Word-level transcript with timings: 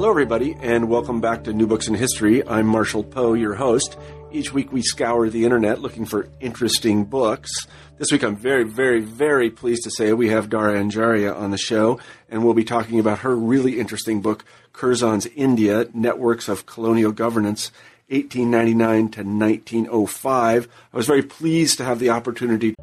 Hello, 0.00 0.08
everybody, 0.08 0.56
and 0.62 0.88
welcome 0.88 1.20
back 1.20 1.44
to 1.44 1.52
New 1.52 1.66
Books 1.66 1.86
in 1.86 1.92
History. 1.92 2.42
I'm 2.48 2.66
Marshall 2.66 3.04
Poe, 3.04 3.34
your 3.34 3.56
host. 3.56 3.98
Each 4.32 4.50
week 4.50 4.72
we 4.72 4.80
scour 4.80 5.28
the 5.28 5.44
internet 5.44 5.82
looking 5.82 6.06
for 6.06 6.26
interesting 6.40 7.04
books. 7.04 7.50
This 7.98 8.10
week 8.10 8.24
I'm 8.24 8.34
very, 8.34 8.64
very, 8.64 9.00
very 9.02 9.50
pleased 9.50 9.84
to 9.84 9.90
say 9.90 10.14
we 10.14 10.30
have 10.30 10.48
Dhara 10.48 10.80
Anjaria 10.80 11.38
on 11.38 11.50
the 11.50 11.58
show, 11.58 12.00
and 12.30 12.42
we'll 12.42 12.54
be 12.54 12.64
talking 12.64 12.98
about 12.98 13.18
her 13.18 13.36
really 13.36 13.78
interesting 13.78 14.22
book, 14.22 14.42
Curzon's 14.72 15.26
India 15.26 15.88
Networks 15.92 16.48
of 16.48 16.64
Colonial 16.64 17.12
Governance. 17.12 17.70
1899 18.08 19.10
to 19.10 19.22
1905. 19.22 20.68
I 20.92 20.96
was 20.96 21.06
very 21.06 21.22
pleased 21.22 21.76
to 21.76 21.84
have 21.84 21.98
the 21.98 22.08
opportunity. 22.08 22.74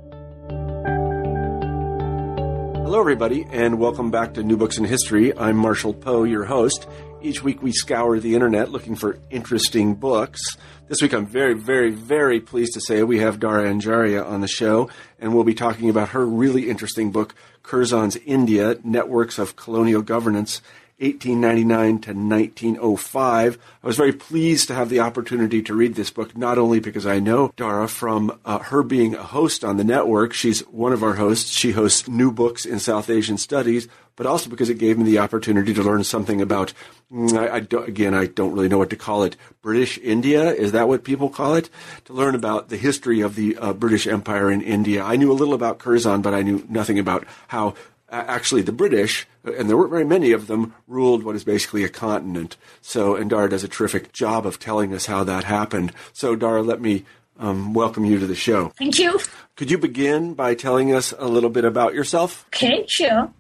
Hello, 2.88 3.02
everybody, 3.02 3.46
and 3.52 3.80
welcome 3.80 4.12
back 4.12 4.36
to 4.36 4.44
New 4.44 4.56
Books 4.56 4.78
in 4.78 4.86
History. 4.86 5.38
I'm 5.38 5.58
Marshall 5.58 5.94
Poe, 5.94 6.24
your 6.24 6.46
host. 6.46 6.88
Each 7.20 7.42
week 7.42 7.64
we 7.64 7.72
scour 7.72 8.20
the 8.20 8.36
internet 8.36 8.70
looking 8.70 8.96
for 8.96 9.18
interesting 9.32 9.96
books. 9.96 10.40
This 10.88 11.02
week 11.02 11.14
I'm 11.14 11.26
very, 11.26 11.56
very, 11.56 11.90
very 11.90 12.40
pleased 12.40 12.74
to 12.76 12.82
say 12.82 13.02
we 13.02 13.20
have 13.20 13.40
Dhara 13.40 13.66
Anjaria 13.66 14.24
on 14.24 14.42
the 14.42 14.48
show, 14.48 14.90
and 15.20 15.34
we'll 15.34 15.44
be 15.44 15.56
talking 15.56 15.90
about 15.90 16.10
her 16.10 16.26
really 16.26 16.70
interesting 16.70 17.12
book, 17.12 17.34
Curzon's 17.64 18.18
India 18.18 18.78
Networks 18.84 19.40
of 19.40 19.56
Colonial 19.56 20.04
Governance. 20.04 20.62
1899 21.00 22.00
to 22.00 22.14
1905. 22.14 23.60
I 23.84 23.88
was 23.88 23.98
very 23.98 24.14
pleased 24.14 24.68
to 24.68 24.74
have 24.74 24.90
the 24.90 25.00
opportunity 25.00 25.62
to 25.62 25.76
read 25.76 25.94
this 25.94 26.10
book, 26.10 26.36
not 26.36 26.58
only 26.58 26.80
because 26.80 27.06
I 27.06 27.20
know 27.20 27.50
Dhara 27.56 27.88
from 27.88 28.40
uh, 28.44 28.60
her 28.60 28.82
being 28.82 29.14
a 29.14 29.22
host 29.22 29.64
on 29.64 29.78
the 29.78 29.84
network, 29.84 30.34
she's 30.34 30.62
one 30.62 30.94
of 30.94 31.04
our 31.04 31.14
hosts, 31.14 31.52
she 31.52 31.72
hosts 31.74 32.08
New 32.08 32.32
Books 32.32 32.66
in 32.66 32.80
South 32.80 33.12
Asian 33.12 33.38
Studies, 33.38 33.88
but 34.16 34.26
also 34.26 34.50
because 34.50 34.70
it 34.70 34.80
gave 34.80 34.98
me 34.98 35.04
the 35.04 35.20
opportunity 35.20 35.72
to 35.72 35.84
learn 35.84 36.04
something 36.04 36.42
about, 36.42 36.74
mm, 37.12 37.38
I, 37.38 37.58
I 37.58 37.86
again, 37.86 38.16
I 38.16 38.26
don't 38.26 38.54
really 38.54 38.68
know 38.68 38.80
what 38.80 38.90
to 38.90 38.96
call 38.96 39.22
it, 39.22 39.38
British 39.62 40.00
India. 40.00 40.52
Is 40.52 40.72
that 40.72 40.88
what 40.88 41.04
people 41.04 41.30
call 41.30 41.54
it? 41.54 41.70
To 42.06 42.14
learn 42.14 42.34
about 42.34 42.70
the 42.70 42.78
history 42.78 43.22
of 43.22 43.36
the 43.36 43.56
uh, 43.58 43.74
British 43.74 44.08
Empire 44.08 44.50
in 44.50 44.62
India. 44.62 45.04
I 45.04 45.16
knew 45.16 45.32
a 45.32 45.34
little 45.34 45.54
about 45.54 45.78
Curzon, 45.78 46.24
but 46.24 46.34
I 46.34 46.42
knew 46.42 46.66
nothing 46.68 46.98
about 46.98 47.28
how 47.50 47.76
actually 48.10 48.62
the 48.62 48.72
British, 48.72 49.28
and 49.44 49.70
there 49.70 49.78
weren't 49.78 49.92
very 49.92 50.06
many 50.06 50.32
of 50.32 50.48
them, 50.48 50.74
ruled 50.88 51.24
what 51.24 51.36
is 51.36 51.44
basically 51.44 51.84
a 51.84 51.90
continent. 51.90 52.56
So, 52.82 53.16
and 53.16 53.30
Dhara 53.30 53.50
does 53.50 53.64
a 53.64 53.68
terrific 53.68 54.12
job 54.14 54.46
of 54.46 54.60
telling 54.60 54.94
us 54.94 55.06
how 55.06 55.24
that 55.26 55.44
happened. 55.44 55.92
So, 56.14 56.36
Dhara, 56.36 56.66
let 56.66 56.82
me 56.82 57.06
um, 57.40 57.74
welcome 57.74 58.06
you 58.06 58.20
to 58.20 58.28
the 58.28 58.36
show. 58.36 58.70
Thank 58.78 59.00
you. 59.00 59.20
Could 59.56 59.72
you 59.72 59.78
begin 59.78 60.34
by 60.34 60.56
telling 60.56 60.94
us 60.94 61.14
a 61.18 61.28
little 61.28 61.50
bit 61.50 61.66
about 61.66 61.94
yourself? 61.94 62.46
Okay, 62.48 62.86
sure. 62.88 63.32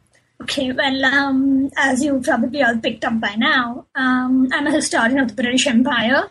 Okay, 0.41 0.71
well, 0.71 1.05
um, 1.05 1.71
as 1.77 2.03
you 2.03 2.19
probably 2.21 2.61
all 2.61 2.77
picked 2.77 3.03
up 3.05 3.19
by 3.19 3.35
now, 3.35 3.85
um, 3.95 4.47
I'm 4.51 4.67
a 4.67 4.71
historian 4.71 5.19
of 5.19 5.29
the 5.29 5.41
British 5.41 5.65
Empire. 5.65 6.29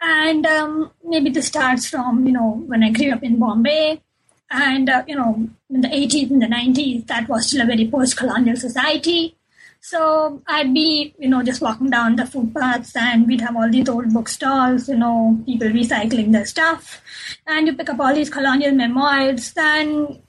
And 0.00 0.44
um, 0.46 0.90
maybe 1.04 1.30
this 1.30 1.46
starts 1.46 1.86
from, 1.86 2.26
you 2.26 2.32
know, 2.32 2.62
when 2.66 2.82
I 2.82 2.90
grew 2.90 3.12
up 3.12 3.22
in 3.22 3.38
Bombay 3.38 4.00
and, 4.52 4.88
uh, 4.88 5.02
you 5.08 5.16
know, 5.16 5.48
in 5.70 5.80
the 5.80 5.88
80s 5.88 6.30
and 6.30 6.42
the 6.42 6.46
90s, 6.46 7.06
that 7.06 7.28
was 7.28 7.46
still 7.46 7.62
a 7.62 7.66
very 7.66 7.88
post 7.88 8.16
colonial 8.16 8.56
society. 8.56 9.36
So 9.80 10.42
I'd 10.46 10.72
be, 10.72 11.14
you 11.18 11.28
know, 11.28 11.42
just 11.42 11.60
walking 11.62 11.90
down 11.90 12.16
the 12.16 12.26
footpaths 12.26 12.94
and 12.94 13.26
we'd 13.26 13.40
have 13.40 13.56
all 13.56 13.68
these 13.70 13.88
old 13.88 14.12
bookstores, 14.12 14.88
you 14.88 14.96
know, 14.96 15.42
people 15.44 15.68
recycling 15.68 16.32
their 16.32 16.44
stuff. 16.44 17.02
And 17.46 17.66
you 17.66 17.74
pick 17.74 17.88
up 17.88 17.98
all 17.98 18.14
these 18.14 18.30
colonial 18.30 18.72
memoirs. 18.72 19.52
And 19.56 20.20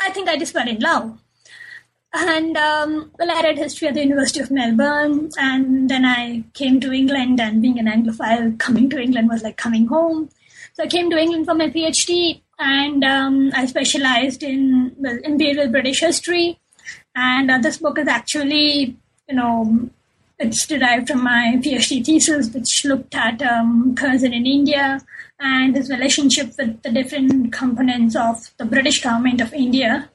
I 0.00 0.10
think 0.10 0.28
I 0.28 0.36
just 0.36 0.52
fell 0.52 0.68
in 0.68 0.80
love. 0.80 1.18
And 2.12 2.56
um, 2.56 3.12
well, 3.18 3.30
I 3.30 3.42
read 3.42 3.58
history 3.58 3.88
at 3.88 3.94
the 3.94 4.02
University 4.02 4.40
of 4.40 4.50
Melbourne, 4.50 5.30
and 5.36 5.88
then 5.90 6.04
I 6.06 6.44
came 6.54 6.80
to 6.80 6.92
England. 6.92 7.40
And 7.40 7.60
being 7.60 7.78
an 7.78 7.86
Anglophile, 7.86 8.58
coming 8.58 8.88
to 8.90 9.00
England 9.00 9.28
was 9.28 9.42
like 9.42 9.56
coming 9.56 9.86
home. 9.86 10.30
So 10.76 10.82
I 10.82 10.88
came 10.88 11.08
to 11.08 11.16
England 11.16 11.46
for 11.46 11.54
my 11.54 11.70
PhD, 11.70 12.42
and 12.58 13.02
um, 13.02 13.50
I 13.54 13.64
specialized 13.64 14.42
in 14.42 14.94
well, 14.98 15.18
imperial 15.24 15.70
British 15.70 16.00
history. 16.00 16.60
And 17.14 17.50
uh, 17.50 17.58
this 17.62 17.78
book 17.78 17.98
is 17.98 18.06
actually, 18.06 18.94
you 19.26 19.34
know, 19.34 19.88
it's 20.38 20.66
derived 20.66 21.08
from 21.08 21.24
my 21.24 21.58
PhD 21.64 22.04
thesis, 22.04 22.52
which 22.52 22.84
looked 22.84 23.14
at 23.14 23.40
um, 23.40 23.94
Curzon 23.94 24.34
in 24.34 24.44
India 24.44 25.00
and 25.40 25.74
his 25.74 25.88
relationship 25.88 26.52
with 26.58 26.82
the 26.82 26.90
different 26.90 27.54
components 27.54 28.14
of 28.14 28.52
the 28.58 28.66
British 28.66 29.02
government 29.02 29.40
of 29.40 29.54
India. 29.54 30.10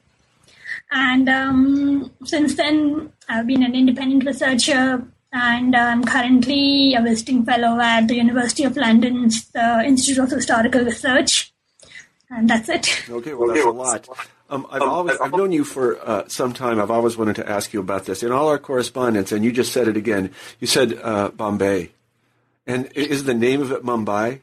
And 0.91 1.27
um, 1.27 2.11
since 2.23 2.53
then, 2.53 3.11
I've 3.27 3.47
been 3.47 3.63
an 3.63 3.73
independent 3.73 4.25
researcher 4.25 5.07
and 5.33 5.75
I'm 5.75 6.03
currently 6.03 6.93
a 6.95 7.01
visiting 7.01 7.45
fellow 7.45 7.79
at 7.79 8.07
the 8.07 8.15
University 8.15 8.63
of 8.63 8.75
London's 8.75 9.49
uh, 9.55 9.81
Institute 9.85 10.19
of 10.19 10.31
Historical 10.31 10.83
Research 10.83 11.51
and 12.31 12.49
that's 12.49 12.69
it. 12.69 13.09
Okay, 13.09 13.33
well, 13.33 13.49
that's 13.49 13.65
a 13.65 13.69
lot. 13.69 14.07
Um, 14.49 14.67
I've 14.69 14.81
always 14.81 15.17
I've 15.19 15.31
known 15.31 15.51
you 15.51 15.63
for 15.63 15.99
uh, 16.01 16.27
some 16.27 16.53
time. 16.53 16.79
I've 16.79 16.91
always 16.91 17.17
wanted 17.17 17.35
to 17.37 17.49
ask 17.49 17.73
you 17.73 17.79
about 17.79 18.05
this. 18.05 18.23
In 18.23 18.31
all 18.31 18.47
our 18.47 18.57
correspondence, 18.57 19.31
and 19.31 19.45
you 19.45 19.51
just 19.51 19.71
said 19.71 19.87
it 19.87 19.97
again. 19.97 20.31
You 20.59 20.67
said 20.67 20.99
uh, 21.01 21.29
Bombay, 21.29 21.91
and 22.65 22.91
is 22.93 23.25
the 23.25 23.33
name 23.33 23.61
of 23.61 23.71
it 23.71 23.83
Mumbai? 23.83 24.41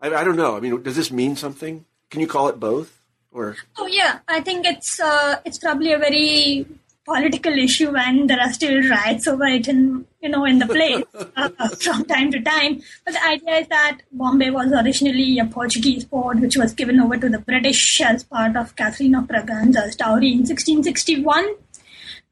I, 0.00 0.14
I, 0.14 0.24
don't 0.24 0.36
know. 0.36 0.56
I 0.56 0.60
mean, 0.60 0.82
does 0.82 0.96
this 0.96 1.10
mean 1.10 1.36
something? 1.36 1.84
Can 2.10 2.20
you 2.20 2.26
call 2.26 2.48
it 2.48 2.58
both? 2.58 3.02
Or 3.32 3.56
oh 3.76 3.86
yeah, 3.86 4.20
I 4.28 4.40
think 4.40 4.66
it's 4.66 4.98
uh, 4.98 5.40
it's 5.44 5.58
probably 5.58 5.92
a 5.92 5.98
very 5.98 6.66
political 7.10 7.58
issue 7.66 7.94
and 7.96 8.30
there 8.30 8.40
are 8.40 8.52
still 8.52 8.76
riots 8.88 9.26
over 9.32 9.46
it 9.46 9.68
in 9.72 9.80
you 10.22 10.28
know 10.28 10.44
in 10.44 10.58
the 10.58 10.66
place 10.66 11.04
uh, 11.36 11.68
from 11.84 12.04
time 12.04 12.30
to 12.34 12.40
time. 12.40 12.80
But 13.04 13.14
the 13.14 13.24
idea 13.26 13.56
is 13.62 13.68
that 13.68 13.98
bombay 14.12 14.50
was 14.50 14.72
originally 14.72 15.38
a 15.38 15.46
portuguese 15.46 16.04
port 16.04 16.40
which 16.40 16.56
was 16.56 16.72
given 16.82 17.00
over 17.00 17.16
to 17.24 17.28
the 17.28 17.42
british 17.50 17.82
as 18.10 18.24
part 18.24 18.56
of 18.62 18.76
catherine 18.76 19.14
of 19.14 19.24
braganza's 19.32 19.96
dowry 19.96 20.32
in 20.32 20.44
1661 20.50 21.50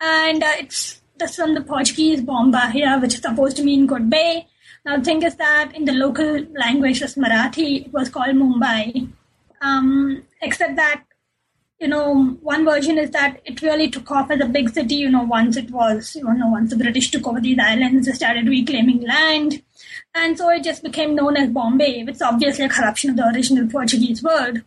and 0.00 0.42
uh, 0.42 0.54
it's 0.58 1.00
that's 1.18 1.36
from 1.36 1.54
the 1.54 1.64
portuguese 1.72 2.20
bom 2.30 2.52
bahia 2.58 2.98
which 3.02 3.14
is 3.14 3.22
supposed 3.22 3.56
to 3.56 3.68
mean 3.70 3.86
good 3.86 4.08
bay. 4.08 4.46
Now 4.86 4.96
the 4.96 5.04
thing 5.04 5.22
is 5.22 5.36
that 5.36 5.74
in 5.74 5.84
the 5.84 5.92
local 5.92 6.44
language 6.64 7.02
as 7.02 7.16
marathi 7.16 7.70
it 7.86 7.92
was 7.92 8.08
called 8.08 8.36
mumbai. 8.42 9.08
Um, 9.60 10.22
except 10.40 10.76
that 10.76 11.02
you 11.80 11.86
know, 11.86 12.36
one 12.42 12.64
version 12.64 12.98
is 12.98 13.10
that 13.12 13.40
it 13.44 13.62
really 13.62 13.88
took 13.88 14.10
off 14.10 14.30
as 14.30 14.40
a 14.40 14.46
big 14.46 14.70
city, 14.70 14.96
you 14.96 15.10
know, 15.10 15.22
once 15.22 15.56
it 15.56 15.70
was, 15.70 16.16
you 16.16 16.24
know, 16.24 16.48
once 16.48 16.70
the 16.70 16.76
British 16.76 17.10
took 17.10 17.26
over 17.26 17.40
these 17.40 17.58
islands, 17.58 18.06
they 18.06 18.12
started 18.12 18.48
reclaiming 18.48 19.02
land. 19.02 19.62
And 20.14 20.36
so 20.36 20.48
it 20.50 20.64
just 20.64 20.82
became 20.82 21.14
known 21.14 21.36
as 21.36 21.50
Bombay, 21.50 22.02
which 22.02 22.16
is 22.16 22.22
obviously 22.22 22.64
a 22.64 22.68
corruption 22.68 23.10
of 23.10 23.16
the 23.16 23.28
original 23.28 23.68
Portuguese 23.68 24.22
word. 24.22 24.64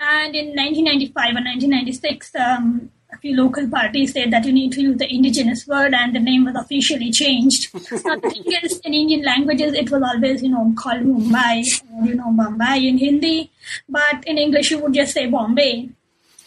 And 0.00 0.34
in 0.34 0.56
1995 0.56 1.14
or 1.14 1.44
1996, 1.44 2.34
um, 2.34 2.90
a 3.12 3.18
few 3.18 3.36
local 3.36 3.68
parties 3.68 4.12
said 4.12 4.32
that 4.32 4.44
you 4.44 4.52
need 4.52 4.72
to 4.72 4.80
use 4.80 4.96
the 4.98 5.12
indigenous 5.12 5.66
word 5.68 5.94
and 5.94 6.14
the 6.14 6.20
name 6.20 6.44
was 6.44 6.56
officially 6.56 7.12
changed. 7.12 7.72
now, 8.04 8.16
the 8.16 8.30
thing 8.30 8.44
is, 8.62 8.80
in 8.80 8.94
Indian 8.94 9.22
languages, 9.22 9.74
it 9.74 9.90
was 9.90 10.02
always, 10.02 10.42
you 10.42 10.48
know, 10.48 10.72
called 10.76 11.02
Mumbai 11.02 11.82
or, 11.92 12.06
you 12.06 12.14
know, 12.14 12.28
Bambai 12.28 12.88
in 12.88 12.98
Hindi. 12.98 13.52
But 13.88 14.24
in 14.26 14.38
English, 14.38 14.70
you 14.70 14.80
would 14.80 14.94
just 14.94 15.12
say 15.12 15.26
Bombay. 15.26 15.90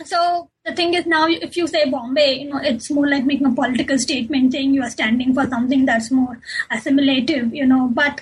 So 0.05 0.49
the 0.65 0.75
thing 0.75 0.93
is 0.93 1.05
now, 1.05 1.27
if 1.27 1.57
you 1.57 1.67
say 1.67 1.89
Bombay, 1.89 2.39
you 2.39 2.49
know, 2.49 2.57
it's 2.57 2.89
more 2.89 3.07
like 3.07 3.25
making 3.25 3.47
a 3.47 3.51
political 3.51 3.97
statement 3.97 4.51
saying 4.51 4.73
you 4.73 4.83
are 4.83 4.89
standing 4.89 5.33
for 5.33 5.47
something 5.47 5.85
that's 5.85 6.11
more 6.11 6.39
assimilative, 6.71 7.53
you 7.53 7.65
know. 7.65 7.89
But 7.93 8.21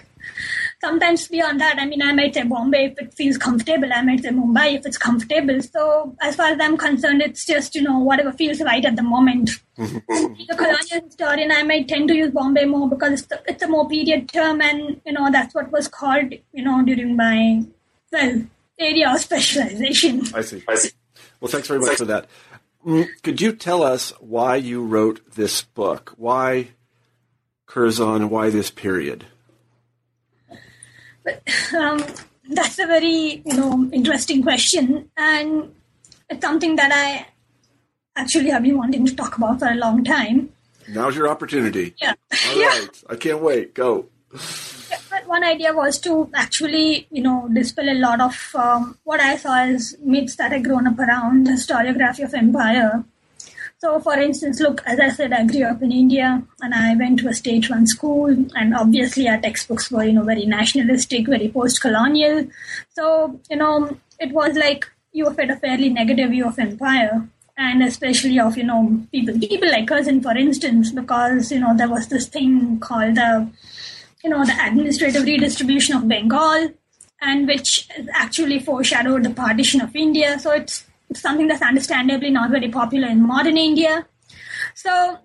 sometimes 0.82 1.28
beyond 1.28 1.62
that, 1.62 1.78
I 1.80 1.86
mean, 1.86 2.02
I 2.02 2.14
might 2.14 2.34
say 2.34 2.44
Bombay 2.44 2.86
if 2.86 3.00
it 3.00 3.14
feels 3.14 3.38
comfortable. 3.38 3.92
I 3.94 4.02
might 4.02 4.22
say 4.22 4.30
Mumbai 4.30 4.76
if 4.76 4.86
it's 4.86 4.98
comfortable. 4.98 5.62
So 5.62 6.16
as 6.22 6.36
far 6.36 6.48
as 6.48 6.60
I'm 6.60 6.78
concerned, 6.78 7.22
it's 7.22 7.46
just 7.46 7.76
you 7.76 7.82
know 7.82 8.00
whatever 8.00 8.32
feels 8.32 8.62
right 8.62 8.84
at 8.84 8.96
the 8.96 9.04
moment. 9.04 9.52
the 9.78 10.56
colonial 10.58 11.06
historian, 11.06 11.52
I 11.52 11.64
might 11.64 11.88
tend 11.88 12.08
to 12.10 12.16
use 12.16 12.32
Bombay 12.32 12.66
more 12.66 12.90
because 12.90 13.14
it's, 13.14 13.26
the, 13.28 13.42
it's 13.48 13.64
a 13.64 13.68
more 13.68 13.88
period 13.88 14.30
term, 14.30 14.62
and 14.62 15.02
you 15.06 15.14
know 15.14 15.30
that's 15.32 15.54
what 15.54 15.72
was 15.72 15.88
called, 15.88 16.34
you 16.54 16.64
know, 16.64 16.84
during 16.84 17.16
my 17.16 17.64
well 18.12 18.42
area 18.80 19.14
of 19.14 19.20
specialization. 19.20 20.24
I 20.34 20.42
see. 20.42 20.64
I 20.68 20.76
see. 20.76 20.92
Well, 21.42 21.52
thanks 21.52 21.68
very 21.68 21.80
much 21.80 21.98
for 21.98 22.06
that. 22.06 22.28
Mm, 22.86 23.08
could 23.24 23.42
you 23.42 23.52
tell 23.52 23.84
us 23.84 24.12
why 24.20 24.56
you 24.56 24.84
wrote 24.84 25.22
this 25.34 25.64
book? 25.64 26.14
Why 26.18 26.70
Curzon? 27.66 28.30
Why 28.30 28.50
this 28.50 28.70
period? 28.70 29.26
Um, 31.78 32.04
that's 32.50 32.80
a 32.80 32.88
very 32.88 33.42
you 33.46 33.54
know 33.54 33.90
interesting 33.92 34.42
question, 34.44 35.10
and 35.18 35.74
it's 36.30 36.42
something 36.42 36.76
that 36.78 36.92
I 36.92 37.28
actually 38.16 38.50
have 38.50 38.64
been 38.64 38.78
wanting 38.78 39.06
to 39.06 39.16
talk 39.16 39.38
about 39.38 39.60
for 39.60 39.68
a 39.68 39.76
long 39.76 40.04
time. 40.04 40.52
Now's 40.90 41.16
your 41.16 41.28
opportunity. 41.28 41.96
Yeah. 42.02 42.14
All 42.48 42.60
yeah. 42.60 42.68
right. 42.68 43.04
I 43.10 43.16
can't 43.16 43.42
wait. 43.42 43.74
Go 43.74 44.08
one 45.32 45.46
idea 45.46 45.74
was 45.74 45.98
to 45.98 46.30
actually, 46.34 47.08
you 47.10 47.24
know, 47.24 47.48
dispel 47.54 47.90
a 47.90 47.98
lot 48.06 48.20
of 48.20 48.36
um, 48.54 48.98
what 49.06 49.22
I 49.22 49.38
saw 49.38 49.60
as 49.60 49.96
myths 50.04 50.36
that 50.36 50.52
had 50.52 50.66
grown 50.66 50.88
up 50.88 51.00
around 51.00 51.48
the 51.48 51.54
historiography 51.54 52.26
of 52.26 52.34
empire. 52.34 53.06
So, 53.78 54.00
for 54.02 54.16
instance, 54.20 54.60
look, 54.60 54.84
as 54.86 55.00
I 55.00 55.10
said, 55.10 55.32
I 55.32 55.46
grew 55.46 55.64
up 55.64 55.82
in 55.82 55.92
India 55.92 56.44
and 56.60 56.74
I 56.74 56.96
went 56.96 57.20
to 57.20 57.30
a 57.30 57.34
state 57.34 57.70
run 57.70 57.88
school, 57.88 58.36
and 58.56 58.76
obviously 58.76 59.28
our 59.30 59.40
textbooks 59.40 59.90
were, 59.90 60.04
you 60.04 60.14
know, 60.14 60.24
very 60.24 60.46
nationalistic, 60.46 61.28
very 61.28 61.48
post 61.50 61.82
colonial. 61.82 62.46
So, 62.90 63.40
you 63.50 63.56
know, 63.56 63.98
it 64.20 64.34
was 64.34 64.58
like 64.58 64.86
you 65.14 65.26
were 65.26 65.34
fed 65.34 65.50
a 65.50 65.56
fairly 65.56 65.90
negative 65.90 66.32
view 66.32 66.46
of 66.48 66.60
empire 66.60 67.28
and 67.58 67.84
especially 67.84 68.40
of 68.40 68.58
you 68.58 68.64
know 68.64 68.82
people 69.12 69.38
people 69.40 69.70
like 69.70 69.92
us 69.92 70.08
and 70.08 70.24
for 70.24 70.36
instance 70.44 70.92
because 71.00 71.52
you 71.52 71.60
know 71.60 71.74
there 71.76 71.90
was 71.90 72.08
this 72.08 72.28
thing 72.36 72.80
called 72.80 73.16
the 73.16 73.32
you 74.24 74.30
know 74.30 74.46
the 74.46 74.58
administrative 74.68 75.24
redistribution 75.24 75.96
of 75.96 76.08
bengal 76.08 76.70
and 77.22 77.48
which 77.48 77.88
actually 78.14 78.60
foreshadowed 78.60 79.24
the 79.24 79.30
partition 79.30 79.82
of 79.82 79.96
india 79.96 80.38
so 80.40 80.52
it's 80.52 80.86
something 81.14 81.48
that's 81.48 81.62
understandably 81.62 82.30
not 82.30 82.52
very 82.52 82.70
popular 82.70 83.08
in 83.08 83.26
modern 83.26 83.58
India. 83.58 84.06
So, 84.76 85.18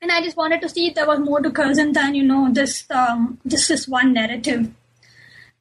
and 0.00 0.12
I 0.12 0.22
just 0.22 0.36
wanted 0.36 0.60
to 0.62 0.68
see 0.68 0.88
if 0.88 0.94
there 0.94 1.06
was 1.06 1.20
more 1.20 1.40
to 1.40 1.50
Curzon 1.50 1.92
than 1.92 2.14
you 2.14 2.22
know 2.22 2.52
this 2.52 2.84
um, 2.90 3.38
just 3.46 3.68
this 3.68 3.88
one 3.88 4.12
narrative. 4.12 4.70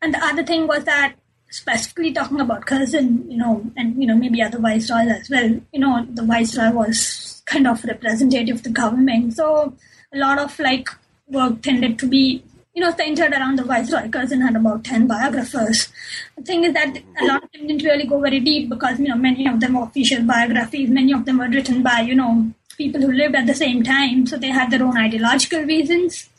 And 0.01 0.13
the 0.13 0.23
other 0.23 0.43
thing 0.43 0.67
was 0.67 0.83
that 0.85 1.15
specifically 1.49 2.11
talking 2.11 2.39
about 2.39 2.65
Curzon, 2.65 3.29
you 3.29 3.37
know, 3.37 3.63
and 3.77 3.99
you 4.01 4.07
know 4.07 4.15
maybe 4.15 4.41
other 4.41 4.59
viceroys 4.59 5.07
as 5.07 5.29
well. 5.29 5.59
You 5.71 5.79
know, 5.79 6.05
the 6.09 6.23
viceroy 6.23 6.71
was 6.71 7.41
kind 7.45 7.67
of 7.67 7.83
representative 7.83 8.57
of 8.57 8.63
the 8.63 8.69
government, 8.69 9.35
so 9.35 9.73
a 10.13 10.17
lot 10.17 10.39
of 10.39 10.57
like 10.59 10.89
work 11.27 11.61
tended 11.61 11.97
to 11.99 12.07
be 12.07 12.43
you 12.73 12.81
know, 12.81 12.91
centered 12.95 13.33
around 13.33 13.57
the 13.57 13.63
Viceroy. 13.63 14.09
Curzon 14.09 14.41
had 14.41 14.55
about 14.55 14.83
10 14.83 15.07
biographers. 15.07 15.89
The 16.37 16.43
thing 16.43 16.63
is 16.63 16.73
that 16.73 16.97
a 17.21 17.25
lot 17.25 17.43
of 17.43 17.51
them 17.51 17.67
didn't 17.67 17.83
really 17.83 18.05
go 18.05 18.19
very 18.19 18.39
deep 18.39 18.69
because, 18.69 18.99
you 18.99 19.09
know, 19.09 19.15
many 19.15 19.47
of 19.47 19.59
them 19.59 19.73
were 19.73 19.83
official 19.83 20.23
biographies. 20.23 20.89
Many 20.89 21.13
of 21.13 21.25
them 21.25 21.39
were 21.39 21.49
written 21.49 21.83
by, 21.83 22.01
you 22.01 22.15
know, 22.15 22.51
people 22.77 23.01
who 23.01 23.11
lived 23.11 23.35
at 23.35 23.47
the 23.47 23.53
same 23.53 23.83
time. 23.83 24.25
So 24.25 24.37
they 24.37 24.47
had 24.47 24.71
their 24.71 24.83
own 24.83 24.97
ideological 24.97 25.63
reasons. 25.63 26.29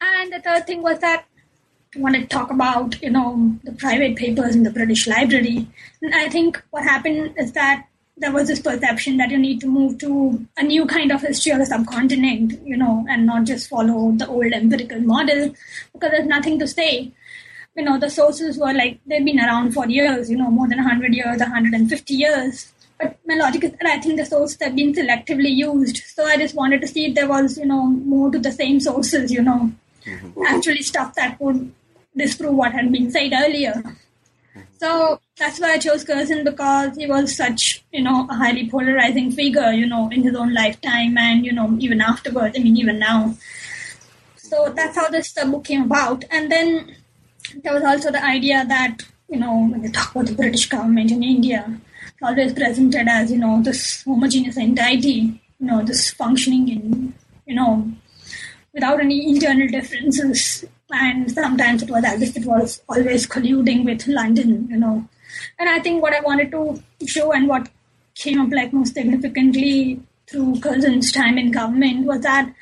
And 0.00 0.32
the 0.32 0.40
third 0.40 0.66
thing 0.66 0.82
was 0.82 0.98
that 0.98 1.24
I 1.96 2.00
want 2.00 2.16
to 2.16 2.26
talk 2.26 2.50
about, 2.50 3.02
you 3.02 3.10
know, 3.10 3.56
the 3.64 3.72
private 3.72 4.16
papers 4.16 4.54
in 4.54 4.62
the 4.62 4.70
British 4.70 5.06
Library. 5.06 5.68
And 6.02 6.14
I 6.14 6.28
think 6.28 6.62
what 6.70 6.84
happened 6.84 7.34
is 7.38 7.52
that 7.52 7.86
there 8.16 8.32
was 8.32 8.48
this 8.48 8.60
perception 8.60 9.16
that 9.16 9.30
you 9.30 9.38
need 9.38 9.60
to 9.60 9.66
move 9.66 9.98
to 9.98 10.46
a 10.56 10.62
new 10.62 10.86
kind 10.86 11.10
of 11.10 11.22
history 11.22 11.52
of 11.52 11.58
the 11.58 11.66
subcontinent, 11.66 12.64
you 12.66 12.76
know, 12.76 13.04
and 13.08 13.26
not 13.26 13.44
just 13.44 13.68
follow 13.68 14.12
the 14.12 14.28
old 14.28 14.52
empirical 14.52 15.00
model 15.00 15.54
because 15.92 16.10
there's 16.10 16.26
nothing 16.26 16.58
to 16.58 16.68
say. 16.68 17.12
You 17.74 17.84
know, 17.84 17.98
the 17.98 18.10
sources 18.10 18.58
were 18.58 18.74
like, 18.74 19.00
they've 19.06 19.24
been 19.24 19.40
around 19.40 19.72
for 19.72 19.88
years, 19.88 20.30
you 20.30 20.36
know, 20.36 20.50
more 20.50 20.68
than 20.68 20.76
100 20.76 21.14
years, 21.14 21.40
150 21.40 22.14
years. 22.14 22.70
But 22.98 23.18
my 23.26 23.34
logic 23.34 23.64
is 23.64 23.70
that 23.72 23.86
I 23.86 23.98
think 23.98 24.18
the 24.18 24.26
sources 24.26 24.58
have 24.60 24.76
been 24.76 24.92
selectively 24.92 25.54
used. 25.54 26.02
So 26.14 26.26
I 26.26 26.36
just 26.36 26.54
wanted 26.54 26.82
to 26.82 26.86
see 26.86 27.06
if 27.06 27.14
there 27.14 27.28
was, 27.28 27.56
you 27.56 27.64
know, 27.64 27.86
more 27.86 28.30
to 28.30 28.38
the 28.38 28.52
same 28.52 28.78
sources, 28.78 29.32
you 29.32 29.42
know, 29.42 29.72
mm-hmm. 30.04 30.42
actually 30.46 30.82
stuff 30.82 31.14
that 31.14 31.40
would 31.40 31.72
disprove 32.14 32.54
what 32.54 32.72
had 32.72 32.92
been 32.92 33.10
said 33.10 33.32
earlier. 33.34 33.82
So 34.78 35.18
that's 35.38 35.58
why 35.58 35.72
I 35.72 35.78
chose 35.78 36.04
Curzon 36.04 36.44
because 36.44 36.96
he 36.96 37.06
was 37.06 37.34
such, 37.36 37.84
you 37.92 38.02
know, 38.02 38.26
a 38.30 38.34
highly 38.34 38.68
polarizing 38.70 39.30
figure, 39.32 39.72
you 39.72 39.86
know, 39.86 40.08
in 40.10 40.22
his 40.22 40.34
own 40.36 40.52
lifetime 40.52 41.16
and, 41.16 41.44
you 41.44 41.52
know, 41.52 41.76
even 41.80 42.00
afterwards. 42.00 42.56
I 42.58 42.62
mean, 42.62 42.76
even 42.76 42.98
now. 42.98 43.34
So 44.36 44.72
that's 44.76 44.96
how 44.96 45.08
this 45.08 45.32
book 45.32 45.64
came 45.64 45.82
about. 45.82 46.24
And 46.30 46.52
then 46.52 46.94
there 47.62 47.72
was 47.72 47.82
also 47.82 48.12
the 48.12 48.22
idea 48.22 48.64
that, 48.66 49.02
you 49.28 49.38
know, 49.38 49.66
when 49.68 49.82
you 49.82 49.90
talk 49.90 50.10
about 50.10 50.26
the 50.26 50.34
British 50.34 50.68
government 50.68 51.10
in 51.10 51.22
India, 51.22 51.80
it's 52.06 52.22
always 52.22 52.52
presented 52.52 53.08
as, 53.08 53.32
you 53.32 53.38
know, 53.38 53.62
this 53.62 54.02
homogeneous 54.02 54.58
entity, 54.58 55.40
you 55.58 55.66
know, 55.66 55.82
this 55.82 56.10
functioning 56.10 56.68
in, 56.68 57.14
you 57.46 57.54
know, 57.54 57.90
without 58.74 59.00
any 59.00 59.28
internal 59.28 59.68
differences 59.68 60.64
and 60.92 61.30
sometimes 61.30 61.82
it 61.82 61.90
was 61.90 62.04
as 62.04 62.20
if 62.20 62.36
it 62.36 62.44
was 62.44 62.82
always 62.88 63.26
colluding 63.26 63.84
with 63.84 64.06
London, 64.06 64.68
you 64.70 64.76
know. 64.76 65.08
And 65.58 65.68
I 65.68 65.78
think 65.80 66.02
what 66.02 66.14
I 66.14 66.20
wanted 66.20 66.50
to 66.52 66.82
show 67.06 67.32
and 67.32 67.48
what 67.48 67.68
came 68.14 68.40
up 68.40 68.50
like 68.52 68.72
most 68.72 68.94
significantly 68.94 70.00
through 70.28 70.60
Curzon's 70.60 71.12
time 71.12 71.38
in 71.38 71.50
government 71.50 72.06
was 72.06 72.20
that 72.20 72.52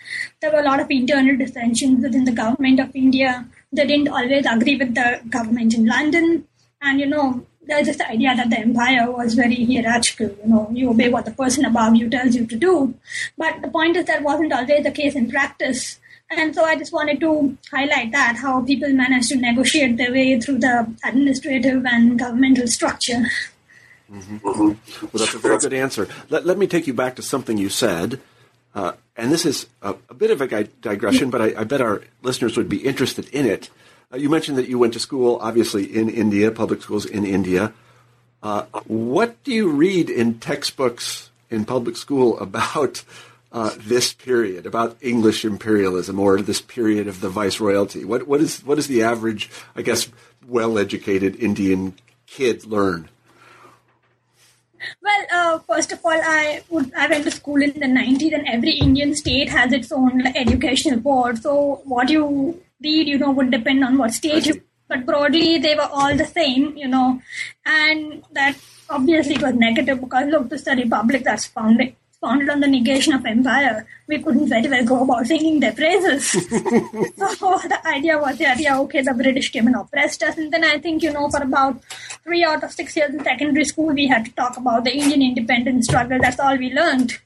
there 0.40 0.50
were 0.50 0.60
a 0.60 0.64
lot 0.64 0.80
of 0.80 0.90
internal 0.90 1.36
dissensions 1.36 2.02
within 2.02 2.24
the 2.24 2.32
government 2.32 2.80
of 2.80 2.94
India. 2.94 3.46
They 3.72 3.86
didn't 3.86 4.08
always 4.08 4.46
agree 4.46 4.76
with 4.76 4.94
the 4.94 5.20
government 5.28 5.74
in 5.74 5.86
London. 5.86 6.46
And, 6.82 6.98
you 6.98 7.06
know, 7.06 7.46
there's 7.62 7.86
this 7.86 8.00
idea 8.00 8.34
that 8.34 8.50
the 8.50 8.58
empire 8.58 9.10
was 9.10 9.34
very 9.34 9.64
hierarchical. 9.64 10.26
You 10.42 10.50
know, 10.50 10.70
you 10.72 10.90
obey 10.90 11.08
what 11.08 11.24
the 11.24 11.30
person 11.30 11.64
above 11.64 11.94
you 11.94 12.08
tells 12.10 12.34
you 12.34 12.46
to 12.46 12.56
do. 12.56 12.94
But 13.38 13.62
the 13.62 13.68
point 13.68 13.96
is 13.96 14.06
that 14.06 14.22
wasn't 14.22 14.52
always 14.52 14.82
the 14.82 14.90
case 14.90 15.14
in 15.14 15.30
practice. 15.30 16.00
And 16.30 16.54
so 16.54 16.64
I 16.64 16.76
just 16.76 16.92
wanted 16.92 17.20
to 17.20 17.56
highlight 17.72 18.12
that 18.12 18.36
how 18.36 18.62
people 18.62 18.88
manage 18.92 19.28
to 19.28 19.36
negotiate 19.36 19.96
their 19.96 20.12
way 20.12 20.40
through 20.40 20.58
the 20.58 20.94
administrative 21.04 21.84
and 21.84 22.18
governmental 22.18 22.68
structure. 22.68 23.26
Mm-hmm. 24.12 24.38
Well, 24.42 24.76
that's 25.12 25.34
a 25.34 25.38
very 25.38 25.58
good 25.58 25.72
answer. 25.72 26.08
Let, 26.28 26.46
let 26.46 26.58
me 26.58 26.66
take 26.66 26.86
you 26.86 26.94
back 26.94 27.16
to 27.16 27.22
something 27.22 27.58
you 27.58 27.68
said. 27.68 28.20
Uh, 28.74 28.92
and 29.16 29.32
this 29.32 29.44
is 29.44 29.66
a, 29.82 29.94
a, 30.08 30.14
bit 30.14 30.30
of 30.30 30.40
a 30.40 30.64
digression, 30.64 31.30
but 31.30 31.42
I, 31.42 31.60
I, 31.60 31.64
bet 31.64 31.80
our 31.80 32.02
listeners 32.22 32.56
would 32.56 32.68
be 32.68 32.86
interested 32.86 33.28
in 33.30 33.44
it. 33.46 33.68
Uh, 34.12 34.16
you 34.16 34.28
mentioned 34.28 34.58
that 34.58 34.68
you 34.68 34.78
went 34.78 34.92
to 34.92 35.00
school, 35.00 35.38
obviously, 35.40 35.84
in 35.84 36.08
India, 36.08 36.52
public 36.52 36.82
schools 36.82 37.04
in 37.04 37.24
India. 37.24 37.72
Uh, 38.42 38.62
what 38.86 39.42
do 39.42 39.52
you 39.52 39.68
read 39.68 40.08
in 40.08 40.38
textbooks 40.38 41.30
in 41.50 41.64
public 41.64 41.96
school 41.96 42.38
about 42.40 43.02
uh, 43.52 43.70
this 43.78 44.12
period 44.12 44.66
about 44.66 44.96
English 45.00 45.44
imperialism 45.44 46.18
or 46.18 46.40
this 46.40 46.60
period 46.60 47.08
of 47.08 47.20
the 47.20 47.28
viceroyalty? 47.28 48.04
What 48.04 48.26
what 48.26 48.40
is 48.40 48.64
what 48.64 48.78
is 48.78 48.86
the 48.86 49.02
average, 49.02 49.50
I 49.74 49.82
guess, 49.82 50.08
well-educated 50.46 51.36
Indian 51.36 51.94
kid 52.26 52.64
learn? 52.64 53.08
Well, 55.02 55.26
uh, 55.32 55.58
first 55.58 55.92
of 55.92 56.00
all, 56.04 56.12
I 56.12 56.62
would 56.70 56.92
I 56.94 57.06
went 57.08 57.24
to 57.24 57.30
school 57.30 57.62
in 57.62 57.72
the 57.72 57.86
'90s, 57.86 58.32
and 58.32 58.48
every 58.48 58.72
Indian 58.72 59.14
state 59.14 59.50
has 59.50 59.72
its 59.72 59.92
own 59.92 60.18
like, 60.18 60.36
educational 60.36 61.00
board. 61.00 61.42
So 61.42 61.82
what 61.84 62.08
you 62.08 62.60
read, 62.82 63.08
you 63.08 63.18
know, 63.18 63.30
would 63.30 63.50
depend 63.50 63.84
on 63.84 63.98
what 63.98 64.14
state 64.14 64.46
you. 64.46 64.62
But 64.88 65.06
broadly, 65.06 65.58
they 65.58 65.76
were 65.76 65.88
all 65.92 66.16
the 66.16 66.24
same, 66.24 66.76
you 66.76 66.88
know, 66.88 67.20
and 67.64 68.24
that 68.32 68.56
obviously 68.88 69.36
it 69.36 69.42
was 69.42 69.54
negative 69.54 70.00
because 70.00 70.28
look, 70.28 70.48
this 70.48 70.62
is 70.62 70.66
a 70.66 70.74
republic 70.74 71.22
that's 71.22 71.46
founded 71.46 71.94
founded 72.20 72.50
on 72.50 72.60
the 72.60 72.66
negation 72.66 73.14
of 73.14 73.24
empire, 73.24 73.86
we 74.06 74.22
couldn't 74.22 74.48
very 74.48 74.68
well 74.68 74.84
go 74.84 75.04
about 75.04 75.26
singing 75.26 75.58
their 75.60 75.72
praises. 75.72 76.30
so 76.30 76.38
the 76.46 77.80
idea 77.86 78.18
was, 78.18 78.38
yeah, 78.38 78.56
yeah, 78.58 78.78
okay, 78.80 79.00
the 79.00 79.14
British 79.14 79.50
came 79.50 79.66
and 79.66 79.76
oppressed 79.76 80.22
us. 80.22 80.36
And 80.36 80.52
then 80.52 80.64
I 80.64 80.78
think, 80.78 81.02
you 81.02 81.12
know, 81.12 81.30
for 81.30 81.42
about 81.42 81.82
three 82.22 82.44
out 82.44 82.62
of 82.62 82.72
six 82.72 82.96
years 82.96 83.14
in 83.14 83.24
secondary 83.24 83.64
school, 83.64 83.94
we 83.94 84.06
had 84.06 84.26
to 84.26 84.32
talk 84.32 84.56
about 84.56 84.84
the 84.84 84.92
Indian 84.92 85.22
independence 85.22 85.86
struggle. 85.86 86.18
That's 86.20 86.40
all 86.40 86.56
we 86.56 86.72
learned. 86.72 87.18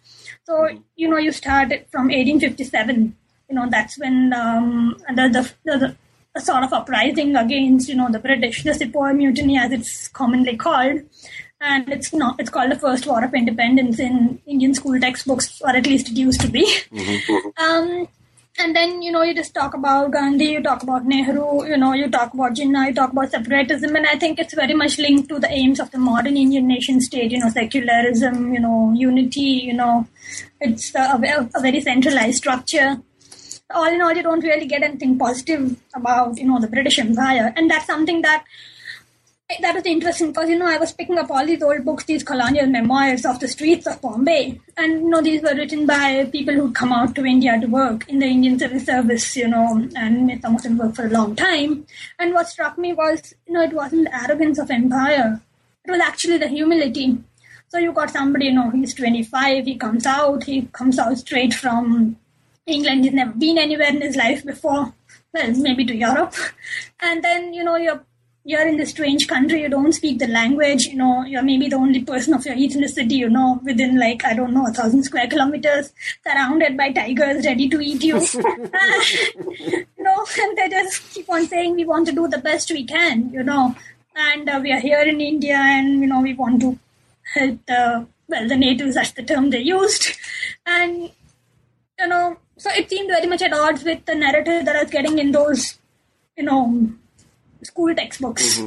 So, 0.45 0.69
you 0.97 1.09
know, 1.09 1.17
you 1.17 1.33
start 1.33 1.71
from 1.91 2.09
1857. 2.09 3.17
You 3.49 3.55
know, 3.57 3.67
that's 3.69 3.99
when 3.99 4.33
um, 4.33 4.97
the, 5.09 5.29
the, 5.65 5.79
the, 5.79 5.97
the 6.35 6.41
sort 6.41 6.63
of 6.65 6.73
uprising 6.73 7.35
against, 7.35 7.89
you 7.89 7.95
know, 7.95 8.11
the 8.11 8.19
British, 8.19 8.63
the 8.63 8.75
Sepoy 8.75 9.13
Mutiny, 9.13 9.59
as 9.59 9.73
it's 9.73 10.09
commonly 10.09 10.57
called 10.57 11.01
and 11.73 11.89
it's 11.97 12.13
not 12.13 12.41
it's 12.41 12.51
called 12.51 12.71
the 12.71 12.83
first 12.87 13.07
war 13.07 13.23
of 13.25 13.35
independence 13.41 13.99
in 14.09 14.19
indian 14.47 14.75
school 14.81 14.99
textbooks 15.07 15.49
or 15.63 15.71
at 15.81 15.87
least 15.87 16.11
it 16.11 16.17
used 16.27 16.41
to 16.41 16.49
be. 16.49 16.65
Mm-hmm. 16.93 17.49
um, 17.65 18.09
and 18.59 18.77
then 18.77 19.03
you 19.03 19.11
know 19.11 19.23
you 19.23 19.35
just 19.35 19.55
talk 19.55 19.75
about 19.79 20.11
gandhi 20.17 20.49
you 20.53 20.63
talk 20.67 20.83
about 20.87 21.07
nehru 21.13 21.47
you 21.71 21.77
know 21.77 21.93
you 22.01 22.09
talk 22.17 22.35
about 22.35 22.55
jinnah 22.59 22.87
you 22.89 22.95
talk 22.99 23.13
about 23.13 23.31
separatism. 23.31 23.97
And 23.97 24.07
i 24.07 24.17
think 24.17 24.39
it's 24.39 24.55
very 24.55 24.75
much 24.75 24.99
linked 24.99 25.29
to 25.31 25.41
the 25.41 25.51
aims 25.61 25.81
of 25.81 25.91
the 25.91 25.99
modern 26.11 26.37
indian 26.37 26.69
nation 26.75 27.01
state 27.01 27.33
you 27.33 27.41
know 27.41 27.49
secularism 27.49 28.55
you 28.55 28.61
know 28.61 28.93
unity 28.97 29.51
you 29.71 29.73
know. 29.83 30.07
It's 30.61 30.95
a, 30.95 31.03
a 31.55 31.61
very 31.61 31.81
centralized 31.81 32.39
structure. 32.39 32.97
All 33.71 33.93
in 33.95 34.01
all 34.01 34.15
you 34.15 34.23
don't 34.23 34.41
really 34.41 34.67
get 34.67 34.83
anything 34.83 35.19
positive 35.19 35.77
about 35.95 36.39
you 36.39 36.47
know 36.47 36.61
the 36.61 36.71
british 36.75 36.99
empire. 36.99 37.53
And 37.57 37.71
that's 37.71 37.87
something 37.87 38.23
that 38.23 38.45
that 39.61 39.75
was 39.75 39.85
interesting 39.85 40.29
because 40.29 40.49
you 40.49 40.59
know 40.59 40.67
I 40.67 40.79
was 40.79 40.93
picking 40.93 41.19
up 41.19 41.31
all 41.31 41.45
these 41.45 41.63
old 41.63 41.85
books, 41.85 42.05
these 42.05 42.23
colonial 42.25 42.67
memoirs 42.67 43.27
of 43.27 43.41
the 43.41 43.49
streets 43.49 43.87
of 43.87 44.01
Bombay, 44.01 44.59
and 44.79 44.93
you 45.03 45.11
know 45.11 45.21
these 45.21 45.43
were 45.43 45.55
written 45.55 45.85
by 45.85 46.25
people 46.33 46.55
who'd 46.55 46.75
come 46.75 46.93
out 46.93 47.15
to 47.15 47.27
India 47.27 47.61
to 47.61 47.67
work 47.67 48.09
in 48.09 48.21
the 48.21 48.27
Indian 48.27 48.59
civil 48.59 48.81
service, 48.81 49.37
you 49.37 49.47
know, 49.47 49.87
and 49.97 50.41
some 50.41 50.57
of 50.57 50.63
them 50.63 50.79
worked 50.79 50.97
for 50.97 51.07
a 51.07 51.11
long 51.11 51.37
time. 51.37 51.87
And 52.19 52.33
what 52.33 52.49
struck 52.49 52.79
me 52.79 52.95
was, 52.95 53.35
you 53.47 53.53
know, 53.53 53.63
it 53.63 53.75
wasn't 53.75 54.05
the 54.05 54.17
arrogance 54.17 54.59
of 54.59 54.71
empire; 54.71 55.43
it 55.85 55.91
was 55.91 56.01
actually 56.01 56.39
the 56.39 56.49
humility. 56.49 57.19
So 57.69 57.79
you 57.79 57.93
got 57.93 58.11
somebody, 58.11 58.47
you 58.47 58.53
know, 58.53 58.71
he's 58.71 58.95
25, 58.95 59.67
he 59.67 59.77
comes 59.77 60.07
out, 60.07 60.45
he 60.45 60.63
comes 60.73 60.99
out 60.99 61.19
straight 61.19 61.53
from 61.53 62.17
England, 62.67 63.05
he's 63.05 63.13
never 63.13 63.33
been 63.33 63.59
anywhere 63.59 63.89
in 63.89 64.01
his 64.01 64.17
life 64.17 64.45
before. 64.45 64.95
Well, 65.35 65.51
maybe 65.57 65.85
to 65.85 65.95
Europe, 65.97 66.35
and 67.01 67.23
then 67.23 67.53
you 67.53 67.63
know 67.63 67.77
you're 67.77 68.05
you're 68.45 68.67
in 68.69 68.77
this 68.77 68.91
strange 68.91 69.27
country, 69.27 69.63
you 69.63 69.69
don't 69.71 69.93
speak 69.93 70.19
the 70.19 70.27
language, 70.27 70.87
you 70.87 70.97
know, 70.97 71.25
you're 71.25 71.43
maybe 71.43 71.69
the 71.69 71.77
only 71.77 72.03
person 72.03 72.35
of 72.35 72.45
your 72.45 72.55
ethnicity, 72.55 73.13
you 73.13 73.31
know, 73.31 73.59
within 73.65 73.99
like, 73.99 74.23
I 74.25 74.35
don't 74.35 74.53
know, 74.53 74.67
a 74.67 74.73
thousand 74.73 75.03
square 75.05 75.27
kilometers, 75.27 75.93
surrounded 76.23 76.77
by 76.77 76.93
tigers 76.93 77.47
ready 77.47 77.69
to 77.71 77.81
eat 77.81 78.05
you. 78.05 78.17
you 78.37 79.87
know, 79.99 80.27
and 80.39 80.59
they 80.59 80.69
just 80.69 81.15
keep 81.15 81.29
on 81.31 81.47
saying 81.47 81.75
we 81.75 81.87
want 81.87 82.07
to 82.07 82.13
do 82.13 82.29
the 82.29 82.39
best 82.39 82.71
we 82.71 82.85
can, 82.85 83.33
you 83.33 83.43
know, 83.43 83.75
and 84.15 84.49
uh, 84.49 84.61
we 84.63 84.73
are 84.73 84.81
here 84.81 85.01
in 85.01 85.23
India 85.23 85.57
and, 85.57 86.01
you 86.01 86.07
know, 86.07 86.21
we 86.21 86.35
want 86.35 86.61
to 86.61 86.79
help 87.33 87.59
the, 87.67 88.07
well, 88.29 88.47
the 88.47 88.57
natives, 88.57 88.95
that's 88.95 89.13
the 89.13 89.23
term 89.23 89.49
they 89.51 89.61
used. 89.61 90.09
And, 90.67 91.11
you 91.99 92.09
know, 92.09 92.37
so 92.59 92.71
it 92.71 92.91
seemed 92.91 93.09
very 93.09 93.27
much 93.27 93.41
at 93.41 93.55
odds 93.55 93.85
with 93.85 94.05
the 94.05 94.15
narrative 94.15 94.67
that 94.67 94.77
I 94.77 94.83
was 94.83 94.91
getting 94.91 95.19
in 95.19 95.33
those, 95.33 95.79
you 96.37 96.45
know, 96.45 96.93
school 97.67 97.95
textbooks. 97.95 98.61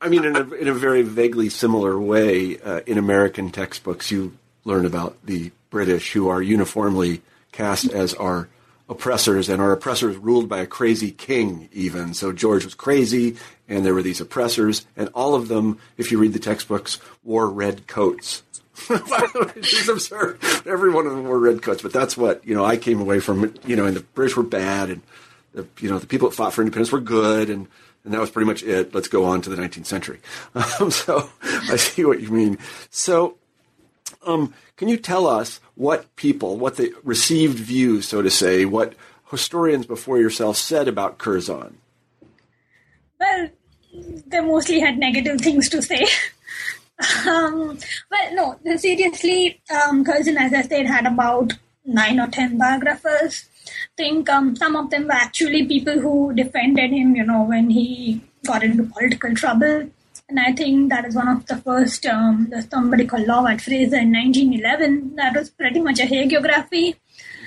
I 0.00 0.08
mean, 0.08 0.24
in 0.24 0.36
a, 0.36 0.50
in 0.54 0.68
a 0.68 0.74
very 0.74 1.02
vaguely 1.02 1.48
similar 1.48 1.98
way, 2.00 2.58
uh, 2.60 2.80
in 2.86 2.98
American 2.98 3.50
textbooks, 3.50 4.10
you 4.10 4.36
learn 4.64 4.86
about 4.86 5.16
the 5.24 5.52
British 5.70 6.12
who 6.12 6.28
are 6.28 6.42
uniformly 6.42 7.22
cast 7.52 7.90
as 7.90 8.14
our 8.14 8.48
oppressors, 8.88 9.48
and 9.48 9.60
our 9.60 9.72
oppressors 9.72 10.16
ruled 10.16 10.48
by 10.48 10.58
a 10.58 10.66
crazy 10.66 11.10
king, 11.10 11.68
even. 11.72 12.14
So 12.14 12.32
George 12.32 12.64
was 12.64 12.74
crazy, 12.74 13.36
and 13.68 13.84
there 13.84 13.94
were 13.94 14.02
these 14.02 14.20
oppressors, 14.20 14.86
and 14.96 15.08
all 15.14 15.34
of 15.34 15.48
them, 15.48 15.78
if 15.96 16.12
you 16.12 16.18
read 16.18 16.32
the 16.32 16.38
textbooks, 16.38 16.98
wore 17.24 17.48
red 17.48 17.86
coats. 17.86 18.42
it's 18.90 19.88
absurd. 19.88 20.38
Every 20.66 20.90
one 20.90 21.06
of 21.06 21.12
them 21.12 21.24
wore 21.24 21.38
red 21.38 21.62
coats, 21.62 21.82
but 21.82 21.92
that's 21.92 22.16
what 22.16 22.46
you 22.46 22.54
know. 22.54 22.64
I 22.64 22.76
came 22.76 23.00
away 23.00 23.20
from 23.20 23.44
it. 23.44 23.58
you 23.66 23.76
know, 23.76 23.86
and 23.86 23.96
the 23.96 24.00
British 24.00 24.36
were 24.36 24.42
bad, 24.42 24.90
and 24.90 25.02
the, 25.54 25.66
you 25.80 25.88
know 25.88 25.98
the 25.98 26.06
people 26.06 26.28
that 26.28 26.34
fought 26.34 26.52
for 26.52 26.62
independence 26.62 26.92
were 26.92 27.00
good, 27.00 27.50
and 27.50 27.68
and 28.04 28.12
that 28.12 28.20
was 28.20 28.30
pretty 28.30 28.46
much 28.46 28.62
it. 28.62 28.94
Let's 28.94 29.08
go 29.08 29.24
on 29.24 29.42
to 29.42 29.50
the 29.50 29.56
19th 29.56 29.86
century. 29.86 30.20
Um, 30.80 30.90
so 30.90 31.30
I 31.44 31.76
see 31.76 32.04
what 32.04 32.20
you 32.20 32.30
mean. 32.30 32.58
So, 32.90 33.36
um, 34.26 34.54
can 34.76 34.88
you 34.88 34.96
tell 34.96 35.26
us 35.26 35.60
what 35.76 36.14
people, 36.16 36.56
what 36.56 36.76
the 36.76 36.92
received 37.04 37.58
view, 37.58 38.02
so 38.02 38.22
to 38.22 38.30
say, 38.30 38.64
what 38.64 38.94
historians 39.30 39.86
before 39.86 40.18
yourself 40.18 40.56
said 40.56 40.88
about 40.88 41.18
Curzon? 41.18 41.78
Well, 43.18 43.48
they 44.26 44.40
mostly 44.40 44.80
had 44.80 44.98
negative 44.98 45.40
things 45.40 45.68
to 45.70 45.80
say. 45.80 46.04
um, 47.28 47.78
well, 48.10 48.58
no, 48.64 48.76
seriously, 48.76 49.60
um, 49.70 50.04
Curzon, 50.04 50.36
as 50.36 50.52
I 50.52 50.62
said, 50.62 50.86
had 50.86 51.06
about 51.06 51.52
nine 51.84 52.20
or 52.20 52.26
ten 52.26 52.58
biographers 52.58 53.46
think 53.96 54.28
um, 54.28 54.56
some 54.56 54.76
of 54.76 54.90
them 54.90 55.04
were 55.04 55.12
actually 55.12 55.66
people 55.66 55.98
who 56.00 56.32
defended 56.34 56.90
him, 56.90 57.16
you 57.16 57.24
know, 57.24 57.42
when 57.42 57.70
he 57.70 58.20
got 58.46 58.62
into 58.62 58.84
political 58.84 59.34
trouble. 59.34 59.90
And 60.28 60.40
I 60.40 60.52
think 60.52 60.88
that 60.90 61.04
is 61.04 61.14
one 61.14 61.28
of 61.28 61.44
the 61.46 61.56
first, 61.56 62.06
um, 62.06 62.48
there's 62.50 62.68
somebody 62.68 63.06
called 63.06 63.26
Lovat 63.26 63.60
Fraser 63.60 63.96
in 63.96 64.12
1911. 64.12 65.16
That 65.16 65.36
was 65.36 65.50
pretty 65.50 65.80
much 65.80 66.00
a 66.00 66.04
hagiography. 66.04 66.96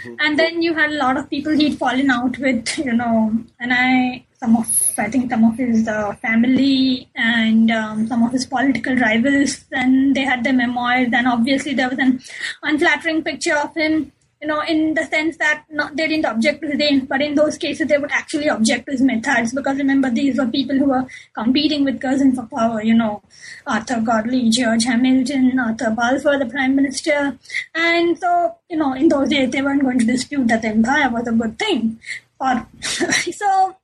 Mm-hmm. 0.06 0.16
And 0.20 0.38
then 0.38 0.62
you 0.62 0.74
had 0.76 0.92
a 0.92 0.98
lot 0.98 1.18
of 1.18 1.30
people 1.30 1.54
he'd 1.54 1.80
fallen 1.80 2.12
out 2.12 2.38
with, 2.38 2.78
you 2.78 2.94
know, 2.94 3.34
and 3.60 3.74
I, 3.74 4.26
some 4.40 4.56
of, 4.56 4.68
I 5.00 5.10
think 5.10 5.32
some 5.32 5.44
of 5.46 5.58
his 5.58 5.88
uh, 5.88 6.14
family 6.16 7.10
and 7.16 7.72
um, 7.72 8.08
some 8.08 8.24
of 8.24 8.32
his 8.32 8.46
political 8.46 8.96
rivals, 8.96 9.66
and 9.72 10.16
they 10.16 10.22
had 10.22 10.44
their 10.44 10.54
memoirs. 10.54 11.10
And 11.12 11.28
obviously 11.28 11.74
there 11.74 11.90
was 11.90 12.00
an 12.00 12.22
unflattering 12.62 13.24
picture 13.24 13.58
of 13.58 13.74
him 13.76 14.12
you 14.42 14.48
know, 14.48 14.62
in 14.62 14.94
the 14.94 15.04
sense 15.06 15.38
that 15.38 15.64
not, 15.70 15.96
they 15.96 16.08
didn't 16.08 16.26
object 16.26 16.62
to 16.62 16.68
his 16.68 17.04
but 17.04 17.22
in 17.22 17.36
those 17.36 17.58
cases 17.58 17.88
they 17.88 17.98
would 17.98 18.12
actually 18.12 18.48
object 18.48 18.86
to 18.86 18.92
his 18.92 19.02
methods 19.02 19.54
because 19.54 19.78
remember 19.78 20.10
these 20.10 20.38
were 20.38 20.48
people 20.48 20.78
who 20.78 20.86
were 20.86 21.06
competing 21.34 21.84
with 21.84 22.02
Curzon 22.02 22.36
for 22.36 22.46
power, 22.46 22.84
you 22.84 22.94
know, 22.94 23.24
Arthur 23.66 24.02
Godley, 24.02 24.50
George 24.50 24.84
Hamilton, 24.84 25.58
Arthur 25.60 25.92
Balfour, 25.92 26.38
the 26.38 26.46
Prime 26.46 26.76
Minister. 26.76 27.38
And 27.74 28.18
so, 28.20 28.56
you 28.70 28.78
know, 28.78 28.94
in 28.94 29.08
those 29.08 29.30
days 29.30 29.50
they 29.50 29.62
weren't 29.62 29.84
going 29.84 30.00
to 30.00 30.06
dispute 30.06 30.48
that 30.50 30.62
the 30.62 30.70
empire 30.70 31.10
was 31.10 31.28
a 31.28 31.32
good 31.32 31.58
thing. 31.58 32.00
Or 32.40 32.68
so 32.82 33.78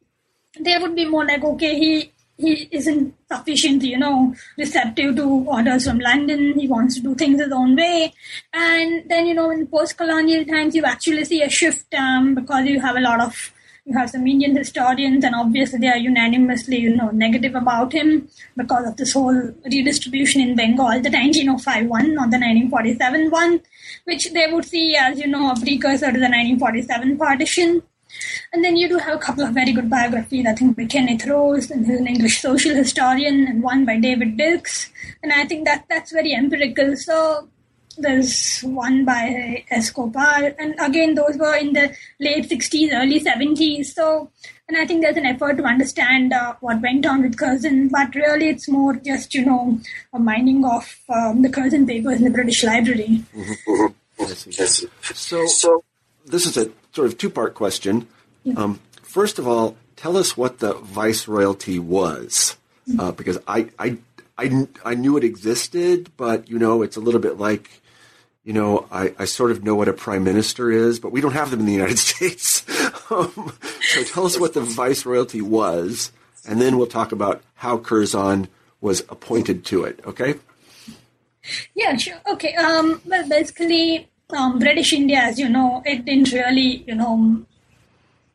they 0.60 0.78
would 0.78 0.96
be 0.96 1.06
more 1.06 1.26
like, 1.26 1.44
okay, 1.44 1.80
he 1.80 2.12
he 2.42 2.68
isn't 2.72 3.14
sufficiently, 3.32 3.90
you 3.90 3.98
know, 3.98 4.36
receptive 4.58 5.16
to 5.16 5.24
orders 5.48 5.88
from 5.88 6.00
London. 6.00 6.60
He 6.60 6.68
wants 6.68 6.96
to 6.96 7.02
do 7.02 7.16
things 7.16 7.40
his 7.42 7.52
own 7.52 7.76
way. 7.76 8.14
And 8.54 9.04
then, 9.10 9.28
you 9.28 9.34
know, 9.34 9.50
in 9.52 9.68
post-colonial 9.68 10.46
times, 10.46 10.76
you 10.76 10.84
actually 10.84 11.26
see 11.26 11.42
a 11.42 11.50
shift 11.50 11.94
um, 11.94 12.36
because 12.36 12.66
you 12.66 12.80
have 12.82 12.96
a 12.96 13.02
lot 13.02 13.22
of, 13.22 13.54
you 13.86 13.98
have 13.98 14.10
some 14.10 14.28
Indian 14.28 14.56
historians 14.56 15.24
and 15.24 15.36
obviously 15.36 15.80
they 15.80 15.88
are 15.88 15.98
unanimously, 15.98 16.78
you 16.78 16.96
know, 16.96 17.10
negative 17.12 17.56
about 17.56 17.94
him 17.94 18.28
because 18.58 18.88
of 18.88 18.98
this 18.98 19.14
whole 19.14 19.40
redistribution 19.66 20.42
in 20.42 20.56
Bengal, 20.56 21.02
the 21.02 21.10
1905 21.10 21.88
one, 21.88 22.14
not 22.16 22.32
the 22.32 22.38
1947 22.38 23.30
one, 23.32 23.62
which 24.06 24.32
they 24.34 24.48
would 24.52 24.66
see 24.66 24.96
as, 24.96 25.20
you 25.20 25.28
know, 25.28 25.52
a 25.52 25.60
precursor 25.60 26.12
to 26.12 26.20
the 26.20 26.30
1947 26.30 27.18
partition. 27.18 27.82
And 28.54 28.64
then 28.64 28.76
you 28.76 28.90
do 28.90 28.98
have 28.98 29.16
a 29.16 29.20
couple 29.20 29.44
of 29.44 29.54
very 29.54 29.72
good 29.72 29.90
biographies, 29.90 30.46
I 30.46 30.54
think 30.54 30.78
by 30.78 30.86
Kenneth 30.86 31.26
Rose, 31.26 31.72
and 31.72 31.86
he's 31.86 32.00
an 32.00 32.08
English 32.08 32.42
social 32.42 32.76
historian, 32.76 33.48
and 33.48 33.64
one 33.64 33.86
by 33.86 33.98
David 33.98 34.38
Dilks. 34.38 34.90
And 35.24 35.32
I 35.32 35.46
think 35.46 35.66
that 35.66 35.86
that's 35.90 36.12
very 36.12 36.34
empirical. 36.34 36.96
So 36.98 37.48
there's 37.98 38.62
one 38.62 39.06
by 39.06 39.64
Escobar, 39.70 40.54
and 40.58 40.76
again, 40.80 41.16
those 41.16 41.38
were 41.38 41.56
in 41.56 41.74
the 41.74 41.94
late 42.20 42.50
60s, 42.50 42.92
early 42.94 43.20
70s. 43.20 43.88
So, 43.88 44.32
and 44.68 44.78
I 44.78 44.86
think 44.86 45.02
there's 45.02 45.18
an 45.18 45.26
effort 45.26 45.58
to 45.58 45.64
understand 45.64 46.34
uh, 46.34 46.56
what 46.62 46.82
went 46.82 47.06
on 47.06 47.22
with 47.22 47.38
Curzon, 47.38 47.90
but 47.90 48.16
really 48.16 48.50
it's 48.50 48.70
more 48.70 48.96
just, 48.96 49.34
you 49.34 49.46
know, 49.46 49.80
a 50.14 50.20
mining 50.20 50.64
of 50.66 50.98
um, 51.10 51.42
the 51.42 51.50
Curzon 51.50 51.86
papers 51.86 52.18
in 52.18 52.24
the 52.26 52.30
British 52.30 52.64
Library. 52.64 53.24
Mm-hmm. 53.36 53.88
So, 55.14 55.46
so, 55.48 55.84
this 56.26 56.46
is 56.46 56.58
a 56.58 56.72
sort 56.94 57.08
of 57.08 57.18
two 57.18 57.30
part 57.30 57.54
question. 57.54 58.08
Um, 58.56 58.80
first 59.04 59.40
of 59.40 59.48
all, 59.48 59.78
tell 59.96 60.18
us 60.18 60.36
what 60.36 60.60
the 60.60 60.74
viceroyalty 60.74 61.80
was, 61.80 62.58
uh, 62.98 63.12
because 63.12 63.38
I, 63.48 63.70
I, 63.78 63.98
I, 64.38 64.68
I 64.84 64.96
knew 64.96 65.18
it 65.18 65.24
existed, 65.24 66.12
but 66.18 66.50
you 66.50 66.58
know, 66.58 66.82
it's 66.82 66.98
a 66.98 67.02
little 67.02 67.22
bit 67.22 67.38
like, 67.38 67.82
you 68.44 68.54
know, 68.54 68.88
I, 68.92 69.14
I 69.20 69.26
sort 69.26 69.52
of 69.52 69.64
know 69.64 69.76
what 69.76 69.88
a 69.88 69.94
prime 69.94 70.24
minister 70.24 70.72
is, 70.72 71.00
but 71.00 71.12
we 71.12 71.22
don't 71.22 71.34
have 71.34 71.52
them 71.52 71.60
in 71.60 71.66
the 71.68 71.74
United 71.74 72.00
States. 72.12 72.66
um, 73.12 73.54
so 73.82 74.04
tell 74.04 74.26
us 74.26 74.40
what 74.40 74.54
the 74.54 74.62
viceroyalty 74.62 75.42
was, 75.42 76.12
and 76.48 76.60
then 76.60 76.78
we'll 76.78 76.88
talk 76.88 77.12
about 77.12 77.44
how 77.56 77.78
Curzon 77.78 78.48
was 78.80 79.02
appointed 79.10 79.64
to 79.66 79.84
it. 79.84 80.00
Okay? 80.08 80.36
Yeah, 81.76 81.96
sure. 81.98 82.20
Okay. 82.34 82.56
Um, 82.56 83.02
well, 83.06 83.28
basically, 83.28 84.10
um, 84.34 84.60
British 84.60 84.94
India, 84.94 85.20
as 85.20 85.40
you 85.40 85.50
know, 85.50 85.82
it 85.86 86.06
didn't 86.06 86.32
really, 86.32 86.84
you 86.88 86.96
know, 86.96 87.46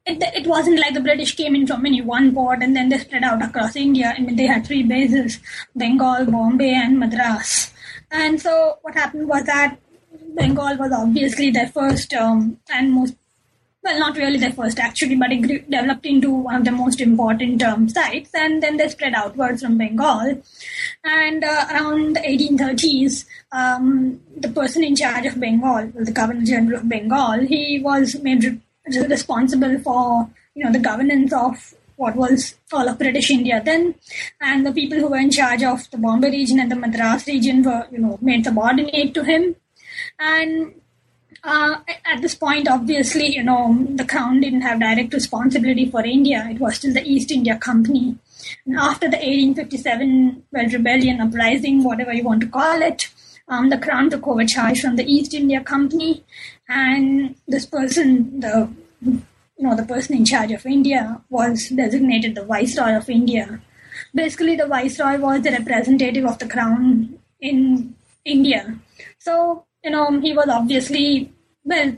it, 0.06 0.22
it 0.22 0.46
wasn't 0.46 0.78
like 0.78 0.94
the 0.94 1.00
British 1.00 1.34
came 1.34 1.54
in 1.54 1.66
from 1.66 1.84
any 1.84 2.00
one 2.00 2.32
port 2.32 2.62
and 2.62 2.76
then 2.76 2.88
they 2.88 2.98
spread 2.98 3.24
out 3.24 3.42
across 3.42 3.74
India. 3.74 4.14
I 4.16 4.20
mean, 4.20 4.36
they 4.36 4.46
had 4.46 4.66
three 4.66 4.82
bases 4.82 5.40
Bengal, 5.74 6.26
Bombay, 6.26 6.74
and 6.74 6.98
Madras. 6.98 7.72
And 8.10 8.40
so 8.40 8.78
what 8.82 8.94
happened 8.94 9.28
was 9.28 9.44
that 9.44 9.78
Bengal 10.34 10.76
was 10.76 10.92
obviously 10.92 11.50
their 11.50 11.68
first 11.68 12.14
um, 12.14 12.58
and 12.70 12.92
most 12.92 13.16
well, 13.86 14.00
not 14.00 14.16
really 14.16 14.38
their 14.38 14.52
first 14.52 14.80
actually, 14.80 15.14
but 15.14 15.30
it 15.30 15.42
grew, 15.42 15.60
developed 15.60 16.04
into 16.04 16.30
one 16.30 16.56
of 16.56 16.64
the 16.64 16.72
most 16.72 17.00
important 17.00 17.62
um, 17.62 17.88
sites, 17.88 18.30
and 18.34 18.62
then 18.62 18.76
they 18.76 18.88
spread 18.88 19.14
outwards 19.14 19.62
from 19.62 19.78
Bengal. 19.78 20.42
And 21.04 21.44
uh, 21.44 21.66
around 21.70 22.16
the 22.16 22.20
1830s, 22.20 23.24
um, 23.52 24.20
the 24.36 24.48
person 24.48 24.82
in 24.82 24.96
charge 24.96 25.26
of 25.26 25.38
Bengal, 25.38 25.92
the 25.94 26.10
Governor 26.10 26.44
General 26.44 26.80
of 26.80 26.88
Bengal, 26.88 27.40
he 27.46 27.80
was 27.80 28.16
made 28.22 28.42
re- 28.44 28.60
responsible 29.06 29.78
for 29.78 30.28
you 30.56 30.64
know 30.64 30.72
the 30.72 30.86
governance 30.90 31.32
of 31.32 31.74
what 31.94 32.16
was 32.16 32.56
all 32.72 32.88
of 32.88 32.98
British 32.98 33.30
India 33.30 33.62
then, 33.64 33.94
and 34.40 34.66
the 34.66 34.72
people 34.72 34.98
who 34.98 35.08
were 35.08 35.24
in 35.26 35.30
charge 35.30 35.62
of 35.62 35.88
the 35.92 35.98
Bombay 35.98 36.30
region 36.30 36.58
and 36.58 36.72
the 36.72 36.76
Madras 36.76 37.26
region 37.28 37.62
were 37.62 37.86
you 37.92 37.98
know 37.98 38.18
made 38.20 38.44
subordinate 38.44 39.14
to 39.14 39.22
him, 39.22 39.54
and 40.18 40.74
uh, 41.46 41.78
at 42.04 42.20
this 42.20 42.34
point, 42.34 42.68
obviously, 42.68 43.34
you 43.34 43.42
know, 43.42 43.86
the 43.94 44.04
crown 44.04 44.40
didn't 44.40 44.62
have 44.62 44.80
direct 44.80 45.14
responsibility 45.14 45.88
for 45.88 46.04
India. 46.04 46.46
It 46.50 46.58
was 46.58 46.76
still 46.76 46.92
the 46.92 47.04
East 47.04 47.30
India 47.30 47.56
Company. 47.56 48.16
And 48.66 48.76
after 48.76 49.08
the 49.08 49.16
1857 49.16 50.42
well, 50.52 50.68
rebellion, 50.68 51.20
uprising, 51.20 51.84
whatever 51.84 52.12
you 52.12 52.24
want 52.24 52.40
to 52.40 52.48
call 52.48 52.82
it, 52.82 53.08
um, 53.48 53.70
the 53.70 53.78
crown 53.78 54.10
took 54.10 54.26
over 54.26 54.44
charge 54.44 54.80
from 54.80 54.96
the 54.96 55.04
East 55.04 55.34
India 55.34 55.62
Company, 55.62 56.24
and 56.68 57.36
this 57.46 57.64
person, 57.64 58.40
the 58.40 58.68
you 59.00 59.22
know, 59.64 59.76
the 59.76 59.84
person 59.84 60.16
in 60.16 60.24
charge 60.24 60.50
of 60.50 60.66
India, 60.66 61.20
was 61.30 61.68
designated 61.68 62.34
the 62.34 62.44
Viceroy 62.44 62.96
of 62.96 63.08
India. 63.08 63.60
Basically, 64.12 64.56
the 64.56 64.66
Viceroy 64.66 65.18
was 65.18 65.42
the 65.42 65.52
representative 65.52 66.24
of 66.24 66.38
the 66.40 66.48
crown 66.48 67.20
in 67.40 67.94
India. 68.24 68.76
So 69.20 69.66
you 69.86 69.92
know, 69.92 70.20
he 70.20 70.32
was 70.32 70.48
obviously, 70.48 71.32
well, 71.66 71.94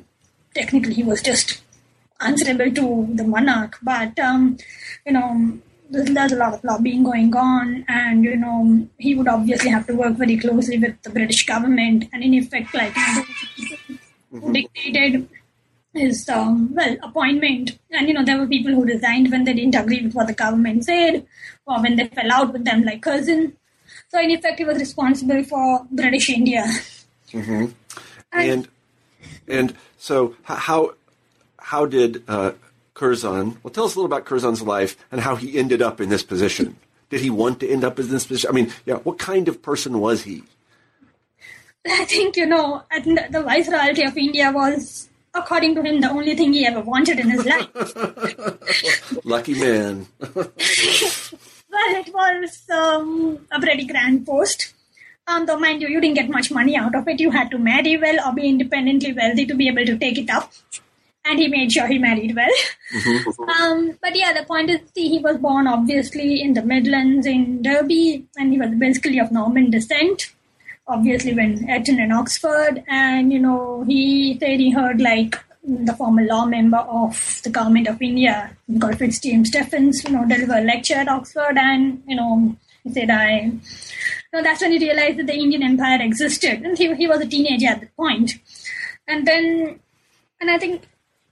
technically 0.55 0.95
he 0.95 1.05
was 1.05 1.23
just 1.23 1.63
answerable 2.21 2.71
to 2.73 3.09
the 3.15 3.25
monarch, 3.25 3.79
but, 3.83 4.19
um, 4.19 4.59
you 5.07 5.13
know, 5.13 5.61
there's, 5.91 6.33
a 6.33 6.37
lot 6.37 6.55
of 6.55 6.65
lobbying 6.65 7.03
going 7.03 7.35
on, 7.35 7.85
and 7.89 8.25
you 8.25 8.37
know 8.37 8.87
he 8.99 9.15
would 9.15 9.29
obviously 9.29 9.71
have 9.71 9.87
to 9.87 9.95
work 9.95 10.15
very 10.17 10.37
closely 10.37 10.79
with 10.79 11.01
the 11.03 11.11
British 11.11 11.47
government, 11.47 12.05
and 12.13 12.23
in 12.23 12.35
effect, 12.35 12.75
like 12.75 12.93
mm-hmm. 12.93 14.53
dictated 14.53 15.29
his 15.95 16.29
um, 16.29 16.75
well 16.75 16.97
appointment. 17.03 17.79
And 17.91 18.07
you 18.07 18.15
know 18.15 18.25
there 18.25 18.39
were 18.39 18.47
people 18.47 18.73
who 18.73 18.85
resigned 18.85 19.31
when 19.31 19.45
they 19.45 19.55
didn't 19.55 19.75
agree 19.75 20.03
with 20.03 20.15
what 20.15 20.27
the 20.27 20.35
government 20.35 20.85
said, 20.85 21.27
or 21.67 21.81
when 21.81 21.97
they 21.97 22.09
fell 22.09 22.33
out 22.33 22.53
with 22.53 22.65
them, 22.65 22.83
like 22.83 23.03
Curzon. 23.03 23.57
So 24.09 24.21
in 24.21 24.31
effect, 24.31 24.59
he 24.59 24.65
was 24.65 24.79
responsible 24.79 25.43
for 25.45 25.87
British 25.91 26.29
India. 26.31 26.67
Mm-hmm. 27.33 27.67
And 28.33 28.51
and 28.51 28.69
so 29.99 30.35
how 30.45 30.95
how 31.59 31.87
did 31.87 32.23
uh, 32.29 32.53
Curzon? 32.95 33.59
Well, 33.63 33.73
tell 33.73 33.85
us 33.85 33.95
a 33.95 33.99
little 33.99 34.07
about 34.07 34.25
Curzon's 34.25 34.63
life 34.63 34.97
and 35.13 35.21
how 35.21 35.37
he 35.37 35.59
ended 35.59 35.83
up 35.83 36.01
in 36.01 36.09
this 36.09 36.23
position. 36.23 36.77
Did 37.11 37.21
he 37.21 37.31
want 37.31 37.61
to 37.61 37.69
end 37.69 37.85
up 37.85 37.99
in 37.99 38.09
this 38.09 38.27
position? 38.27 38.51
I 38.51 38.53
mean, 38.53 38.73
yeah, 38.85 38.97
what 38.97 39.19
kind 39.19 39.49
of 39.49 39.63
person 39.63 40.01
was 40.01 40.23
he? 40.23 40.43
I 41.87 42.05
think 42.05 42.37
you 42.37 42.47
know, 42.47 42.83
the 42.91 43.43
viceroyalty 43.43 44.07
of 44.07 44.17
India 44.17 44.51
was, 44.53 45.09
according 45.35 45.75
to 45.77 45.83
him, 45.83 46.01
the 46.01 46.11
only 46.11 46.37
thing 46.37 46.53
he 46.53 46.67
ever 46.67 46.81
wanted 46.81 47.19
in 47.19 47.31
his 47.31 47.45
life. 47.45 49.25
Lucky 49.25 49.55
man. 49.59 50.07
well, 50.35 50.53
it 51.97 52.13
was 52.13 52.63
um, 52.71 53.47
a 53.51 53.61
pretty 53.61 53.87
grand 53.87 54.27
post. 54.27 54.75
Um, 55.28 55.44
though, 55.44 55.58
mind 55.58 55.82
you, 55.82 55.88
you 55.88 56.00
didn't 56.00 56.16
get 56.16 56.30
much 56.30 56.50
money 56.50 56.75
out 56.75 56.94
of 56.94 57.06
it. 57.06 57.20
You 57.20 57.30
had 57.30 57.50
to 57.50 57.58
marry 57.58 57.99
well 57.99 58.26
or 58.26 58.35
be 58.35 58.49
independently 58.49 59.12
wealthy 59.12 59.44
to 59.44 59.54
be 59.54 59.68
able 59.68 59.85
to 59.85 59.99
take 59.99 60.16
it 60.16 60.30
up. 60.30 60.50
And 61.26 61.38
he 61.38 61.49
made 61.49 61.70
sure 61.70 61.87
he 61.87 61.99
married 61.99 62.35
well. 62.35 62.49
Mm-hmm. 62.94 63.50
um, 63.62 63.99
but 64.00 64.16
yeah, 64.16 64.32
the 64.32 64.47
point 64.47 64.70
is, 64.70 64.80
see, 64.94 65.08
he 65.08 65.18
was 65.18 65.37
born 65.37 65.66
obviously 65.66 66.40
in 66.40 66.54
the 66.54 66.62
Midlands 66.62 67.26
in 67.26 67.61
Derby, 67.61 68.26
and 68.38 68.52
he 68.52 68.58
was 68.58 68.70
basically 68.70 69.18
of 69.18 69.30
Norman 69.30 69.70
descent. 69.70 70.32
Obviously, 70.87 71.35
when 71.35 71.68
Eton 71.68 72.00
in 72.00 72.11
Oxford, 72.11 72.82
and 72.88 73.30
you 73.30 73.38
know, 73.38 73.85
he 73.87 74.38
said 74.40 74.58
he 74.58 74.70
heard 74.70 75.02
like 75.02 75.37
the 75.62 75.92
former 75.92 76.23
law 76.23 76.47
member 76.47 76.78
of 76.78 77.42
the 77.44 77.50
government 77.50 77.88
of 77.88 78.00
India, 78.00 78.56
called 78.80 78.99
Fitzjames 78.99 79.49
Stephens, 79.49 80.02
you 80.04 80.12
know, 80.12 80.26
deliver 80.26 80.56
a 80.56 80.62
lecture 80.62 80.94
at 80.94 81.08
Oxford, 81.08 81.58
and 81.58 82.02
you 82.06 82.16
know, 82.16 82.56
said, 82.92 83.11
I 83.11 83.52
so 84.35 84.42
that's 84.42 84.61
when 84.61 84.73
he 84.73 84.78
realized 84.78 85.18
that 85.18 85.26
the 85.26 85.35
Indian 85.35 85.62
Empire 85.62 86.02
existed. 86.02 86.61
And 86.62 86.76
he, 86.76 86.94
he 86.94 87.08
was 87.08 87.20
a 87.20 87.26
teenager 87.26 87.68
at 87.68 87.80
that 87.80 87.97
point. 87.97 88.32
And 89.06 89.26
then, 89.26 89.80
and 90.40 90.50
I 90.50 90.58
think 90.58 90.82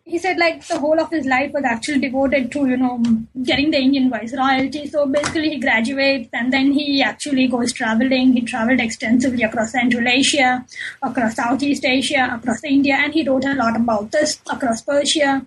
he 0.05 0.19
said 0.19 0.39
like 0.39 0.67
the 0.67 0.79
whole 0.79 0.99
of 0.99 1.11
his 1.11 1.27
life 1.27 1.53
was 1.53 1.65
actually 1.65 1.99
devoted 1.99 2.51
to, 2.53 2.67
you 2.67 2.77
know, 2.77 3.03
getting 3.43 3.71
the 3.71 3.77
Indian 3.77 4.09
viceroyalty. 4.09 4.87
So 4.89 5.05
basically 5.05 5.51
he 5.51 5.59
graduates 5.59 6.31
and 6.33 6.51
then 6.51 6.73
he 6.73 7.03
actually 7.03 7.49
goes 7.49 7.73
traveling. 7.73 8.33
He 8.33 8.41
traveled 8.41 8.81
extensively 8.81 9.43
across 9.43 9.73
Central 9.73 10.09
Asia, 10.09 10.65
across 11.03 11.35
Southeast 11.35 11.85
Asia, 11.85 12.31
across 12.33 12.65
India, 12.65 12.95
and 12.95 13.13
he 13.13 13.29
wrote 13.29 13.45
a 13.45 13.55
lot 13.55 13.77
about 13.77 14.11
this 14.11 14.41
across 14.51 14.81
Persia. 14.81 15.45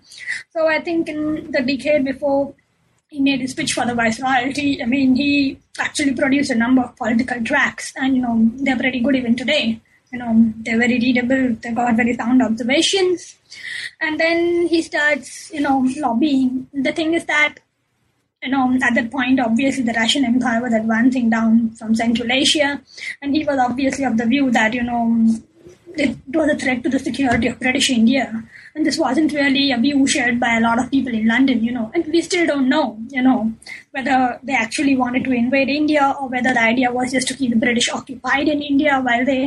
So 0.52 0.68
I 0.68 0.80
think 0.80 1.08
in 1.08 1.50
the 1.50 1.62
decade 1.62 2.04
before 2.04 2.54
he 3.10 3.20
made 3.20 3.42
a 3.42 3.48
speech 3.48 3.72
for 3.72 3.84
the 3.84 3.92
viceroyalty. 3.92 4.80
I 4.82 4.86
mean, 4.86 5.16
he 5.16 5.58
actually 5.78 6.14
produced 6.14 6.50
a 6.50 6.54
number 6.54 6.82
of 6.82 6.96
political 6.96 7.42
tracks, 7.42 7.92
and 7.96 8.16
you 8.16 8.22
know 8.22 8.50
they're 8.54 8.78
pretty 8.78 9.00
good 9.00 9.16
even 9.16 9.36
today. 9.36 9.80
You 10.12 10.18
know, 10.18 10.52
they're 10.58 10.78
very 10.78 10.98
readable. 10.98 11.56
They 11.62 11.72
got 11.72 11.96
very 11.96 12.14
sound 12.14 12.42
observations, 12.42 13.36
and 14.00 14.18
then 14.18 14.66
he 14.68 14.82
starts, 14.82 15.52
you 15.52 15.60
know, 15.60 15.86
lobbying. 15.98 16.68
The 16.72 16.92
thing 16.92 17.14
is 17.14 17.24
that, 17.26 17.54
you 18.42 18.50
know, 18.50 18.72
at 18.82 18.94
that 18.94 19.10
point, 19.10 19.38
obviously 19.38 19.84
the 19.84 19.92
Russian 19.92 20.24
Empire 20.24 20.62
was 20.62 20.72
advancing 20.72 21.30
down 21.30 21.70
from 21.70 21.94
Central 21.94 22.30
Asia, 22.30 22.80
and 23.22 23.34
he 23.34 23.44
was 23.44 23.58
obviously 23.58 24.04
of 24.04 24.16
the 24.16 24.26
view 24.26 24.50
that 24.52 24.72
you 24.72 24.84
know 24.84 25.26
it 25.96 26.16
was 26.28 26.48
a 26.48 26.56
threat 26.56 26.82
to 26.84 26.88
the 26.88 26.98
security 26.98 27.48
of 27.48 27.58
British 27.58 27.90
India 27.90 28.44
and 28.74 28.86
this 28.86 28.98
wasn't 28.98 29.32
really 29.32 29.72
a 29.72 29.78
view 29.78 30.06
shared 30.06 30.38
by 30.38 30.56
a 30.56 30.60
lot 30.60 30.78
of 30.78 30.90
people 30.90 31.12
in 31.12 31.26
London, 31.26 31.62
you 31.64 31.72
know, 31.72 31.90
and 31.92 32.06
we 32.06 32.22
still 32.22 32.46
don't 32.46 32.68
know, 32.68 32.98
you 33.08 33.22
know, 33.22 33.52
whether 33.90 34.38
they 34.42 34.52
actually 34.52 34.96
wanted 34.96 35.24
to 35.24 35.32
invade 35.32 35.68
India 35.68 36.14
or 36.20 36.28
whether 36.28 36.54
the 36.54 36.60
idea 36.60 36.92
was 36.92 37.10
just 37.10 37.28
to 37.28 37.34
keep 37.34 37.50
the 37.50 37.56
British 37.56 37.88
occupied 37.88 38.48
in 38.48 38.62
India 38.62 39.00
while 39.00 39.24
they, 39.24 39.42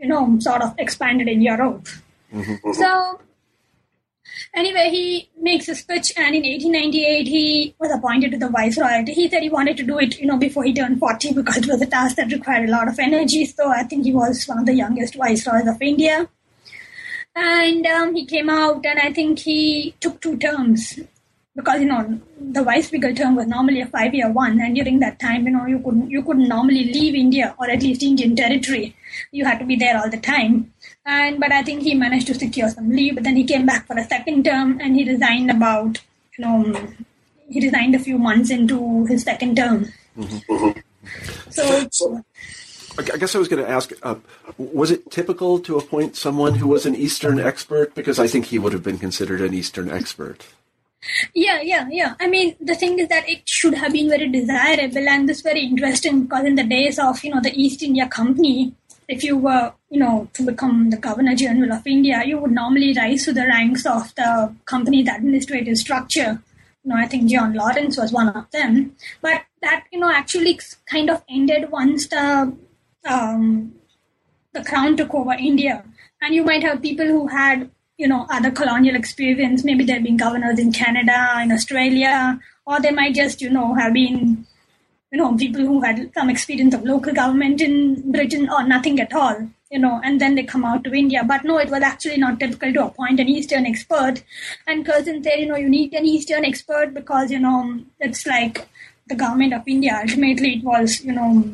you 0.00 0.08
know, 0.08 0.36
sort 0.40 0.62
of 0.62 0.74
expanded 0.78 1.28
in 1.28 1.42
Europe. 1.42 1.86
Mm-hmm. 2.34 2.72
So, 2.72 3.20
anyway, 4.52 4.88
he 4.90 5.30
makes 5.40 5.68
a 5.68 5.74
speech, 5.76 6.12
and 6.16 6.34
in 6.34 6.42
1898 6.42 7.28
he 7.28 7.74
was 7.78 7.92
appointed 7.92 8.32
to 8.32 8.38
the 8.38 8.48
viceroyalty. 8.48 9.12
He 9.12 9.28
said 9.28 9.42
he 9.42 9.48
wanted 9.48 9.76
to 9.76 9.84
do 9.84 9.98
it, 9.98 10.18
you 10.18 10.26
know, 10.26 10.38
before 10.38 10.64
he 10.64 10.74
turned 10.74 10.98
40 10.98 11.34
because 11.34 11.58
it 11.58 11.68
was 11.68 11.80
a 11.80 11.86
task 11.86 12.16
that 12.16 12.32
required 12.32 12.68
a 12.68 12.72
lot 12.72 12.88
of 12.88 12.98
energy. 12.98 13.44
So 13.44 13.70
I 13.70 13.84
think 13.84 14.04
he 14.04 14.12
was 14.12 14.44
one 14.46 14.58
of 14.58 14.66
the 14.66 14.74
youngest 14.74 15.14
viceroys 15.14 15.68
of 15.68 15.80
India 15.80 16.28
and 17.36 17.86
um, 17.86 18.14
he 18.14 18.24
came 18.24 18.48
out 18.48 18.84
and 18.84 18.98
i 18.98 19.12
think 19.12 19.38
he 19.38 19.94
took 20.00 20.20
two 20.20 20.36
terms. 20.38 20.98
Because 21.54 21.80
you 21.80 21.86
know 21.86 22.20
the 22.38 22.62
vice 22.62 22.92
regal 22.92 23.14
term 23.14 23.34
was 23.34 23.46
normally 23.46 23.80
a 23.80 23.86
five 23.86 24.14
year 24.14 24.30
one. 24.30 24.60
And 24.60 24.74
during 24.74 24.98
that 25.00 25.18
time 25.18 25.46
you 25.46 25.52
know 25.52 25.64
you 25.66 25.78
couldn't 25.78 26.10
you 26.10 26.22
couldn't 26.22 26.48
normally 26.48 26.84
leave 26.92 27.14
india 27.14 27.54
or 27.58 27.70
at 27.70 27.82
least 27.82 28.02
indian 28.02 28.36
territory. 28.36 28.94
You 29.32 29.46
had 29.46 29.58
to 29.60 29.64
be 29.64 29.76
there 29.76 29.98
all 29.98 30.10
the 30.10 30.18
time. 30.18 30.72
And 31.06 31.40
but 31.40 31.52
i 31.52 31.62
think 31.62 31.82
he 31.82 31.94
managed 31.94 32.26
to 32.26 32.34
secure 32.34 32.68
some 32.68 32.90
leave. 32.90 33.14
But 33.14 33.24
then 33.24 33.36
he 33.36 33.44
came 33.44 33.64
back 33.64 33.86
for 33.86 33.98
a 33.98 34.04
second 34.04 34.44
term 34.44 34.78
and 34.80 34.96
he 34.96 35.10
resigned 35.10 35.50
about 35.50 36.02
you 36.36 36.44
know 36.44 36.88
he 37.48 37.64
resigned 37.64 37.94
a 37.94 38.04
few 38.10 38.18
months 38.18 38.50
into 38.50 39.06
his 39.06 39.22
second 39.22 39.56
term. 39.56 39.86
Mm-hmm. 40.18 40.78
so, 41.50 41.88
so 41.90 42.24
I 42.98 43.16
guess 43.18 43.34
I 43.34 43.38
was 43.38 43.48
going 43.48 43.64
to 43.64 43.70
ask: 43.70 43.92
uh, 44.02 44.16
Was 44.58 44.90
it 44.90 45.10
typical 45.10 45.58
to 45.60 45.76
appoint 45.76 46.16
someone 46.16 46.54
who 46.54 46.68
was 46.68 46.86
an 46.86 46.94
Eastern 46.94 47.38
expert? 47.38 47.94
Because 47.94 48.18
I 48.18 48.26
think 48.26 48.46
he 48.46 48.58
would 48.58 48.72
have 48.72 48.82
been 48.82 48.98
considered 48.98 49.40
an 49.40 49.54
Eastern 49.54 49.90
expert. 49.90 50.46
Yeah, 51.34 51.60
yeah, 51.60 51.86
yeah. 51.90 52.14
I 52.20 52.26
mean, 52.26 52.56
the 52.60 52.74
thing 52.74 52.98
is 52.98 53.08
that 53.08 53.28
it 53.28 53.48
should 53.48 53.74
have 53.74 53.92
been 53.92 54.08
very 54.08 54.28
desirable, 54.28 55.08
and 55.08 55.28
this 55.28 55.40
very 55.40 55.60
interesting 55.60 56.22
because 56.22 56.44
in 56.44 56.54
the 56.54 56.64
days 56.64 56.98
of 56.98 57.22
you 57.22 57.34
know 57.34 57.40
the 57.40 57.54
East 57.54 57.82
India 57.82 58.08
Company, 58.08 58.74
if 59.08 59.22
you 59.22 59.36
were 59.36 59.72
you 59.90 60.00
know 60.00 60.28
to 60.32 60.42
become 60.42 60.90
the 60.90 60.96
Governor 60.96 61.34
General 61.34 61.72
of 61.72 61.86
India, 61.86 62.22
you 62.24 62.38
would 62.38 62.52
normally 62.52 62.94
rise 62.96 63.24
to 63.24 63.32
the 63.32 63.46
ranks 63.46 63.84
of 63.86 64.14
the 64.14 64.54
company's 64.64 65.08
administrative 65.08 65.76
structure. 65.76 66.42
You 66.84 66.92
know, 66.92 66.96
I 66.96 67.06
think 67.06 67.30
John 67.30 67.52
Lawrence 67.54 67.98
was 67.98 68.12
one 68.12 68.28
of 68.28 68.50
them, 68.52 68.96
but 69.20 69.42
that 69.62 69.84
you 69.92 70.00
know 70.00 70.10
actually 70.10 70.58
kind 70.90 71.10
of 71.10 71.22
ended 71.28 71.70
once 71.70 72.08
the 72.08 72.56
um, 73.06 73.74
the 74.52 74.64
crown 74.64 74.96
took 74.96 75.14
over 75.14 75.32
India. 75.32 75.84
And 76.22 76.34
you 76.34 76.44
might 76.44 76.62
have 76.62 76.82
people 76.82 77.06
who 77.06 77.28
had, 77.28 77.70
you 77.98 78.08
know, 78.08 78.26
other 78.30 78.50
colonial 78.50 78.96
experience. 78.96 79.64
Maybe 79.64 79.84
they've 79.84 80.02
been 80.02 80.16
governors 80.16 80.58
in 80.58 80.72
Canada, 80.72 81.40
in 81.42 81.52
Australia, 81.52 82.40
or 82.66 82.80
they 82.80 82.90
might 82.90 83.14
just, 83.14 83.40
you 83.40 83.50
know, 83.50 83.74
have 83.74 83.92
been, 83.92 84.46
you 85.12 85.18
know, 85.18 85.36
people 85.36 85.60
who 85.60 85.82
had 85.82 86.10
some 86.14 86.30
experience 86.30 86.74
of 86.74 86.84
local 86.84 87.12
government 87.12 87.60
in 87.60 88.10
Britain 88.10 88.48
or 88.50 88.66
nothing 88.66 88.98
at 88.98 89.12
all, 89.12 89.48
you 89.70 89.78
know, 89.78 90.00
and 90.02 90.20
then 90.20 90.34
they 90.34 90.42
come 90.42 90.64
out 90.64 90.82
to 90.84 90.94
India. 90.94 91.22
But 91.24 91.44
no, 91.44 91.58
it 91.58 91.70
was 91.70 91.82
actually 91.82 92.16
not 92.16 92.40
typical 92.40 92.72
to 92.72 92.86
appoint 92.86 93.20
an 93.20 93.28
Eastern 93.28 93.66
expert. 93.66 94.22
And 94.66 94.84
Curzon 94.84 95.22
said, 95.22 95.38
you 95.38 95.46
know, 95.46 95.56
you 95.56 95.68
need 95.68 95.92
an 95.92 96.06
Eastern 96.06 96.44
expert 96.44 96.94
because, 96.94 97.30
you 97.30 97.38
know, 97.38 97.80
it's 98.00 98.26
like 98.26 98.66
the 99.06 99.14
government 99.14 99.54
of 99.54 99.62
India. 99.66 99.98
Ultimately, 100.00 100.54
it 100.54 100.64
was, 100.64 101.00
you 101.02 101.12
know, 101.12 101.44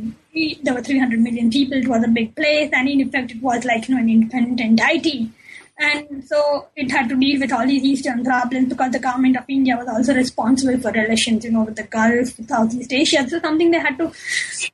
there 0.62 0.75
were 0.75 0.83
300 0.83 1.21
million 1.21 1.51
people. 1.51 1.77
It 1.77 1.88
was 1.88 2.03
a 2.05 2.09
big 2.09 2.35
place, 2.35 2.71
and 2.73 2.88
in 2.88 3.01
effect, 3.01 3.33
it 3.33 3.43
was 3.43 3.65
like 3.65 3.88
you 3.88 3.95
know 3.95 4.01
an 4.01 4.09
independent 4.09 4.61
entity. 4.61 5.31
And 5.79 6.25
so 6.25 6.69
it 6.77 6.91
had 6.91 7.09
to 7.09 7.17
deal 7.17 7.41
with 7.41 7.53
all 7.53 7.67
these 7.67 7.83
Eastern 7.83 8.25
problems 8.25 8.69
because 8.69 8.93
the 8.93 8.99
government 8.99 9.37
of 9.37 9.45
India 9.49 9.77
was 9.77 9.88
also 9.88 10.15
responsible 10.15 10.79
for 10.79 10.93
relations, 10.93 11.45
you 11.45 11.51
know, 11.51 11.65
with 11.65 11.77
the 11.77 11.83
Gulf, 11.85 12.38
with 12.38 12.49
Southeast 12.49 12.93
Asia. 12.93 13.29
So 13.29 13.41
something 13.41 13.71
they 13.71 13.81
had 13.81 13.99
to 13.99 14.12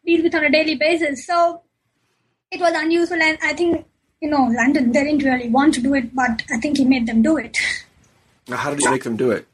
deal 0.04 0.22
with 0.22 0.34
on 0.34 0.44
a 0.44 0.50
daily 0.50 0.74
basis. 0.74 1.24
So 1.26 1.62
it 2.50 2.60
was 2.60 2.72
unusual, 2.74 3.22
and 3.22 3.38
I 3.42 3.54
think 3.54 3.86
you 4.20 4.30
know 4.30 4.44
London 4.44 4.92
they 4.92 5.04
didn't 5.04 5.24
really 5.24 5.48
want 5.48 5.74
to 5.74 5.80
do 5.80 5.94
it, 5.94 6.14
but 6.14 6.42
I 6.52 6.58
think 6.58 6.78
he 6.78 6.84
made 6.84 7.06
them 7.06 7.22
do 7.22 7.36
it. 7.36 7.56
Now, 8.48 8.56
how 8.56 8.70
did 8.70 8.80
he 8.80 8.88
make 8.88 9.04
them 9.04 9.16
do 9.16 9.30
it? 9.30 9.46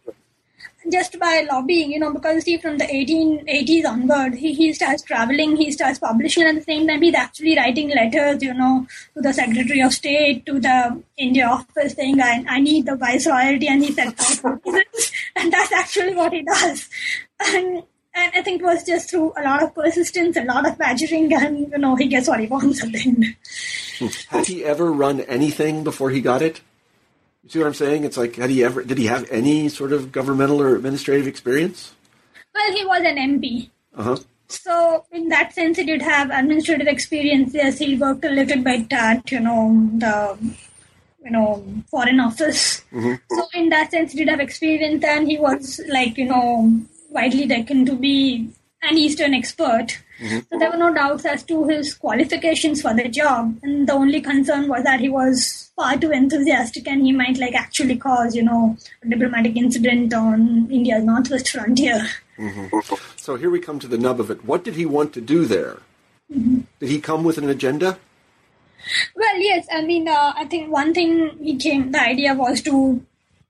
Just 0.91 1.19
by 1.19 1.47
lobbying, 1.51 1.93
you 1.93 1.99
know, 1.99 2.13
because 2.13 2.45
see, 2.45 2.59
from 2.59 2.79
the 2.79 2.85
1880s 2.85 3.87
onward, 3.87 4.35
he, 4.35 4.53
he 4.53 4.73
starts 4.73 5.03
traveling, 5.03 5.57
he 5.57 5.71
starts 5.73 5.99
publishing, 5.99 6.45
and 6.45 6.59
at 6.59 6.67
the 6.67 6.73
same 6.73 6.87
time, 6.87 7.03
he's 7.03 7.15
actually 7.15 7.57
writing 7.57 7.89
letters, 7.89 8.43
you 8.43 8.55
know, 8.55 8.87
to 9.15 9.23
the 9.23 9.33
Secretary 9.33 9.81
of 9.81 9.93
State, 9.93 10.45
to 10.47 10.61
the 10.61 11.03
India 11.17 11.47
office, 11.47 11.95
saying, 11.95 12.21
I, 12.21 12.45
I 12.49 12.61
need 12.61 12.87
the 12.87 12.97
viceroyalty, 12.97 13.69
and 13.69 13.83
he 13.83 13.93
said, 13.93 14.09
and 15.37 15.53
that's 15.53 15.73
actually 15.73 16.15
what 16.15 16.33
he 16.33 16.43
does. 16.43 16.89
And, 17.41 17.83
and 18.15 18.33
I 18.35 18.43
think 18.43 18.61
it 18.61 18.65
was 18.65 18.85
just 18.85 19.11
through 19.11 19.33
a 19.37 19.43
lot 19.43 19.63
of 19.63 19.75
persistence, 19.75 20.37
a 20.37 20.45
lot 20.45 20.69
of 20.69 20.79
badgering, 20.79 21.33
and, 21.35 21.61
you 21.73 21.79
know, 21.79 21.97
he 21.97 22.07
gets 22.07 22.29
what 22.29 22.41
he 22.41 22.47
wants 22.47 22.83
at 22.83 22.93
the 22.93 23.01
end. 23.01 24.15
Had 24.29 24.47
he 24.47 24.65
ever 24.65 24.93
run 24.93 25.21
anything 25.23 25.83
before 25.83 26.11
he 26.11 26.21
got 26.21 26.43
it? 26.43 26.61
You 27.45 27.51
see 27.51 27.59
what 27.59 27.67
I'm 27.67 27.75
saying? 27.75 28.05
It's 28.05 28.17
like, 28.17 28.37
had 28.37 28.51
he 28.51 28.65
ever, 28.65 28.83
did 28.83 28.97
he 28.97 29.07
have 29.07 29.31
any 29.31 29.69
sort 29.69 29.93
of 29.93 30.11
governmental 30.11 30.63
or 30.63 30.75
administrative 30.75 31.27
experience? 31.27 31.93
Well, 32.55 32.73
he 32.73 32.85
was 32.87 33.03
an 33.05 33.17
MP. 33.17 33.71
Uh-huh. 33.95 34.17
So, 34.49 35.05
in 35.13 35.29
that 35.29 35.53
sense, 35.53 35.77
he 35.77 35.85
did 35.85 36.01
have 36.01 36.31
administrative 36.31 36.87
experience. 36.87 37.53
Yes, 37.53 37.79
he 37.79 37.97
worked 37.97 38.25
a 38.25 38.31
little 38.31 38.63
bit 38.63 38.91
at, 38.93 39.31
you 39.31 39.41
know, 39.41 39.91
the, 39.99 40.39
you 41.23 41.31
know, 41.31 41.65
foreign 41.91 42.21
office. 42.21 42.83
Mm-hmm. 42.93 43.15
So, 43.37 43.47
in 43.55 43.69
that 43.71 43.91
sense, 43.91 44.13
he 44.13 44.19
did 44.19 44.29
have 44.29 44.41
experience 44.41 45.05
and 45.05 45.29
he 45.29 45.39
was, 45.39 45.81
like, 45.89 46.17
you 46.17 46.27
know, 46.27 46.81
widely 47.11 47.47
reckoned 47.47 47.87
to 47.89 47.97
be 47.97 48.49
an 48.89 48.99
Eastern 48.99 49.35
expert. 49.35 49.99
Mm-hmm. 50.21 50.39
So 50.51 50.59
there 50.59 50.71
were 50.71 50.77
no 50.77 50.95
doubts 50.95 51.25
as 51.25 51.43
to 51.45 51.67
his 51.67 51.95
qualifications 51.95 52.81
for 52.83 52.95
the 52.95 53.09
job, 53.09 53.59
and 53.63 53.89
the 53.89 53.93
only 53.93 54.21
concern 54.21 54.69
was 54.69 54.85
that 54.85 55.01
he 55.01 55.09
was 55.09 55.73
far 55.77 55.97
too 55.97 56.13
enthusiastic 56.13 56.87
and 56.87 57.05
he 57.05 57.11
might 57.11 57.37
like 57.39 57.55
actually 57.55 57.97
cause, 57.97 58.37
you 58.37 58.43
know, 58.43 58.77
a 59.03 59.09
diplomatic 59.09 59.57
incident 59.57 60.15
on 60.15 60.71
India's 60.71 61.03
northwest 61.03 61.49
frontier. 61.51 62.09
Mm-hmm. 62.39 62.95
So 63.17 63.35
here 63.35 63.51
we 63.51 63.59
come 63.59 63.81
to 63.81 63.89
the 63.89 63.99
nub 63.99 64.21
of 64.21 64.31
it. 64.31 64.45
What 64.45 64.63
did 64.63 64.77
he 64.77 64.87
want 64.87 65.13
to 65.15 65.21
do 65.21 65.45
there? 65.45 65.79
Mm-hmm. 66.33 66.61
Did 66.79 66.89
he 66.89 67.01
come 67.01 67.25
with 67.25 67.39
an 67.39 67.49
agenda? 67.49 67.99
Well, 69.17 69.39
yes, 69.39 69.67
I 69.73 69.83
mean, 69.83 70.07
uh, 70.09 70.33
I 70.37 70.45
think 70.45 70.71
one 70.71 70.95
thing 70.95 71.39
he 71.43 71.57
came, 71.57 71.91
the 71.91 72.01
idea 72.01 72.35
was 72.35 72.61
to, 72.63 73.05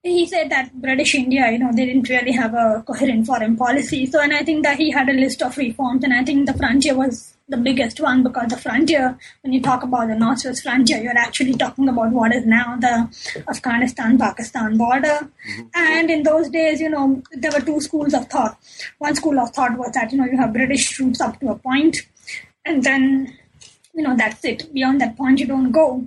he 0.05 0.27
said 0.27 0.51
that 0.51 0.71
British 0.81 1.15
India, 1.15 1.51
you 1.51 1.59
know, 1.59 1.73
they 1.73 1.87
didn't 1.87 2.11
really 2.11 2.33
have 2.33 2.53
a 2.53 2.85
coherent 2.87 3.27
foreign 3.27 3.57
policy. 3.57 4.05
So, 4.05 4.21
and 4.21 4.35
I 4.35 4.43
think 4.45 4.63
that 4.63 4.77
he 4.77 4.91
had 4.91 5.09
a 5.09 5.15
list 5.15 5.43
of 5.43 5.57
reforms, 5.57 6.05
and 6.05 6.13
I 6.13 6.23
think 6.23 6.47
the 6.47 6.53
frontier 6.53 6.95
was 6.95 7.35
the 7.49 7.57
biggest 7.57 8.01
one 8.01 8.23
because 8.23 8.49
the 8.49 8.59
frontier, 8.59 9.19
when 9.41 9.55
you 9.55 9.63
talk 9.63 9.83
about 9.83 10.09
the 10.09 10.15
northwest 10.15 10.63
frontier, 10.63 10.99
you're 10.99 11.17
actually 11.17 11.55
talking 11.55 11.89
about 11.89 12.11
what 12.11 12.35
is 12.35 12.45
now 12.45 12.77
the 12.77 13.45
Afghanistan 13.49 14.19
Pakistan 14.19 14.77
border. 14.77 15.31
Mm-hmm. 15.49 15.63
And 15.75 16.11
in 16.11 16.23
those 16.23 16.51
days, 16.51 16.81
you 16.81 16.91
know, 16.91 17.23
there 17.33 17.51
were 17.51 17.61
two 17.61 17.81
schools 17.81 18.13
of 18.13 18.29
thought. 18.29 18.59
One 18.99 19.15
school 19.15 19.39
of 19.39 19.51
thought 19.51 19.79
was 19.79 19.93
that, 19.93 20.13
you 20.13 20.19
know, 20.19 20.27
you 20.27 20.37
have 20.37 20.53
British 20.53 20.91
troops 20.91 21.23
up 21.23 21.41
to 21.41 21.49
a 21.49 21.57
point, 21.57 21.97
and 22.67 22.85
then 22.85 23.39
you 23.95 24.03
know 24.03 24.17
that's 24.17 24.45
it 24.45 24.73
beyond 24.75 25.01
that 25.01 25.17
point 25.17 25.39
you 25.39 25.47
don't 25.47 25.71
go 25.71 26.05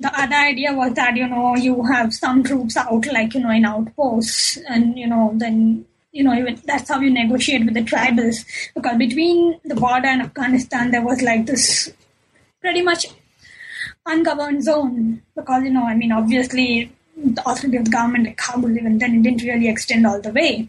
the 0.00 0.20
other 0.20 0.36
idea 0.36 0.72
was 0.72 0.92
that 0.94 1.16
you 1.16 1.26
know 1.26 1.56
you 1.56 1.82
have 1.84 2.14
some 2.14 2.42
troops 2.42 2.76
out 2.76 3.06
like 3.06 3.34
you 3.34 3.40
know 3.40 3.50
in 3.50 3.64
outposts 3.64 4.56
and 4.68 4.98
you 4.98 5.06
know 5.06 5.32
then 5.34 5.84
you 6.12 6.22
know 6.22 6.34
even 6.34 6.60
that's 6.64 6.88
how 6.88 7.00
you 7.00 7.10
negotiate 7.10 7.64
with 7.64 7.74
the 7.74 7.82
tribals. 7.82 8.44
Because 8.74 8.96
between 8.96 9.60
the 9.64 9.74
border 9.74 10.06
and 10.06 10.22
afghanistan 10.22 10.90
there 10.90 11.02
was 11.02 11.22
like 11.22 11.46
this 11.46 11.92
pretty 12.60 12.82
much 12.82 13.06
ungoverned 14.06 14.64
zone. 14.64 15.22
Because 15.34 15.64
you 15.64 15.70
know 15.70 15.84
i 15.84 15.94
mean 15.94 16.12
obviously 16.12 16.92
the 17.16 17.42
authority 17.48 17.76
of 17.76 17.84
the 17.84 17.90
government 17.90 18.24
like 18.26 18.36
kabul 18.36 18.76
even 18.76 18.98
then 18.98 19.16
it 19.16 19.22
didn't 19.22 19.42
really 19.42 19.68
extend 19.68 20.06
all 20.06 20.20
the 20.20 20.32
way. 20.32 20.68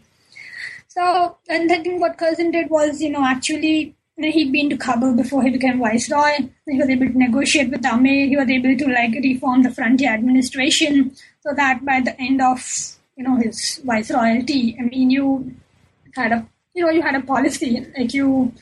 So, 0.99 1.37
and 1.47 1.71
I 1.71 1.81
think 1.81 2.01
what 2.01 2.17
Curzon 2.17 2.51
did 2.51 2.69
was, 2.69 2.99
you 2.99 3.11
know, 3.11 3.23
actually, 3.23 3.95
he'd 4.25 4.51
been 4.51 4.69
to 4.69 4.77
Kabul 4.77 5.15
before 5.15 5.43
he 5.43 5.49
became 5.49 5.79
viceroy. 5.79 6.49
He 6.67 6.77
was 6.77 6.89
able 6.89 7.07
to 7.07 7.17
negotiate 7.17 7.69
with 7.69 7.85
Amir. 7.85 8.27
He 8.27 8.37
was 8.37 8.49
able 8.49 8.77
to, 8.77 8.87
like, 8.87 9.13
reform 9.23 9.63
the 9.63 9.71
frontier 9.71 10.13
administration 10.13 11.15
so 11.41 11.53
that 11.55 11.85
by 11.85 12.01
the 12.01 12.19
end 12.19 12.41
of, 12.41 12.59
you 13.15 13.23
know, 13.23 13.35
his 13.37 13.81
viceroyalty, 13.85 14.77
I 14.79 14.83
mean, 14.83 15.09
you 15.09 15.55
had 16.15 16.31
a, 16.31 16.47
you 16.73 16.85
know, 16.85 16.91
you 16.91 17.01
had 17.01 17.15
a 17.15 17.21
policy. 17.21 17.85
Like, 17.97 18.13
you 18.13 18.53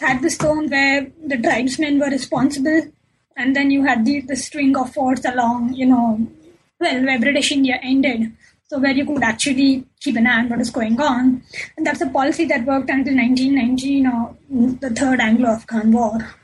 had 0.00 0.22
the 0.22 0.30
zone 0.30 0.68
where 0.68 1.10
the 1.26 1.38
tribesmen 1.38 1.98
were 1.98 2.10
responsible, 2.10 2.82
and 3.36 3.56
then 3.56 3.70
you 3.70 3.84
had 3.84 4.04
the, 4.04 4.20
the 4.20 4.36
string 4.36 4.76
of 4.76 4.92
forts 4.92 5.24
along, 5.24 5.74
you 5.74 5.86
know, 5.86 6.26
well, 6.78 7.04
where 7.04 7.18
British 7.18 7.52
India 7.52 7.78
ended. 7.82 8.32
So 8.72 8.78
where 8.78 8.92
you 8.92 9.04
could 9.04 9.22
actually 9.22 9.84
keep 10.00 10.16
an 10.16 10.26
eye 10.26 10.38
on 10.38 10.48
what 10.48 10.58
is 10.58 10.70
going 10.70 10.98
on. 10.98 11.42
And 11.76 11.86
that's 11.86 12.00
a 12.00 12.06
policy 12.06 12.46
that 12.46 12.64
worked 12.64 12.88
until 12.88 13.14
1919, 13.14 14.02
you 14.02 14.08
uh, 14.08 14.12
know, 14.48 14.76
the 14.80 14.88
Third 14.88 15.20
Anglo-Afghan 15.20 15.92
War. 15.92 16.34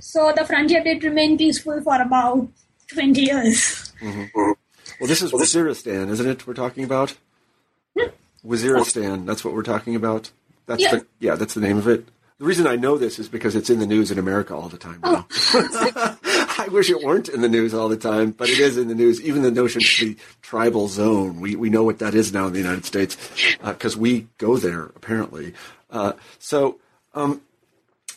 So 0.00 0.32
the 0.36 0.44
frontier 0.44 0.82
did 0.82 1.04
remain 1.04 1.38
peaceful 1.38 1.80
for 1.80 2.02
about 2.02 2.48
20 2.88 3.20
years. 3.20 3.92
Mm-hmm. 4.00 4.22
Mm-hmm. 4.22 4.52
Well, 4.98 5.06
this 5.06 5.22
is 5.22 5.30
Waziristan, 5.30 6.10
isn't 6.10 6.26
it? 6.28 6.44
We're 6.44 6.54
talking 6.54 6.82
about 6.82 7.14
hmm? 7.96 8.08
Waziristan. 8.44 9.24
That's 9.24 9.44
what 9.44 9.54
we're 9.54 9.62
talking 9.62 9.94
about. 9.94 10.32
That's 10.66 10.82
Yeah. 10.82 10.96
the 10.96 11.06
yeah. 11.20 11.34
That's 11.36 11.54
the 11.54 11.60
name 11.60 11.78
of 11.78 11.86
it. 11.86 12.08
The 12.38 12.46
reason 12.46 12.66
I 12.66 12.74
know 12.74 12.98
this 12.98 13.20
is 13.20 13.28
because 13.28 13.54
it's 13.54 13.70
in 13.70 13.78
the 13.78 13.86
news 13.86 14.10
in 14.10 14.18
America 14.18 14.56
all 14.56 14.68
the 14.68 14.76
time 14.76 14.98
oh. 15.04 15.24
now. 15.54 16.16
I 16.64 16.68
wish 16.68 16.88
it 16.88 17.02
weren't 17.02 17.28
in 17.28 17.42
the 17.42 17.48
news 17.48 17.74
all 17.74 17.90
the 17.90 17.96
time, 17.96 18.30
but 18.30 18.48
it 18.48 18.58
is 18.58 18.78
in 18.78 18.88
the 18.88 18.94
news. 18.94 19.20
Even 19.20 19.42
the 19.42 19.50
notion 19.50 19.82
of 19.82 19.88
the 20.00 20.16
tribal 20.40 20.88
zone, 20.88 21.38
we, 21.38 21.56
we 21.56 21.68
know 21.68 21.82
what 21.82 21.98
that 21.98 22.14
is 22.14 22.32
now 22.32 22.46
in 22.46 22.54
the 22.54 22.58
United 22.58 22.86
States 22.86 23.18
because 23.62 23.98
we 23.98 24.28
go 24.38 24.56
there 24.56 24.84
apparently. 24.96 25.52
Uh, 25.90 26.14
so, 26.38 26.78
um, 27.12 27.42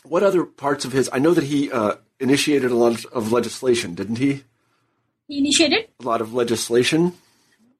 what 0.04 0.22
other 0.22 0.44
parts 0.44 0.86
of 0.86 0.92
his? 0.92 1.10
I 1.12 1.18
know 1.18 1.34
that 1.34 1.44
he 1.44 1.70
uh, 1.70 1.96
initiated 2.20 2.70
a 2.70 2.74
lot 2.74 3.04
of 3.06 3.32
legislation, 3.32 3.94
didn't 3.94 4.16
he? 4.16 4.44
He 5.26 5.38
initiated 5.38 5.88
A 6.00 6.04
lot 6.04 6.22
of 6.22 6.32
legislation. 6.32 7.12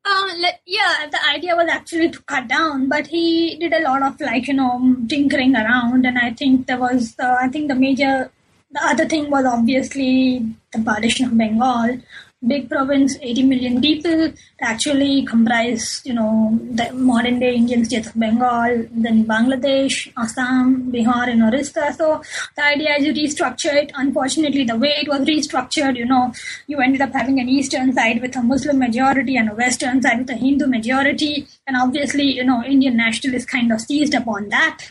Uh, 0.04 0.28
le- 0.36 0.60
yeah, 0.66 1.06
the 1.10 1.26
idea 1.28 1.56
was 1.56 1.68
actually 1.70 2.10
to 2.10 2.20
cut 2.24 2.46
down, 2.46 2.90
but 2.90 3.06
he 3.06 3.56
did 3.56 3.72
a 3.72 3.80
lot 3.80 4.02
of 4.02 4.20
like 4.20 4.46
you 4.46 4.54
know 4.54 4.96
tinkering 5.08 5.56
around, 5.56 6.04
and 6.04 6.18
I 6.18 6.32
think 6.34 6.66
there 6.66 6.78
was 6.78 7.14
uh, 7.18 7.36
I 7.40 7.48
think 7.48 7.68
the 7.68 7.74
major 7.74 8.30
the 8.70 8.84
other 8.84 9.06
thing 9.06 9.30
was 9.30 9.44
obviously 9.44 10.44
the 10.72 10.82
partition 10.82 11.26
of 11.26 11.38
Bengal, 11.38 11.98
big 12.46 12.68
province, 12.68 13.16
80 13.20 13.42
million 13.44 13.80
people, 13.80 14.32
actually 14.60 15.24
comprise 15.24 16.00
you 16.04 16.14
know 16.14 16.56
the 16.70 16.92
modern 16.92 17.40
day 17.40 17.54
Indian 17.54 17.84
states 17.84 18.08
of 18.08 18.14
Bengal, 18.14 18.86
then 18.92 19.24
Bangladesh, 19.24 20.12
Assam, 20.16 20.92
Bihar, 20.92 21.28
and 21.28 21.42
Orissa. 21.42 21.92
So 21.96 22.22
the 22.56 22.64
idea 22.64 22.96
is 22.96 23.06
you 23.06 23.14
restructure 23.14 23.72
it. 23.72 23.90
Unfortunately, 23.94 24.64
the 24.64 24.76
way 24.76 24.94
it 25.00 25.08
was 25.08 25.20
restructured, 25.22 25.96
you 25.96 26.04
know, 26.04 26.32
you 26.66 26.78
ended 26.78 27.00
up 27.00 27.12
having 27.12 27.40
an 27.40 27.48
eastern 27.48 27.92
side 27.92 28.20
with 28.20 28.36
a 28.36 28.42
Muslim 28.42 28.78
majority 28.78 29.36
and 29.36 29.50
a 29.50 29.54
western 29.54 30.00
side 30.02 30.18
with 30.18 30.30
a 30.30 30.34
Hindu 30.34 30.66
majority, 30.66 31.46
and 31.66 31.76
obviously, 31.76 32.24
you 32.24 32.44
know, 32.44 32.62
Indian 32.62 32.96
nationalists 32.96 33.46
kind 33.46 33.72
of 33.72 33.80
seized 33.80 34.14
upon 34.14 34.48
that, 34.50 34.90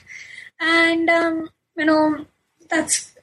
and 0.60 1.10
um, 1.10 1.50
you 1.78 1.86
know, 1.86 2.26
that's. 2.70 3.13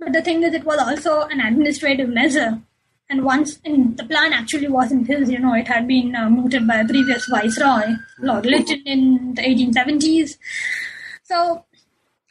But 0.00 0.12
the 0.12 0.22
thing 0.22 0.42
is, 0.42 0.54
it 0.54 0.64
was 0.64 0.78
also 0.78 1.28
an 1.28 1.40
administrative 1.40 2.08
measure 2.08 2.60
and 3.10 3.24
once 3.24 3.58
and 3.64 3.96
the 3.98 4.04
plan 4.04 4.32
actually 4.32 4.68
wasn't 4.68 5.06
his 5.08 5.30
you 5.30 5.38
know 5.38 5.52
it 5.52 5.66
had 5.66 5.86
been 5.86 6.14
uh, 6.14 6.30
mooted 6.30 6.66
by 6.66 6.76
a 6.76 6.86
previous 6.86 7.26
viceroy 7.26 7.86
lord 8.20 8.46
lytton 8.46 8.80
in 8.86 9.34
the 9.34 9.42
1870s 9.42 10.38
so 11.24 11.64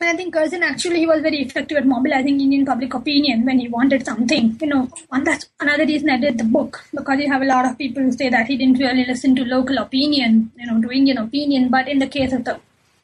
I 0.02 0.16
think 0.16 0.34
Curzon 0.34 0.64
actually 0.64 1.00
he 1.00 1.08
was 1.08 1.22
very 1.22 1.42
effective 1.42 1.78
at 1.78 1.86
mobilizing 1.86 2.40
Indian 2.40 2.66
public 2.66 2.94
opinion 2.94 3.46
when 3.46 3.60
he 3.60 3.68
wanted 3.68 4.06
something. 4.06 4.58
You 4.62 4.68
know, 4.68 4.90
and 5.12 5.28
that's 5.28 5.50
another 5.60 5.86
reason 5.86 6.10
I 6.10 6.18
did 6.18 6.38
the 6.38 6.46
book 6.46 6.86
because 6.96 7.20
you 7.20 7.30
have 7.30 7.42
a 7.42 7.46
lot 7.46 7.66
of 7.66 7.78
people 7.78 8.04
who 8.04 8.12
say 8.14 8.30
that 8.30 8.48
he 8.48 8.56
didn't 8.56 8.80
really 8.80 9.06
listen 9.06 9.36
to 9.36 9.44
local 9.44 9.78
opinion, 9.78 10.52
you 10.56 10.68
know, 10.68 10.82
to 10.82 10.90
Indian 10.90 11.18
opinion. 11.18 11.70
But 11.70 11.90
in 11.90 12.00
the 12.00 12.08
case 12.08 12.32
of 12.32 12.46
the 12.46 12.62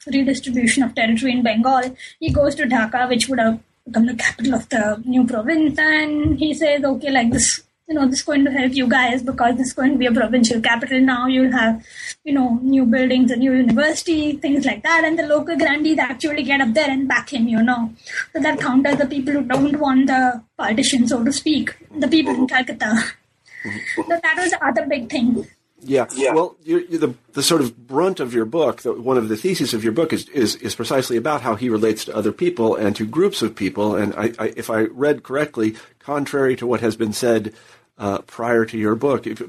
redistribution 0.07 0.83
of 0.83 0.95
territory 0.95 1.33
in 1.33 1.43
Bengal, 1.43 1.97
he 2.21 2.31
goes 2.31 2.55
to 2.55 2.63
Dhaka, 2.63 3.09
which 3.09 3.27
would 3.27 3.39
have 3.39 3.59
become 3.85 4.05
the 4.07 4.15
capital 4.15 4.55
of 4.55 4.67
the 4.69 5.01
new 5.05 5.25
province, 5.25 5.77
and 5.77 6.39
he 6.39 6.53
says, 6.53 6.83
okay, 6.83 7.11
like 7.11 7.31
this, 7.31 7.61
you 7.87 7.93
know, 7.93 8.07
this 8.07 8.19
is 8.19 8.25
going 8.25 8.43
to 8.43 8.51
help 8.51 8.73
you 8.73 8.87
guys 8.87 9.21
because 9.21 9.55
this 9.57 9.67
is 9.67 9.73
going 9.73 9.91
to 9.91 9.97
be 9.97 10.07
a 10.07 10.11
provincial 10.11 10.59
capital 10.59 10.99
now. 10.99 11.27
You'll 11.27 11.51
have, 11.51 11.85
you 12.23 12.33
know, 12.33 12.59
new 12.63 12.85
buildings, 12.85 13.29
a 13.29 13.35
new 13.35 13.53
university, 13.53 14.37
things 14.37 14.65
like 14.65 14.81
that, 14.81 15.03
and 15.05 15.19
the 15.19 15.27
local 15.27 15.55
grandees 15.55 15.99
actually 15.99 16.41
get 16.41 16.61
up 16.61 16.73
there 16.73 16.89
and 16.89 17.07
back 17.07 17.31
him, 17.31 17.47
you 17.47 17.61
know. 17.61 17.93
So 18.33 18.39
that 18.39 18.59
counters 18.59 18.97
the 18.97 19.05
people 19.05 19.33
who 19.33 19.43
don't 19.43 19.79
want 19.79 20.07
the 20.07 20.41
partition, 20.57 21.07
so 21.07 21.23
to 21.23 21.31
speak, 21.31 21.75
the 21.99 22.07
people 22.07 22.33
in 22.33 22.47
Calcutta. 22.47 22.85
Mm-hmm. 22.85 24.01
So 24.01 24.19
that 24.21 24.35
was 24.37 24.49
the 24.51 24.65
other 24.65 24.87
big 24.87 25.09
thing. 25.09 25.45
Yeah. 25.87 26.33
Well, 26.33 26.55
you 26.63 26.85
you 26.89 26.97
the 26.97 27.13
the 27.33 27.43
sort 27.43 27.61
of 27.61 27.87
brunt 27.87 28.19
of 28.19 28.33
your 28.33 28.45
book, 28.45 28.81
the, 28.81 28.93
one 28.93 29.17
of 29.17 29.29
the 29.29 29.37
theses 29.37 29.73
of 29.73 29.83
your 29.83 29.93
book 29.93 30.13
is, 30.13 30.27
is 30.29 30.55
is 30.55 30.75
precisely 30.75 31.17
about 31.17 31.41
how 31.41 31.55
he 31.55 31.69
relates 31.69 32.05
to 32.05 32.15
other 32.15 32.31
people 32.31 32.75
and 32.75 32.95
to 32.95 33.05
groups 33.05 33.41
of 33.41 33.55
people. 33.55 33.95
And 33.95 34.13
I, 34.15 34.33
I 34.39 34.53
if 34.55 34.69
I 34.69 34.81
read 34.81 35.23
correctly, 35.23 35.75
contrary 35.99 36.55
to 36.57 36.67
what 36.67 36.81
has 36.81 36.95
been 36.95 37.13
said 37.13 37.53
uh, 37.97 38.19
prior 38.19 38.65
to 38.65 38.77
your 38.77 38.95
book, 38.95 39.27
if, 39.27 39.41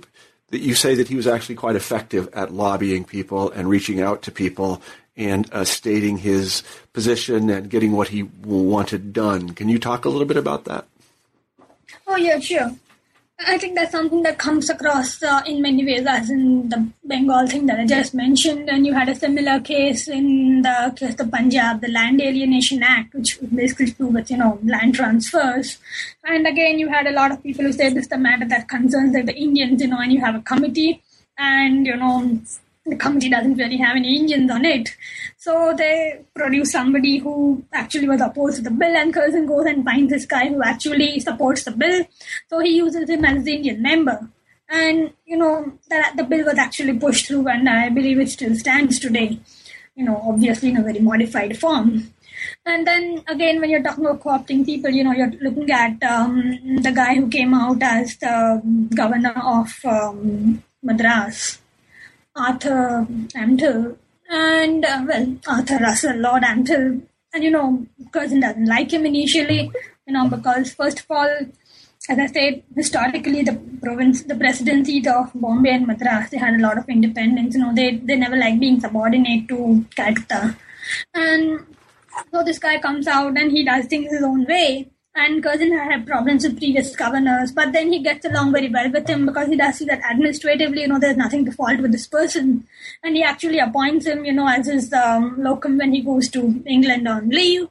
that 0.51 0.61
you 0.61 0.75
say 0.75 0.95
that 0.95 1.09
he 1.09 1.17
was 1.17 1.27
actually 1.27 1.57
quite 1.57 1.77
effective 1.77 2.29
at 2.33 2.53
lobbying 2.53 3.05
people 3.05 3.51
and 3.51 3.69
reaching 3.69 4.01
out 4.01 4.23
to 4.23 4.31
people 4.31 4.81
and 5.17 5.49
uh, 5.53 5.65
stating 5.65 6.19
his 6.19 6.63
position 6.93 7.51
and 7.51 7.71
getting 7.71 7.93
what 7.93 8.09
he 8.09 8.25
wanted 8.45 9.13
done. 9.13 9.51
Can 9.51 9.69
you 9.69 9.79
talk 9.79 10.05
a 10.05 10.09
little 10.09 10.27
bit 10.27 10.37
about 10.37 10.65
that? 10.67 10.87
Oh 12.07 12.17
yeah, 12.17 12.39
sure. 12.39 12.71
I 13.39 13.59
think 13.59 13.75
that's 13.75 13.93
something 13.93 14.23
that 14.23 14.39
comes 14.39 14.71
across 14.71 15.23
uh, 15.23 15.43
in 15.45 15.61
many 15.61 15.85
ways, 15.85 16.07
as 16.07 16.31
in 16.31 16.71
the 16.71 16.89
Bengal 17.05 17.47
thing 17.47 17.67
that 17.67 17.79
I 17.79 17.87
just 17.87 18.15
mentioned, 18.15 18.71
and 18.71 18.87
you 18.87 18.95
had 18.95 19.11
a 19.11 19.15
similar 19.15 19.61
case 19.61 20.09
in 20.09 20.63
the 20.63 20.95
case 20.97 21.21
of 21.21 21.31
Punjab, 21.31 21.83
the 21.83 21.89
Land 21.89 22.23
Alienation 22.23 22.83
Act, 22.83 23.15
which 23.15 23.39
basically 23.55 24.07
with 24.07 24.31
you 24.31 24.39
know 24.39 24.59
land 24.65 24.95
transfers. 24.95 25.77
And 26.25 26.47
again, 26.47 26.79
you 26.79 26.89
had 26.89 27.07
a 27.07 27.13
lot 27.13 27.31
of 27.31 27.43
people 27.43 27.67
who 27.67 27.73
said 27.73 27.95
this 27.95 28.07
is 28.07 28.13
a 28.13 28.19
matter 28.19 28.49
that 28.49 28.71
concerns 28.71 29.13
the 29.13 29.35
Indians, 29.35 29.83
you 29.83 29.89
know, 29.89 29.99
and 29.99 30.13
you 30.13 30.21
have 30.21 30.35
a 30.35 30.41
committee, 30.41 31.03
and 31.37 31.87
you 31.87 31.97
know 31.97 32.41
the 32.87 32.97
committee 32.97 33.29
doesn't 33.29 33.57
really 33.57 33.77
have 33.77 33.97
any 33.97 34.17
Indians 34.17 34.51
on 34.51 34.65
it. 34.65 34.97
So 35.37 35.75
they 35.77 36.25
produce 36.35 36.73
somebody 36.73 37.19
who 37.19 37.65
actually 37.73 38.09
was 38.09 38.21
opposed 38.21 38.57
to 38.57 38.63
the 38.63 38.71
bill, 38.71 38.97
and 38.97 39.13
Curzon 39.13 39.47
goes 39.47 39.67
and 39.67 39.85
finds 39.85 40.13
this 40.13 40.27
guy 40.27 40.49
who 40.49 40.63
actually 40.63 41.21
supports 41.21 41.65
the 41.65 41.73
bill. 41.73 42.05
So 42.49 42.61
he 42.61 42.77
uses 42.77 43.09
him 43.09 43.25
as 43.25 43.45
the 43.45 43.55
Indian 43.55 43.83
member. 43.83 44.29
And, 44.69 45.13
you 45.25 45.37
know, 45.37 45.79
the 46.17 46.25
bill 46.25 46.45
was 46.45 46.59
actually 46.59 46.99
pushed 46.99 47.27
through, 47.27 47.47
and 47.49 47.69
I 47.69 47.89
believe 47.89 48.19
it 48.19 48.31
still 48.31 48.55
stands 48.57 48.99
today, 48.99 49.39
you 49.95 50.05
know, 50.05 50.21
obviously 50.25 50.71
in 50.71 50.79
a 50.79 50.83
very 50.83 50.99
modified 50.99 51.57
form. 51.59 52.13
And 52.65 52.87
then 52.87 53.23
again, 53.29 53.61
when 53.61 53.71
you're 53.71 53.83
talking 53.83 54.05
about 54.05 54.21
co-opting 54.21 54.65
people, 54.65 54.91
you 54.91 55.05
know, 55.05 55.13
you're 55.13 55.33
looking 55.41 55.71
at 55.71 56.03
um, 56.03 56.59
the 56.83 56.93
guy 56.93 57.15
who 57.15 57.29
came 57.29 57.55
out 57.55 57.83
as 57.83 58.17
the 58.17 58.61
governor 58.95 59.35
of 59.43 59.73
um, 59.85 60.63
Madras, 60.83 61.59
Arthur 62.37 63.07
Ampthill, 63.35 63.97
and 64.29 64.85
uh, 64.85 65.05
well, 65.07 65.37
Arthur 65.49 65.79
Russell, 65.79 66.17
Lord 66.17 66.43
Ampthill, 66.43 67.03
and 67.33 67.45
you 67.45 67.51
know, 67.51 67.87
Curzon 68.13 68.41
doesn't 68.41 68.67
like 68.67 68.93
him 68.93 69.07
initially, 69.07 69.71
you 70.07 70.13
know, 70.13 70.29
because 70.29 70.73
first 70.73 71.01
of 71.01 71.07
all, 71.11 71.29
as 72.09 72.19
I 72.19 72.27
said, 72.27 72.63
historically 72.75 73.43
the 73.43 73.61
province, 73.83 74.23
the 74.23 74.37
presidencies 74.37 75.07
of 75.07 75.33
Bombay 75.35 75.71
and 75.71 75.87
Madras, 75.87 76.31
they 76.31 76.39
had 76.39 76.55
a 76.55 76.63
lot 76.63 76.79
of 76.79 76.89
independence. 76.89 77.55
You 77.55 77.63
know, 77.63 77.75
they 77.75 77.97
they 77.97 78.17
never 78.17 78.37
like 78.37 78.61
being 78.61 78.81
subordinate 78.81 79.49
to 79.49 79.85
Calcutta, 79.95 80.57
and 81.15 81.67
so 82.33 82.43
this 82.43 82.59
guy 82.59 82.79
comes 82.79 83.07
out 83.07 83.37
and 83.37 83.51
he 83.51 83.65
does 83.65 83.87
things 83.87 84.13
his 84.13 84.23
own 84.23 84.45
way. 84.47 84.91
And 85.19 85.43
Curzon 85.43 85.73
had 85.73 86.07
problems 86.07 86.45
with 86.45 86.59
previous 86.59 86.95
governors, 86.95 87.51
but 87.51 87.73
then 87.73 87.91
he 87.91 88.03
gets 88.03 88.27
along 88.27 88.53
very 88.53 88.69
well 88.69 88.93
with 88.93 89.09
him 89.09 89.25
because 89.25 89.49
he 89.49 89.57
does 89.57 89.77
see 89.77 89.87
that 89.87 90.03
administratively, 90.03 90.83
you 90.83 90.89
know, 90.89 90.99
there's 90.99 91.17
nothing 91.17 91.47
to 91.47 91.53
fault 91.53 91.81
with 91.81 91.93
this 91.93 92.07
person. 92.07 92.67
And 93.03 93.17
he 93.17 93.23
actually 93.23 93.59
appoints 93.59 94.07
him, 94.07 94.27
you 94.27 94.35
know, 94.35 94.47
as 94.47 94.67
his 94.67 94.93
um, 94.93 95.37
locum 95.39 95.79
when 95.79 95.95
he 95.95 96.03
goes 96.03 96.29
to 96.33 96.63
England 96.67 97.09
on 97.09 97.31
leave. 97.31 97.67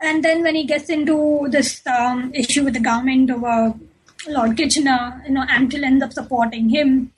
And 0.00 0.22
then 0.22 0.42
when 0.42 0.54
he 0.54 0.64
gets 0.64 0.90
into 0.90 1.48
this 1.50 1.80
um, 1.86 2.30
issue 2.34 2.64
with 2.64 2.74
the 2.74 2.80
government 2.80 3.30
over 3.30 3.74
Lord 4.28 4.58
Kitchener, 4.58 5.22
you 5.26 5.32
know, 5.32 5.46
Ampthill 5.46 5.84
ends 5.84 6.04
up 6.04 6.12
supporting 6.12 6.68
him. 6.68 7.10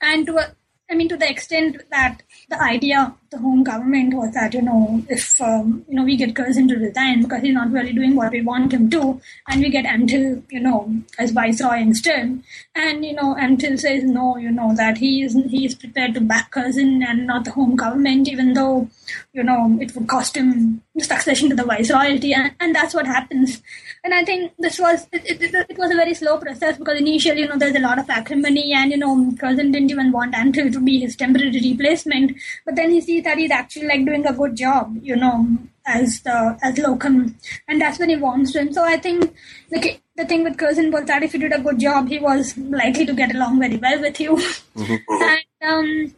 And 0.00 0.26
to 0.26 0.54
I 0.90 0.94
mean, 0.96 1.08
to 1.08 1.16
the 1.16 1.30
extent 1.30 1.76
that 1.92 2.22
the 2.48 2.60
idea 2.60 3.14
the 3.30 3.38
home 3.38 3.62
government 3.62 4.12
was 4.12 4.32
that, 4.34 4.52
you 4.54 4.62
know, 4.62 5.02
if, 5.08 5.40
um, 5.40 5.84
you 5.88 5.94
know, 5.94 6.02
we 6.02 6.16
get 6.16 6.34
Curzon 6.34 6.66
to 6.68 6.76
resign 6.76 7.22
because 7.22 7.42
he's 7.42 7.54
not 7.54 7.70
really 7.70 7.92
doing 7.92 8.16
what 8.16 8.32
we 8.32 8.40
want 8.42 8.72
him 8.72 8.90
to, 8.90 9.20
and 9.48 9.60
we 9.60 9.70
get 9.70 9.84
Ampthill, 9.84 10.42
you 10.50 10.58
know, 10.58 10.92
as 11.18 11.30
viceroy 11.30 11.78
instead. 11.78 12.42
And, 12.74 13.04
you 13.04 13.14
know, 13.14 13.36
Ampthill 13.36 13.78
says 13.78 14.02
no, 14.02 14.36
you 14.36 14.50
know, 14.50 14.74
that 14.74 14.98
he 14.98 15.22
is, 15.22 15.34
he 15.48 15.64
is 15.64 15.76
prepared 15.76 16.14
to 16.14 16.20
back 16.20 16.50
Curzon 16.50 17.04
and 17.04 17.26
not 17.26 17.44
the 17.44 17.52
home 17.52 17.76
government, 17.76 18.28
even 18.28 18.54
though, 18.54 18.88
you 19.32 19.44
know, 19.44 19.78
it 19.80 19.94
would 19.94 20.08
cost 20.08 20.36
him 20.36 20.82
succession 20.98 21.48
to 21.50 21.56
the 21.56 21.62
viceroyalty. 21.62 22.34
And, 22.34 22.52
and 22.58 22.74
that's 22.74 22.94
what 22.94 23.06
happens. 23.06 23.62
And 24.02 24.12
I 24.12 24.24
think 24.24 24.52
this 24.58 24.78
was, 24.78 25.06
it, 25.12 25.24
it, 25.24 25.54
it, 25.70 25.78
was 25.78 25.90
a 25.90 25.96
very 25.96 26.14
slow 26.14 26.38
process 26.38 26.78
because 26.78 26.98
initially, 26.98 27.42
you 27.42 27.48
know, 27.48 27.58
there's 27.58 27.76
a 27.76 27.80
lot 27.80 27.98
of 27.98 28.10
acrimony 28.10 28.72
and, 28.72 28.90
you 28.90 28.96
know, 28.96 29.32
Curzon 29.38 29.72
didn't 29.72 29.90
even 29.90 30.10
want 30.10 30.34
Ampthill 30.34 30.72
to 30.72 30.80
be 30.80 30.98
his 30.98 31.16
temporary 31.16 31.50
replacement. 31.50 32.36
But 32.64 32.76
then 32.76 32.90
he 32.90 33.00
sees 33.00 33.19
that 33.24 33.38
he's 33.38 33.50
actually 33.50 33.86
like 33.86 34.04
doing 34.04 34.26
a 34.26 34.32
good 34.32 34.56
job, 34.56 34.96
you 35.02 35.16
know, 35.16 35.46
as 35.86 36.20
the 36.20 36.58
as 36.62 36.78
locum, 36.78 37.36
and 37.68 37.80
that's 37.80 37.98
when 37.98 38.10
he 38.10 38.16
warms 38.16 38.52
to 38.52 38.60
him. 38.60 38.72
So 38.72 38.84
I 38.84 38.96
think 38.96 39.34
like 39.70 40.00
the 40.16 40.26
thing 40.26 40.44
with 40.44 40.58
Curzon 40.58 40.90
was 40.90 41.04
that 41.06 41.22
if 41.22 41.32
he 41.32 41.38
did 41.38 41.52
a 41.52 41.60
good 41.60 41.78
job, 41.78 42.08
he 42.08 42.18
was 42.18 42.56
likely 42.58 43.06
to 43.06 43.12
get 43.12 43.34
along 43.34 43.60
very 43.60 43.76
well 43.76 44.00
with 44.00 44.20
you. 44.20 44.36
Mm-hmm. 44.76 44.94
and 45.08 45.72
um, 45.72 46.14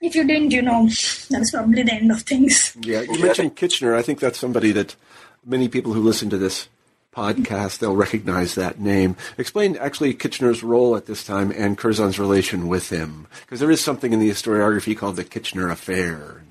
if 0.00 0.14
you 0.14 0.26
didn't, 0.26 0.52
you 0.52 0.62
know, 0.62 0.84
that's 1.30 1.50
probably 1.50 1.82
the 1.82 1.94
end 1.94 2.10
of 2.10 2.22
things. 2.22 2.76
Yeah, 2.80 3.02
you 3.02 3.18
mentioned 3.18 3.56
Kitchener. 3.56 3.94
I 3.94 4.02
think 4.02 4.20
that's 4.20 4.38
somebody 4.38 4.72
that 4.72 4.96
many 5.44 5.68
people 5.68 5.92
who 5.92 6.02
listen 6.02 6.30
to 6.30 6.38
this 6.38 6.68
podcast, 7.16 7.78
they'll 7.78 7.96
recognize 7.96 8.54
that 8.54 8.78
name. 8.78 9.16
Explain 9.38 9.76
actually 9.78 10.12
Kitchener's 10.12 10.62
role 10.62 10.94
at 10.94 11.06
this 11.06 11.24
time 11.24 11.50
and 11.50 11.78
Curzon's 11.78 12.18
relation 12.18 12.68
with 12.68 12.90
him, 12.90 13.26
because 13.40 13.58
there 13.58 13.70
is 13.70 13.80
something 13.80 14.12
in 14.12 14.20
the 14.20 14.28
historiography 14.28 14.96
called 14.96 15.16
the 15.16 15.24
Kitchener 15.24 15.70
Affair. 15.70 16.42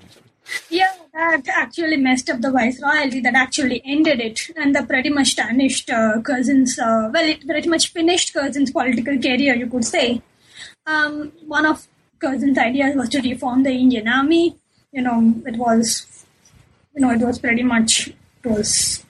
Yeah, 0.70 0.92
that 1.12 1.48
actually 1.48 1.96
messed 1.96 2.30
up 2.30 2.40
the 2.40 2.48
viceroyalty. 2.48 3.22
That 3.22 3.34
actually 3.34 3.82
ended 3.84 4.20
it, 4.20 4.50
and 4.56 4.74
that 4.74 4.88
pretty 4.88 5.10
much 5.10 5.36
tarnished 5.36 5.90
uh. 5.90 6.20
Uh, 6.78 7.10
well, 7.12 7.28
it 7.28 7.46
pretty 7.46 7.68
much 7.68 7.92
finished 7.92 8.32
Curzon's 8.34 8.70
political 8.70 9.18
career, 9.18 9.54
you 9.54 9.66
could 9.66 9.84
say. 9.84 10.22
Um, 10.86 11.32
one 11.46 11.66
of 11.66 11.86
Curzon's 12.18 12.58
ideas 12.58 12.96
was 12.96 13.08
to 13.10 13.20
reform 13.20 13.62
the 13.62 13.70
Indian 13.70 14.08
army. 14.08 14.56
You 14.92 15.02
know, 15.02 15.34
it 15.46 15.56
was, 15.56 16.24
you 16.94 17.00
know, 17.00 17.10
it 17.10 17.20
was 17.20 17.38
pretty 17.38 17.62
much 17.62 18.08
it 18.08 18.48
was 18.48 19.05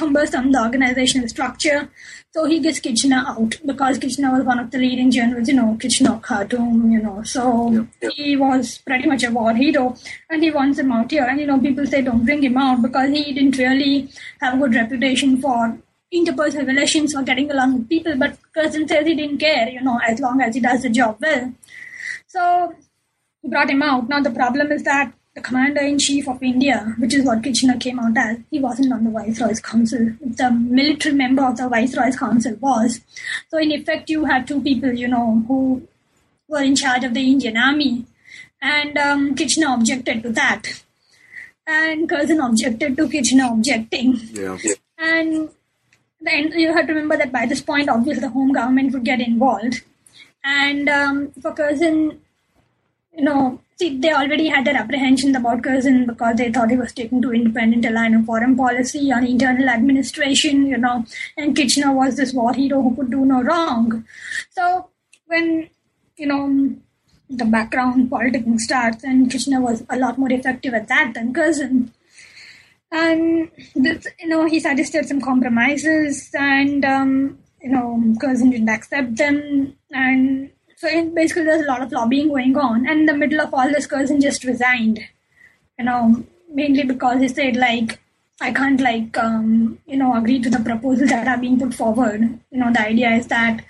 cumbersome, 0.00 0.50
the 0.52 0.62
organizational 0.62 1.28
structure. 1.28 1.90
So 2.32 2.44
he 2.46 2.58
gets 2.60 2.80
Kitchener 2.80 3.22
out 3.26 3.56
because 3.66 3.98
Kitchener 3.98 4.32
was 4.32 4.44
one 4.44 4.58
of 4.58 4.70
the 4.70 4.78
leading 4.78 5.10
generals, 5.10 5.48
you 5.48 5.54
know, 5.54 5.76
Kitchener 5.80 6.18
Khartoum, 6.22 6.90
you 6.90 7.02
know. 7.02 7.22
So 7.24 7.72
yep, 7.72 7.86
yep. 8.00 8.12
he 8.16 8.36
was 8.36 8.78
pretty 8.78 9.08
much 9.08 9.24
a 9.24 9.30
war 9.30 9.54
hero 9.54 9.96
and 10.30 10.42
he 10.42 10.50
wants 10.50 10.78
him 10.78 10.92
out 10.92 11.10
here. 11.10 11.24
And, 11.24 11.40
you 11.40 11.46
know, 11.46 11.58
people 11.58 11.86
say 11.86 12.02
don't 12.02 12.24
bring 12.24 12.42
him 12.42 12.56
out 12.56 12.82
because 12.82 13.10
he 13.10 13.32
didn't 13.32 13.58
really 13.58 14.10
have 14.40 14.54
a 14.54 14.58
good 14.58 14.74
reputation 14.74 15.40
for 15.40 15.78
interpersonal 16.14 16.66
relations 16.66 17.14
or 17.14 17.22
getting 17.22 17.50
along 17.50 17.74
with 17.78 17.88
people. 17.88 18.16
But 18.16 18.38
Curzon 18.54 18.88
says 18.88 19.06
he 19.06 19.14
didn't 19.14 19.38
care, 19.38 19.68
you 19.68 19.82
know, 19.82 20.00
as 20.06 20.20
long 20.20 20.40
as 20.40 20.54
he 20.54 20.60
does 20.60 20.82
the 20.82 20.90
job 20.90 21.18
well. 21.20 21.52
So 22.26 22.74
he 23.42 23.48
brought 23.48 23.70
him 23.70 23.82
out. 23.82 24.08
Now 24.08 24.20
the 24.20 24.30
problem 24.30 24.72
is 24.72 24.82
that 24.84 25.12
the 25.40 25.48
commander 25.48 25.80
in 25.80 25.98
chief 25.98 26.28
of 26.28 26.42
India, 26.42 26.94
which 26.98 27.14
is 27.14 27.24
what 27.24 27.42
Kitchener 27.42 27.76
came 27.78 27.98
out 27.98 28.16
as, 28.16 28.38
he 28.50 28.60
wasn't 28.60 28.92
on 28.92 29.04
the 29.04 29.10
Viceroy's 29.10 29.60
Council. 29.60 30.12
The 30.20 30.50
military 30.50 31.14
member 31.14 31.44
of 31.44 31.56
the 31.56 31.68
Viceroy's 31.68 32.18
Council 32.18 32.56
was. 32.60 33.00
So, 33.48 33.58
in 33.58 33.72
effect, 33.72 34.10
you 34.10 34.24
had 34.24 34.46
two 34.46 34.60
people, 34.62 34.92
you 34.92 35.08
know, 35.08 35.44
who 35.48 35.86
were 36.48 36.62
in 36.62 36.76
charge 36.76 37.04
of 37.04 37.14
the 37.14 37.20
Indian 37.20 37.56
army. 37.56 38.06
And 38.62 38.98
um, 38.98 39.34
Kitchener 39.34 39.74
objected 39.74 40.22
to 40.22 40.30
that. 40.30 40.82
And 41.66 42.08
Curzon 42.08 42.40
objected 42.40 42.96
to 42.96 43.08
Kitchener 43.08 43.48
objecting. 43.52 44.18
Yeah. 44.32 44.58
And 44.98 45.48
then 46.20 46.52
you 46.52 46.74
have 46.74 46.86
to 46.86 46.92
remember 46.92 47.16
that 47.16 47.32
by 47.32 47.46
this 47.46 47.62
point, 47.62 47.88
obviously, 47.88 48.20
the 48.20 48.28
home 48.28 48.52
government 48.52 48.92
would 48.92 49.04
get 49.04 49.20
involved. 49.20 49.82
And 50.44 50.88
um, 50.88 51.32
for 51.40 51.52
Curzon, 51.52 52.20
you 53.16 53.24
know, 53.24 53.60
they 53.88 54.12
already 54.12 54.48
had 54.48 54.64
their 54.64 54.76
apprehensions 54.76 55.36
about 55.36 55.62
Curzon 55.62 56.06
because 56.06 56.36
they 56.36 56.50
thought 56.52 56.70
he 56.70 56.76
was 56.76 56.92
taking 56.92 57.22
too 57.22 57.32
independent 57.32 57.92
line 57.92 58.14
of 58.14 58.26
foreign 58.26 58.56
policy 58.56 59.10
on 59.12 59.26
internal 59.26 59.68
administration, 59.68 60.66
you 60.66 60.76
know, 60.76 61.04
and 61.36 61.56
Kitchener 61.56 61.92
was 61.92 62.16
this 62.16 62.32
war 62.32 62.52
hero 62.52 62.82
who 62.82 62.94
could 62.94 63.10
do 63.10 63.24
no 63.24 63.42
wrong. 63.42 64.04
So 64.50 64.90
when, 65.26 65.70
you 66.16 66.26
know, 66.26 66.76
the 67.28 67.44
background 67.44 68.10
politicking 68.10 68.58
starts 68.58 69.04
and 69.04 69.30
Kitchener 69.30 69.60
was 69.60 69.84
a 69.88 69.96
lot 69.96 70.18
more 70.18 70.32
effective 70.32 70.74
at 70.74 70.88
that 70.88 71.14
than 71.14 71.32
Curzon. 71.32 71.92
And, 72.92 73.50
this, 73.74 74.06
you 74.18 74.28
know, 74.28 74.46
he 74.46 74.58
suggested 74.58 75.06
some 75.06 75.20
compromises 75.20 76.28
and, 76.34 76.84
um, 76.84 77.38
you 77.62 77.70
know, 77.70 78.14
Curzon 78.20 78.50
didn't 78.50 78.68
accept 78.68 79.16
them 79.16 79.76
and 79.92 80.50
so 80.80 81.10
basically, 81.10 81.44
there's 81.44 81.60
a 81.60 81.68
lot 81.68 81.82
of 81.82 81.92
lobbying 81.92 82.28
going 82.28 82.56
on, 82.56 82.88
and 82.88 83.00
in 83.00 83.06
the 83.06 83.12
middle 83.12 83.42
of 83.42 83.52
all 83.52 83.68
this, 83.68 83.86
Curzon 83.86 84.18
just 84.18 84.44
resigned. 84.44 84.98
You 85.78 85.84
know, 85.84 86.24
mainly 86.50 86.84
because 86.84 87.20
he 87.20 87.28
said 87.28 87.56
like, 87.56 87.98
I 88.40 88.50
can't 88.50 88.80
like 88.80 89.18
um, 89.18 89.78
you 89.86 89.98
know 89.98 90.14
agree 90.14 90.40
to 90.40 90.48
the 90.48 90.58
proposals 90.60 91.10
that 91.10 91.28
are 91.28 91.36
being 91.36 91.58
put 91.58 91.74
forward. 91.74 92.22
You 92.50 92.60
know, 92.60 92.72
the 92.72 92.80
idea 92.80 93.10
is 93.10 93.26
that 93.26 93.62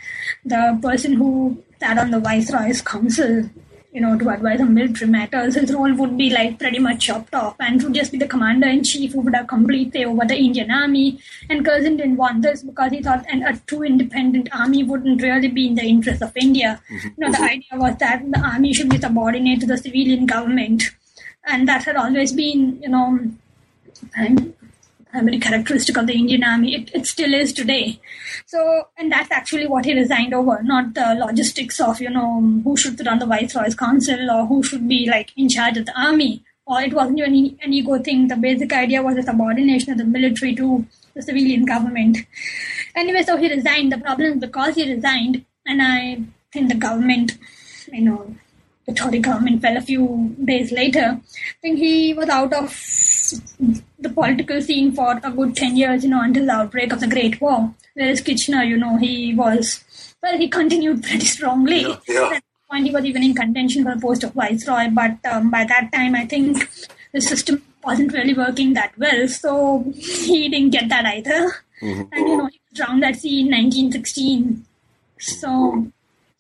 the 0.45 0.79
person 0.81 1.15
who 1.15 1.61
sat 1.81 1.99
on 1.99 2.13
the 2.13 2.21
viceroy's 2.21 2.81
council 2.81 3.51
you 3.93 4.01
know, 4.01 4.17
to 4.17 4.29
advise 4.31 4.61
on 4.61 4.73
military 4.73 5.11
matters, 5.11 5.57
his 5.57 5.73
role 5.73 5.93
would 5.95 6.17
be 6.17 6.31
like 6.31 6.59
pretty 6.59 6.79
much 6.79 7.07
chopped 7.07 7.35
off 7.35 7.57
and 7.59 7.83
would 7.83 7.95
just 7.95 8.13
be 8.13 8.19
the 8.19 8.29
commander 8.29 8.69
in 8.69 8.85
chief 8.85 9.13
who 9.13 9.21
would 9.21 9.35
have 9.35 9.49
complete 9.49 9.93
say 9.93 10.05
over 10.05 10.25
the 10.25 10.37
Indian 10.37 10.71
army. 10.71 11.19
And 11.49 11.65
Curzon 11.65 11.97
didn't 11.97 12.17
want 12.17 12.43
this 12.43 12.63
because 12.63 12.93
he 12.93 13.03
thought 13.03 13.25
an, 13.29 13.43
a 13.43 13.57
true 13.67 13.83
independent 13.83 14.49
army 14.53 14.85
wouldn't 14.85 15.23
really 15.23 15.49
be 15.49 15.67
in 15.67 15.75
the 15.75 15.83
interest 15.83 16.23
of 16.23 16.37
India. 16.37 16.81
Mm-hmm. 16.89 17.09
You 17.09 17.15
know, 17.19 17.33
the 17.33 17.43
idea 17.43 17.73
was 17.73 17.97
that 17.97 18.31
the 18.31 18.41
army 18.41 18.73
should 18.73 18.91
be 18.91 18.99
subordinate 18.99 19.61
to 19.61 19.67
the 19.67 19.79
civilian 19.79 20.25
government. 20.27 20.85
And 21.45 21.67
that 21.69 21.85
had 21.85 21.97
always 21.97 22.33
been, 22.33 22.81
you 22.81 22.91
know, 22.91 23.19
and 24.15 24.55
very 25.13 25.39
characteristic 25.39 25.97
of 25.97 26.07
the 26.07 26.15
Indian 26.15 26.45
Army. 26.45 26.75
It, 26.75 26.91
it 26.95 27.07
still 27.07 27.35
is 27.35 27.53
today. 27.53 28.01
So, 28.47 28.89
and 28.99 29.11
that's 29.11 29.31
actually 29.31 29.67
what 29.67 29.85
he 29.85 29.95
resigned 29.95 30.35
over, 30.35 30.63
not 30.63 30.95
the 30.95 31.15
logistics 31.15 31.81
of, 31.81 32.01
you 32.01 32.11
know, 32.11 32.41
who 32.65 32.77
should 32.77 33.05
run 33.07 33.19
the 33.19 33.27
Viceroy's 33.27 33.75
Council 33.75 34.31
or 34.31 34.47
who 34.47 34.63
should 34.63 34.89
be 34.89 35.09
like 35.11 35.33
in 35.37 35.49
charge 35.49 35.77
of 35.77 35.87
the 35.87 36.01
army. 36.01 36.45
Or 36.67 36.81
it 36.81 36.93
wasn't 36.93 37.19
even 37.19 37.59
an 37.63 37.73
ego 37.73 37.99
thing. 37.99 38.29
The 38.29 38.37
basic 38.37 38.73
idea 38.73 39.03
was 39.03 39.17
the 39.17 39.25
subordination 39.25 39.93
of 39.93 39.99
the 39.99 40.05
military 40.05 40.55
to 40.55 40.87
the 41.15 41.23
civilian 41.23 41.65
government. 41.65 42.19
Anyway, 42.95 43.23
so 43.23 43.37
he 43.37 43.53
resigned. 43.53 43.93
The 43.93 43.99
problem 43.99 44.35
is 44.35 44.39
because 44.39 44.77
he 44.77 44.93
resigned, 44.93 45.45
and 45.67 45.83
I 45.83 46.23
think 46.53 46.69
the 46.69 46.77
government, 46.77 47.39
you 47.93 48.03
know, 48.03 48.37
the 48.87 48.95
Tory 48.95 49.19
government 49.19 49.63
fell 49.63 49.77
a 49.77 49.81
few 49.81 50.35
days 50.45 50.71
later. 50.73 51.21
I 51.21 51.61
think 51.61 51.79
he 51.79 52.15
was 52.15 52.29
out 52.29 52.53
of 52.53 52.71
the 53.99 54.09
political 54.09 54.61
scene 54.61 54.93
for 54.93 55.21
a 55.23 55.31
good 55.31 55.57
10 55.57 55.77
years, 55.77 56.05
you 56.05 56.11
know, 56.11 56.23
until 56.23 56.47
the 56.47 56.53
outbreak 56.53 56.93
of 56.93 57.01
the 57.01 57.07
Great 57.07 57.41
War. 57.41 57.75
Whereas 57.95 58.21
Kitchener, 58.21 58.63
you 58.63 58.77
know, 58.77 58.97
he 58.97 59.35
was, 59.35 59.85
well, 60.23 60.39
he 60.39 60.49
continued 60.49 61.03
pretty 61.09 61.27
strongly. 61.27 61.83
Yeah, 61.83 61.97
yeah. 62.09 62.25
At 62.25 62.31
that 62.31 62.45
point, 62.71 62.87
he 62.87 62.93
was 62.93 63.05
even 63.05 63.23
in 63.23 63.35
contention 63.35 63.85
for 63.85 63.95
the 63.95 64.01
post 64.01 64.25
of 64.25 64.33
viceroy, 64.33 64.89
but 64.91 65.19
um, 65.31 65.51
by 65.51 65.65
that 65.65 65.91
time, 65.93 66.15
I 66.15 66.27
think 66.27 66.69
the 67.13 67.21
system 67.21 67.63
wasn't 67.85 68.13
really 68.13 68.35
working 68.35 68.75
that 68.75 68.97
well, 68.99 69.27
so 69.27 69.85
he 69.95 70.49
didn't 70.49 70.71
get 70.71 70.89
that 70.89 71.07
either. 71.07 71.53
Mm-hmm. 71.83 72.03
And, 72.13 72.29
you 72.29 72.37
know, 72.37 72.47
he 72.47 72.61
was 72.71 72.75
drowned 72.75 73.05
at 73.05 73.17
sea 73.17 73.41
in 73.41 73.47
1916. 73.47 74.67
So 75.19 75.91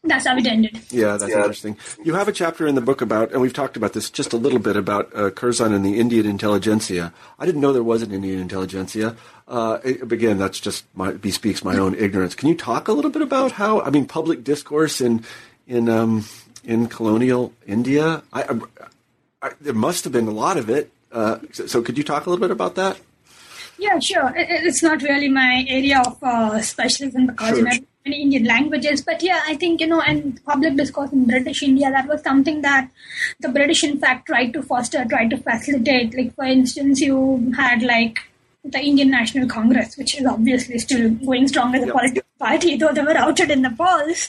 that's 0.02 0.26
how 0.26 0.36
it 0.36 0.46
ended. 0.46 0.80
Yeah, 0.90 1.18
that's 1.18 1.30
yeah. 1.30 1.38
interesting. 1.38 1.76
You 2.02 2.14
have 2.14 2.26
a 2.26 2.32
chapter 2.32 2.66
in 2.66 2.74
the 2.74 2.80
book 2.80 3.02
about, 3.02 3.32
and 3.32 3.40
we've 3.42 3.52
talked 3.52 3.76
about 3.76 3.92
this 3.92 4.08
just 4.08 4.32
a 4.32 4.38
little 4.38 4.58
bit 4.58 4.76
about 4.76 5.14
uh, 5.14 5.30
Curzon 5.30 5.74
and 5.74 5.84
the 5.84 6.00
Indian 6.00 6.24
intelligentsia. 6.24 7.12
I 7.38 7.44
didn't 7.44 7.60
know 7.60 7.72
there 7.72 7.82
was 7.82 8.00
an 8.00 8.10
Indian 8.10 8.38
intelligentsia. 8.38 9.16
Uh, 9.46 9.78
it, 9.84 10.10
again, 10.10 10.38
that's 10.38 10.58
just 10.58 10.84
my, 10.94 11.12
bespeaks 11.12 11.62
my 11.62 11.76
own 11.76 11.94
ignorance. 11.94 12.34
Can 12.34 12.48
you 12.48 12.54
talk 12.54 12.88
a 12.88 12.92
little 12.92 13.10
bit 13.10 13.20
about 13.20 13.52
how, 13.52 13.82
I 13.82 13.90
mean, 13.90 14.06
public 14.06 14.42
discourse 14.42 15.00
in 15.00 15.24
in 15.66 15.88
um, 15.88 16.24
in 16.64 16.86
colonial 16.86 17.52
India? 17.66 18.22
I, 18.32 18.42
I, 18.42 18.60
I, 19.42 19.50
there 19.60 19.74
must 19.74 20.04
have 20.04 20.12
been 20.12 20.28
a 20.28 20.32
lot 20.32 20.56
of 20.56 20.70
it. 20.70 20.90
Uh, 21.12 21.40
so, 21.52 21.66
so, 21.66 21.82
could 21.82 21.98
you 21.98 22.04
talk 22.04 22.24
a 22.26 22.30
little 22.30 22.40
bit 22.40 22.52
about 22.52 22.76
that? 22.76 22.98
Yeah, 23.80 23.98
sure. 23.98 24.32
It's 24.36 24.82
not 24.82 25.02
really 25.02 25.28
my 25.28 25.64
area 25.66 26.02
of 26.06 26.22
uh, 26.22 26.60
specialism 26.60 27.28
because 27.28 27.48
sure. 27.48 27.58
you 27.58 27.64
know, 27.64 27.86
many 28.04 28.22
Indian 28.22 28.44
languages. 28.44 29.00
But 29.00 29.22
yeah, 29.22 29.40
I 29.46 29.56
think, 29.56 29.80
you 29.80 29.86
know, 29.86 30.02
and 30.02 30.38
public 30.44 30.76
discourse 30.76 31.12
in 31.12 31.26
British 31.26 31.62
India, 31.62 31.90
that 31.90 32.06
was 32.06 32.22
something 32.22 32.60
that 32.60 32.90
the 33.40 33.48
British, 33.48 33.82
in 33.82 33.98
fact, 33.98 34.26
tried 34.26 34.52
to 34.52 34.62
foster, 34.62 35.06
tried 35.06 35.30
to 35.30 35.38
facilitate. 35.38 36.14
Like, 36.14 36.34
for 36.34 36.44
instance, 36.44 37.00
you 37.00 37.52
had 37.56 37.82
like 37.82 38.18
the 38.64 38.80
Indian 38.80 39.10
National 39.10 39.48
Congress, 39.48 39.96
which 39.96 40.18
is 40.20 40.26
obviously 40.26 40.78
still 40.78 41.08
going 41.10 41.48
strong 41.48 41.74
as 41.74 41.82
a 41.82 41.90
political 41.90 42.22
party, 42.38 42.76
though 42.80 42.92
they 42.92 43.00
were 43.00 43.16
outed 43.16 43.50
in 43.50 43.62
the 43.62 43.70
polls, 43.70 44.28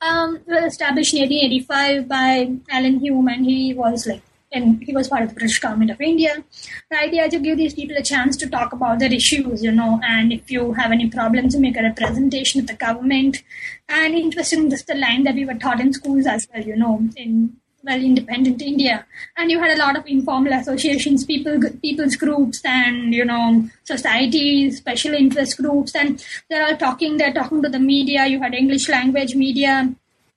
um, 0.00 0.38
was 0.46 0.72
established 0.72 1.12
in 1.12 1.22
1885 1.22 2.08
by 2.08 2.52
Allan 2.70 3.00
Hume, 3.00 3.26
and 3.26 3.44
he 3.44 3.74
was 3.74 4.06
like 4.06 4.22
and 4.52 4.82
he 4.82 4.92
was 4.92 5.08
part 5.08 5.22
of 5.22 5.28
the 5.30 5.34
British 5.34 5.58
government 5.58 5.90
of 5.90 6.00
India. 6.00 6.44
The 6.90 6.98
idea 6.98 7.24
is 7.24 7.32
to 7.32 7.38
give 7.38 7.56
these 7.56 7.74
people 7.74 7.96
a 7.96 8.02
chance 8.02 8.36
to 8.38 8.48
talk 8.48 8.72
about 8.72 8.98
their 8.98 9.12
issues, 9.12 9.62
you 9.62 9.72
know, 9.72 10.00
and 10.04 10.32
if 10.32 10.50
you 10.50 10.72
have 10.74 10.92
any 10.92 11.08
problems, 11.08 11.54
you 11.54 11.60
make 11.60 11.76
a 11.76 11.82
representation 11.82 12.60
of 12.60 12.66
the 12.66 12.74
government. 12.74 13.42
And 13.88 14.14
interesting, 14.14 14.70
is 14.70 14.84
the 14.84 14.94
line 14.94 15.24
that 15.24 15.34
we 15.34 15.44
were 15.44 15.54
taught 15.54 15.80
in 15.80 15.92
schools 15.92 16.26
as 16.26 16.46
well, 16.52 16.64
you 16.64 16.76
know, 16.76 17.08
in 17.16 17.56
well 17.84 18.00
independent 18.00 18.62
India. 18.62 19.04
And 19.36 19.50
you 19.50 19.58
had 19.58 19.76
a 19.76 19.80
lot 19.80 19.96
of 19.96 20.06
informal 20.06 20.52
associations, 20.52 21.24
people, 21.24 21.58
people's 21.82 22.16
groups, 22.16 22.60
and 22.64 23.12
you 23.12 23.24
know, 23.24 23.68
societies, 23.84 24.78
special 24.78 25.14
interest 25.14 25.56
groups, 25.56 25.94
and 25.94 26.24
they're 26.48 26.66
all 26.66 26.76
talking. 26.76 27.16
They're 27.16 27.32
talking 27.32 27.62
to 27.62 27.68
the 27.68 27.80
media. 27.80 28.26
You 28.26 28.40
had 28.40 28.54
English 28.54 28.88
language 28.88 29.34
media, 29.34 29.92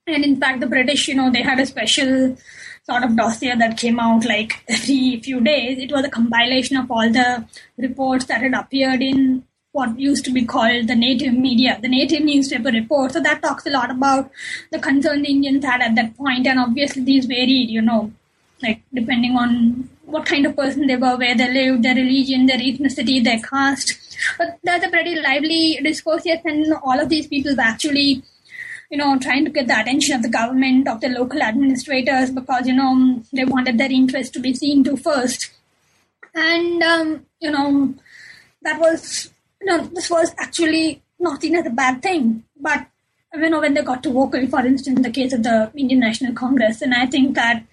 and 0.07 0.23
in 0.23 0.37
fact, 0.37 0.59
the 0.59 0.67
British, 0.67 1.07
you 1.07 1.15
know, 1.15 1.31
they 1.31 1.41
had 1.41 1.59
a 1.59 1.65
special 1.65 2.37
sort 2.87 3.03
of 3.03 3.15
dossier 3.15 3.55
that 3.55 3.77
came 3.77 3.99
out 3.99 4.25
like 4.25 4.63
every 4.69 5.19
few 5.21 5.41
days. 5.41 5.79
It 5.79 5.91
was 5.91 6.05
a 6.05 6.09
compilation 6.09 6.77
of 6.77 6.91
all 6.91 7.09
the 7.09 7.45
reports 7.77 8.25
that 8.25 8.41
had 8.41 8.53
appeared 8.53 9.01
in 9.01 9.43
what 9.71 9.99
used 9.99 10.23
to 10.23 10.31
be 10.31 10.45
called 10.45 10.87
the 10.87 10.95
native 10.95 11.33
media, 11.33 11.77
the 11.81 11.89
native 11.89 12.23
newspaper 12.23 12.69
report. 12.69 13.11
So 13.11 13.19
that 13.21 13.41
talks 13.41 13.65
a 13.65 13.71
lot 13.71 13.91
about 13.91 14.31
the 14.71 14.79
concern 14.79 15.23
the 15.23 15.29
Indians 15.29 15.65
had 15.65 15.81
at 15.81 15.95
that 15.95 16.15
point, 16.15 16.47
and 16.47 16.59
obviously 16.59 17.03
these 17.03 17.25
varied, 17.25 17.69
you 17.69 17.81
know, 17.81 18.11
like 18.61 18.81
depending 18.93 19.35
on 19.35 19.89
what 20.05 20.25
kind 20.25 20.45
of 20.45 20.55
person 20.55 20.87
they 20.87 20.95
were, 20.95 21.17
where 21.17 21.35
they 21.35 21.51
lived, 21.51 21.83
their 21.83 21.95
religion, 21.95 22.45
their 22.45 22.59
ethnicity, 22.59 23.21
their 23.23 23.39
caste. 23.39 23.95
But 24.37 24.59
that's 24.63 24.85
a 24.85 24.89
pretty 24.89 25.19
lively 25.19 25.79
discourse, 25.83 26.21
yes, 26.25 26.41
and 26.45 26.73
all 26.83 26.99
of 26.99 27.09
these 27.09 27.27
people 27.27 27.59
actually 27.59 28.23
you 28.91 28.97
know, 28.97 29.17
trying 29.19 29.45
to 29.45 29.51
get 29.51 29.67
the 29.67 29.79
attention 29.79 30.15
of 30.15 30.21
the 30.21 30.29
government, 30.29 30.87
of 30.87 31.01
the 31.01 31.09
local 31.09 31.41
administrators, 31.41 32.29
because, 32.31 32.67
you 32.67 32.73
know, 32.73 33.21
they 33.33 33.45
wanted 33.45 33.77
their 33.77 33.91
interest 33.91 34.33
to 34.33 34.39
be 34.39 34.53
seen 34.53 34.83
to 34.83 34.95
first. 34.95 35.51
And, 36.33 36.83
um, 36.83 37.25
you 37.39 37.51
know, 37.51 37.93
that 38.61 38.79
was, 38.79 39.31
you 39.61 39.67
know, 39.67 39.85
this 39.87 40.09
was 40.09 40.33
actually 40.37 41.01
not 41.19 41.41
seen 41.41 41.55
as 41.55 41.65
a 41.65 41.69
bad 41.71 42.01
thing. 42.01 42.43
But, 42.59 42.87
you 43.33 43.49
know, 43.49 43.59
when 43.59 43.73
they 43.73 43.81
got 43.81 44.03
to 44.03 44.11
vocal, 44.11 44.45
for 44.47 44.65
instance, 44.65 44.97
in 44.97 45.03
the 45.03 45.09
case 45.09 45.33
of 45.33 45.43
the 45.43 45.71
Indian 45.75 45.99
National 45.99 46.33
Congress, 46.33 46.81
and 46.81 46.93
I 46.93 47.05
think 47.05 47.35
that 47.35 47.63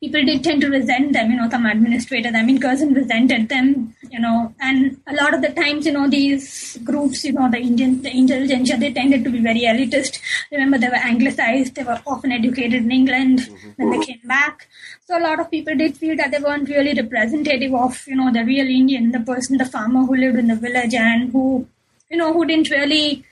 people 0.00 0.24
did 0.24 0.42
tend 0.42 0.62
to 0.62 0.68
resent 0.68 1.12
them, 1.12 1.30
you 1.30 1.36
know, 1.36 1.48
some 1.50 1.66
administrators. 1.66 2.32
I 2.34 2.42
mean, 2.42 2.58
Curzon 2.58 2.94
resented 2.94 3.50
them, 3.50 3.94
you 4.10 4.18
know, 4.18 4.54
and 4.58 4.98
a 5.06 5.14
lot 5.14 5.34
of 5.34 5.42
the 5.42 5.50
times, 5.50 5.84
you 5.84 5.92
know, 5.92 6.08
these 6.08 6.78
groups, 6.78 7.22
you 7.24 7.32
know, 7.32 7.50
the 7.50 7.58
Indian, 7.58 8.00
the 8.00 8.10
intelligentsia, 8.10 8.78
they 8.78 8.92
tended 8.92 9.24
to 9.24 9.30
be 9.30 9.40
very 9.40 9.60
elitist. 9.60 10.18
Remember, 10.50 10.78
they 10.78 10.88
were 10.88 10.94
anglicized, 10.94 11.74
they 11.74 11.84
were 11.84 12.00
often 12.06 12.32
educated 12.32 12.82
in 12.82 12.90
England 12.90 13.40
mm-hmm. 13.40 13.70
when 13.76 13.90
they 13.90 14.06
came 14.06 14.20
back. 14.24 14.68
So 15.06 15.18
a 15.18 15.20
lot 15.20 15.38
of 15.38 15.50
people 15.50 15.76
did 15.76 15.98
feel 15.98 16.16
that 16.16 16.30
they 16.30 16.38
weren't 16.38 16.70
really 16.70 16.94
representative 16.94 17.74
of, 17.74 18.02
you 18.06 18.16
know, 18.16 18.32
the 18.32 18.44
real 18.44 18.66
Indian, 18.66 19.12
the 19.12 19.20
person, 19.20 19.58
the 19.58 19.66
farmer 19.66 20.06
who 20.06 20.16
lived 20.16 20.38
in 20.38 20.48
the 20.48 20.56
village 20.56 20.94
and 20.94 21.30
who, 21.30 21.68
you 22.10 22.16
know, 22.16 22.32
who 22.32 22.46
didn't 22.46 22.70
really, 22.70 23.22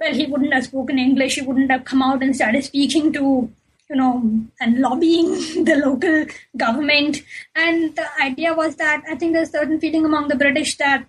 well, 0.00 0.14
he 0.14 0.24
wouldn't 0.24 0.54
have 0.54 0.64
spoken 0.64 0.98
English, 0.98 1.34
he 1.34 1.42
wouldn't 1.42 1.70
have 1.70 1.84
come 1.84 2.00
out 2.00 2.22
and 2.22 2.34
started 2.34 2.64
speaking 2.64 3.12
to 3.12 3.52
you 3.88 3.96
know, 3.96 4.22
and 4.60 4.78
lobbying 4.78 5.30
the 5.64 5.76
local 5.84 6.26
government. 6.56 7.22
And 7.54 7.94
the 7.96 8.06
idea 8.22 8.54
was 8.54 8.76
that 8.76 9.02
I 9.08 9.16
think 9.16 9.32
there's 9.32 9.48
a 9.48 9.52
certain 9.52 9.80
feeling 9.80 10.04
among 10.04 10.28
the 10.28 10.36
British 10.36 10.76
that 10.78 11.06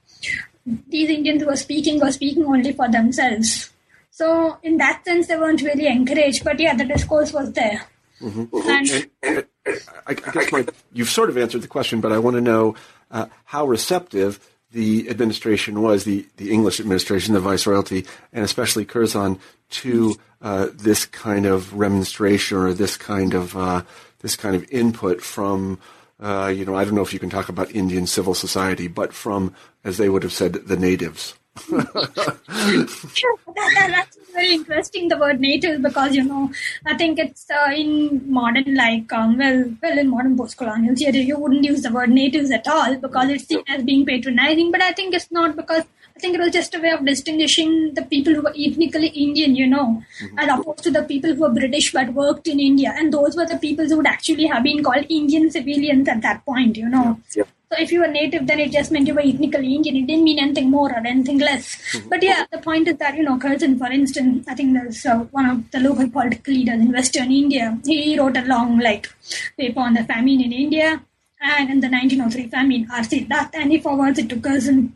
these 0.88 1.10
Indians 1.10 1.42
who 1.42 1.48
were 1.48 1.56
speaking 1.56 2.00
were 2.00 2.12
speaking 2.12 2.46
only 2.46 2.74
for 2.74 2.90
themselves. 2.90 3.72
So 4.12 4.58
in 4.64 4.78
that 4.78 5.04
sense, 5.06 5.28
they 5.28 5.38
weren't 5.38 5.62
really 5.62 5.88
encouraged. 5.88 6.44
But 6.44 6.60
yeah, 6.60 6.76
the 6.76 6.86
discourse 6.86 7.34
was 7.34 7.52
there. 7.54 7.86
Mm-hmm. 8.22 8.70
And, 8.70 9.10
and, 9.22 9.46
and, 9.66 9.82
I, 10.08 10.14
guess 10.14 10.52
my, 10.52 10.66
you've 10.94 11.10
sort 11.10 11.30
of 11.30 11.38
answered 11.38 11.62
the 11.62 11.68
question, 11.68 12.00
but 12.00 12.12
I 12.12 12.20
want 12.20 12.36
to 12.36 12.42
know 12.42 12.76
uh, 13.12 13.26
how 13.44 13.66
receptive 13.66 14.40
the 14.76 15.10
administration 15.10 15.82
was, 15.82 16.04
the, 16.04 16.28
the 16.36 16.52
English 16.52 16.82
administration, 16.82 17.34
the 17.34 17.40
viceroyalty, 17.40 18.06
and 18.34 18.44
especially 18.44 18.84
Curzon, 18.84 19.40
to 19.70 20.18
uh, 20.42 20.68
this 20.74 21.06
kind 21.06 21.46
of 21.46 21.74
remonstration 21.74 22.58
or 22.58 22.74
this 22.74 22.98
kind 22.98 23.34
of 23.34 23.56
uh, 23.56 23.84
this 24.20 24.36
kind 24.36 24.54
of 24.54 24.70
input 24.70 25.22
from 25.22 25.80
uh, 26.20 26.52
you 26.54 26.66
know 26.66 26.76
I 26.76 26.84
don't 26.84 26.94
know 26.94 27.02
if 27.02 27.14
you 27.14 27.20
can 27.20 27.30
talk 27.30 27.48
about 27.48 27.72
Indian 27.72 28.06
civil 28.06 28.34
society, 28.34 28.90
but 28.90 29.14
from 29.14 29.56
as 29.86 29.98
they 29.98 30.10
would 30.10 30.24
have 30.24 30.34
said 30.34 30.54
the 30.54 30.78
natives. 30.78 31.36
That, 31.56 33.38
that, 33.56 33.88
that's 33.90 34.18
very 34.34 34.54
interesting. 34.54 35.08
The 35.08 35.18
word 35.18 35.40
native 35.40 35.82
because 35.82 36.16
you 36.16 36.24
know 36.24 36.52
I 36.86 36.96
think 36.98 37.18
it's 37.18 37.50
uh, 37.50 37.72
in 37.74 38.30
modern 38.30 38.76
like 38.76 39.12
um, 39.14 39.38
well 39.38 39.72
well 39.82 39.98
in 39.98 40.10
modern 40.10 40.38
post-colonial 40.38 40.96
theory 40.96 41.22
you 41.22 41.40
wouldn't 41.40 41.64
use 41.64 41.82
the 41.82 41.92
word 41.92 42.10
natives 42.10 42.52
at 42.52 42.68
all 42.68 42.98
because 42.98 43.30
it's 43.30 43.48
seen 43.48 43.64
as 43.68 43.84
being 43.84 44.06
patronizing. 44.06 44.72
But 44.72 44.82
I 44.82 44.92
think 44.92 45.14
it's 45.14 45.32
not 45.32 45.56
because 45.56 45.84
I 46.16 46.20
think 46.20 46.36
it 46.36 46.42
was 46.42 46.52
just 46.52 46.74
a 46.76 46.80
way 46.80 46.92
of 46.92 47.06
distinguishing 47.06 47.94
the 47.94 48.04
people 48.04 48.34
who 48.34 48.42
were 48.42 48.54
ethnically 48.58 49.08
Indian, 49.08 49.56
you 49.56 49.68
know, 49.68 50.02
mm-hmm. 50.22 50.40
as 50.40 50.60
opposed 50.60 50.84
to 50.84 50.92
the 50.92 51.04
people 51.04 51.34
who 51.34 51.42
were 51.42 51.50
British 51.50 51.92
but 51.92 52.14
worked 52.14 52.48
in 52.48 52.60
India. 52.60 52.94
And 52.96 53.12
those 53.12 53.36
were 53.36 53.46
the 53.46 53.58
people 53.58 53.86
who 53.86 53.98
would 53.98 54.08
actually 54.08 54.46
have 54.48 54.64
been 54.64 54.82
called 54.82 55.06
Indian 55.10 55.52
civilians 55.52 56.08
at 56.08 56.22
that 56.22 56.46
point, 56.46 56.78
you 56.78 56.88
know. 56.88 57.20
Yeah. 57.36 57.44
So 57.76 57.82
if 57.82 57.92
you 57.92 58.00
were 58.00 58.08
native, 58.08 58.48
then 58.48 58.60
it 58.60 58.72
just 58.72 58.92
meant 58.92 59.08
you 59.08 59.14
were 59.14 59.22
ethnically 59.22 59.76
Indian. 59.76 59.98
It 59.98 60.08
didn't 60.08 60.24
mean 60.24 60.40
anything 60.40 60.72
more 60.72 60.90
or 60.90 61.06
anything 61.06 61.40
less. 61.40 61.76
Mm-hmm. 61.92 62.10
But 62.10 62.24
yeah, 62.24 62.46
the 62.50 62.60
point 62.60 62.88
is 62.88 62.96
that, 62.98 63.18
you 63.18 63.24
know, 63.24 63.38
Curzon, 63.38 63.78
for 63.78 63.92
instance, 63.92 64.48
I 64.48 64.56
think 64.56 64.74
there's 64.74 65.06
uh, 65.06 65.20
one 65.32 65.50
of 65.50 65.72
the 65.72 65.80
local 65.82 66.10
political 66.10 66.54
leaders 66.54 66.80
in 66.80 66.92
Western 66.94 67.32
India. 67.32 67.78
He 67.86 68.18
wrote 68.18 68.38
a 68.38 68.46
long, 68.46 68.80
like, 68.80 69.10
paper 69.58 69.82
on 69.82 69.94
the 69.94 70.06
famine 70.06 70.42
in 70.42 70.54
India. 70.54 71.02
And 71.42 71.70
in 71.70 71.82
the 71.82 71.90
1903 71.90 72.48
famine, 72.48 72.88
R.C. 72.92 73.26
Dutt, 73.26 73.54
and 73.54 73.72
he 73.72 73.80
forwards 73.80 74.20
it 74.20 74.30
to 74.30 74.40
Curzon 74.40 74.96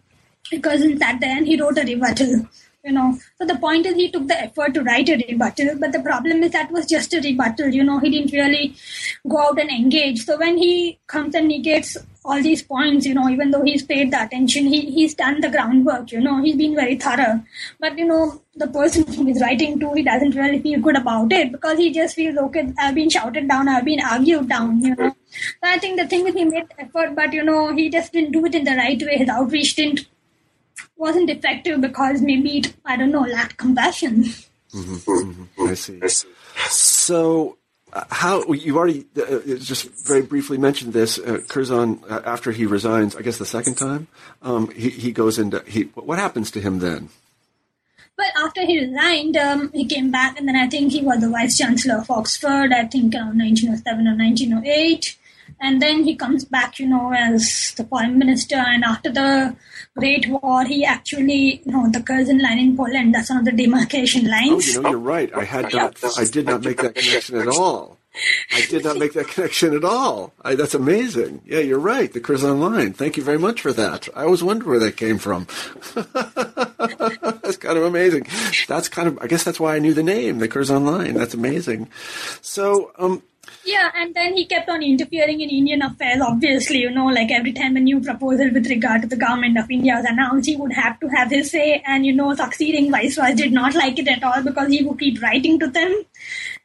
Curzon 0.57 0.97
sat 0.97 1.19
there 1.19 1.37
and 1.37 1.45
he 1.45 1.61
wrote 1.61 1.77
a 1.77 1.83
rebuttal. 1.83 2.47
You 2.81 2.93
know, 2.93 3.19
so 3.37 3.45
the 3.45 3.57
point 3.57 3.85
is 3.85 3.95
he 3.95 4.09
took 4.09 4.27
the 4.27 4.41
effort 4.41 4.73
to 4.73 4.81
write 4.81 5.09
a 5.09 5.17
rebuttal, 5.17 5.77
but 5.79 5.91
the 5.91 5.99
problem 5.99 6.43
is 6.43 6.51
that 6.51 6.71
was 6.71 6.85
just 6.85 7.13
a 7.13 7.19
rebuttal. 7.19 7.67
You 7.67 7.83
know, 7.83 7.99
he 7.99 8.09
didn't 8.09 8.31
really 8.31 8.73
go 9.27 9.37
out 9.37 9.59
and 9.59 9.69
engage. 9.69 10.23
So 10.23 10.37
when 10.37 10.57
he 10.57 10.97
comes 11.07 11.35
and 11.35 11.49
negates 11.49 11.97
all 12.23 12.41
these 12.41 12.63
points, 12.63 13.05
you 13.05 13.13
know, 13.13 13.27
even 13.27 13.51
though 13.51 13.63
he's 13.63 13.83
paid 13.83 14.11
the 14.11 14.23
attention, 14.23 14.65
he, 14.67 14.91
he's 14.91 15.13
done 15.13 15.41
the 15.41 15.49
groundwork, 15.49 16.11
you 16.13 16.21
know, 16.21 16.41
he's 16.41 16.55
been 16.55 16.73
very 16.73 16.95
thorough. 16.95 17.43
But, 17.81 17.97
you 17.97 18.05
know, 18.05 18.41
the 18.55 18.67
person 18.67 19.05
he's 19.11 19.41
writing 19.41 19.77
to, 19.81 19.93
he 19.93 20.03
doesn't 20.03 20.35
really 20.35 20.61
feel 20.61 20.79
good 20.79 20.95
about 20.95 21.33
it 21.33 21.51
because 21.51 21.77
he 21.77 21.91
just 21.91 22.15
feels, 22.15 22.37
okay, 22.37 22.71
I've 22.79 22.95
been 22.95 23.09
shouted 23.09 23.49
down, 23.49 23.67
I've 23.67 23.85
been 23.85 24.01
argued 24.01 24.47
down, 24.47 24.79
you 24.81 24.95
know. 24.95 25.15
So 25.31 25.63
I 25.63 25.79
think 25.79 25.99
the 25.99 26.07
thing 26.07 26.25
is 26.27 26.33
he 26.33 26.45
made 26.45 26.67
effort, 26.77 27.13
but, 27.13 27.33
you 27.33 27.43
know, 27.43 27.75
he 27.75 27.89
just 27.89 28.13
didn't 28.13 28.31
do 28.31 28.45
it 28.45 28.55
in 28.55 28.63
the 28.63 28.75
right 28.75 29.01
way. 29.01 29.17
His 29.17 29.29
outreach 29.29 29.75
didn't 29.75 30.07
wasn't 30.95 31.29
effective 31.29 31.81
because 31.81 32.21
maybe 32.21 32.57
it, 32.57 32.73
I 32.85 32.95
don't 32.97 33.11
know, 33.11 33.21
lacked 33.21 33.57
compassion. 33.57 34.23
Mm-hmm, 34.73 35.11
mm-hmm. 35.11 35.67
I 35.67 35.73
see. 35.73 35.99
So 36.69 37.57
uh, 37.91 38.03
how 38.09 38.43
you 38.53 38.77
already 38.77 39.05
uh, 39.17 39.39
just 39.57 39.89
very 40.05 40.21
briefly 40.21 40.57
mentioned 40.57 40.93
this. 40.93 41.17
Uh, 41.17 41.39
Curzon, 41.47 42.01
uh, 42.09 42.21
after 42.25 42.51
he 42.51 42.65
resigns, 42.65 43.15
I 43.15 43.21
guess 43.21 43.37
the 43.37 43.45
second 43.45 43.75
time, 43.75 44.07
um, 44.41 44.69
he 44.71 44.89
he 44.89 45.11
goes 45.11 45.39
into 45.39 45.63
he. 45.65 45.83
What 45.95 46.19
happens 46.19 46.51
to 46.51 46.61
him 46.61 46.79
then? 46.79 47.09
Well, 48.17 48.29
after 48.45 48.65
he 48.65 48.85
resigned, 48.85 49.37
um, 49.37 49.71
he 49.71 49.85
came 49.85 50.11
back, 50.11 50.37
and 50.37 50.47
then 50.47 50.55
I 50.55 50.67
think 50.67 50.91
he 50.91 51.01
was 51.01 51.21
the 51.21 51.29
vice 51.29 51.57
chancellor 51.57 51.99
of 51.99 52.11
Oxford. 52.11 52.73
I 52.73 52.85
think 52.85 53.15
around 53.15 53.39
1907 53.39 54.07
or 54.07 54.15
1908 54.15 55.17
and 55.61 55.81
then 55.81 56.03
he 56.03 56.15
comes 56.15 56.45
back, 56.45 56.79
you 56.79 56.87
know, 56.87 57.13
as 57.13 57.73
the 57.75 57.83
prime 57.83 58.17
minister. 58.17 58.55
And 58.55 58.83
after 58.83 59.11
the 59.11 59.55
Great 59.97 60.27
War, 60.29 60.63
he 60.65 60.85
actually, 60.85 61.61
you 61.65 61.71
know, 61.71 61.89
the 61.89 62.01
Curzon 62.01 62.41
line 62.41 62.59
in 62.59 62.77
Poland. 62.77 63.13
That's 63.13 63.29
one 63.29 63.39
of 63.39 63.45
the 63.45 63.51
demarcation 63.51 64.29
lines. 64.29 64.69
Oh, 64.69 64.71
you 64.73 64.81
know, 64.81 64.89
you're 64.91 64.99
right. 64.99 65.31
I 65.35 65.43
had 65.43 65.73
not. 65.73 65.97
I 66.17 66.25
did 66.25 66.45
not 66.45 66.63
make 66.63 66.77
that 66.77 66.95
connection 66.95 67.37
at 67.37 67.47
all. 67.47 67.97
I 68.51 68.65
did 68.69 68.83
not 68.83 68.97
make 68.97 69.13
that 69.13 69.27
connection 69.27 69.75
at 69.75 69.83
all. 69.83 70.33
I, 70.41 70.55
that's 70.55 70.73
amazing. 70.73 71.41
Yeah, 71.45 71.59
you're 71.59 71.79
right. 71.79 72.11
The 72.11 72.19
Curzon 72.19 72.59
line. 72.59 72.93
Thank 72.93 73.17
you 73.17 73.23
very 73.23 73.37
much 73.37 73.61
for 73.61 73.71
that. 73.73 74.09
I 74.15 74.23
always 74.23 74.43
wondered 74.43 74.67
where 74.67 74.79
that 74.79 74.97
came 74.97 75.19
from. 75.19 75.47
that's 77.41 77.57
kind 77.57 77.77
of 77.77 77.83
amazing. 77.83 78.27
That's 78.67 78.89
kind 78.89 79.07
of. 79.07 79.19
I 79.21 79.27
guess 79.27 79.43
that's 79.43 79.59
why 79.59 79.75
I 79.75 79.79
knew 79.79 79.93
the 79.93 80.03
name, 80.03 80.39
the 80.39 80.47
Curzon 80.47 80.85
line. 80.85 81.13
That's 81.13 81.33
amazing. 81.33 81.89
So, 82.41 82.91
um, 82.97 83.21
yeah, 83.69 83.91
and 83.95 84.15
then 84.15 84.35
he 84.35 84.45
kept 84.45 84.67
on 84.69 84.81
interfering 84.81 85.41
in 85.41 85.49
Indian 85.49 85.81
affairs, 85.83 86.21
obviously, 86.21 86.79
you 86.79 86.89
know, 86.89 87.05
like 87.05 87.31
every 87.31 87.53
time 87.53 87.75
a 87.77 87.79
new 87.79 87.99
proposal 88.01 88.49
with 88.51 88.67
regard 88.67 89.03
to 89.03 89.07
the 89.07 89.15
government 89.15 89.59
of 89.59 89.69
India 89.69 89.95
was 89.95 90.05
announced, 90.05 90.49
he 90.49 90.55
would 90.55 90.73
have 90.73 90.99
to 90.99 91.07
have 91.09 91.29
his 91.29 91.51
say, 91.51 91.83
and, 91.85 92.05
you 92.05 92.13
know, 92.13 92.33
succeeding 92.33 92.91
viceroys 92.91 93.35
did 93.35 93.51
not 93.51 93.75
like 93.75 93.99
it 93.99 94.07
at 94.07 94.23
all 94.23 94.41
because 94.41 94.69
he 94.69 94.83
would 94.83 94.97
keep 94.99 95.21
writing 95.21 95.59
to 95.59 95.67
them. 95.67 96.03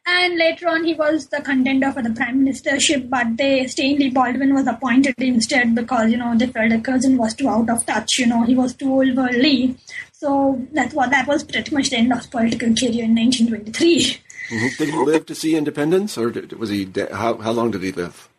And 0.07 0.37
later 0.37 0.67
on, 0.67 0.83
he 0.83 0.93
was 0.95 1.27
the 1.27 1.41
contender 1.41 1.91
for 1.91 2.01
the 2.01 2.11
prime 2.11 2.43
ministership, 2.43 3.09
but 3.09 3.37
they, 3.37 3.67
Stanley 3.67 4.09
Baldwin 4.09 4.53
was 4.53 4.67
appointed 4.67 5.15
instead 5.19 5.75
because, 5.75 6.11
you 6.11 6.17
know, 6.17 6.35
they 6.35 6.47
felt 6.47 6.71
the 6.71 6.79
Curzon 6.79 7.17
was 7.17 7.35
too 7.35 7.49
out 7.49 7.69
of 7.69 7.85
touch, 7.85 8.17
you 8.17 8.27
know, 8.27 8.43
he 8.43 8.55
was 8.55 8.73
too 8.73 8.91
old 8.91 9.15
worldly. 9.15 9.77
So 10.13 10.59
that's 10.71 10.93
what 10.93 11.11
that 11.11 11.27
was 11.27 11.43
pretty 11.43 11.73
much 11.73 11.89
the 11.91 11.97
end 11.97 12.11
of 12.11 12.19
his 12.19 12.27
political 12.27 12.69
career 12.69 13.03
in 13.03 13.15
1923. 13.15 14.24
Did 14.49 14.89
he 14.89 14.95
live 15.05 15.25
to 15.27 15.35
see 15.35 15.55
independence, 15.55 16.17
or 16.17 16.31
did, 16.31 16.53
was 16.53 16.69
he? 16.69 16.85
De- 16.85 17.13
how 17.15 17.37
how 17.37 17.51
long 17.51 17.71
did 17.71 17.81
he 17.83 17.91
live? 17.91 18.29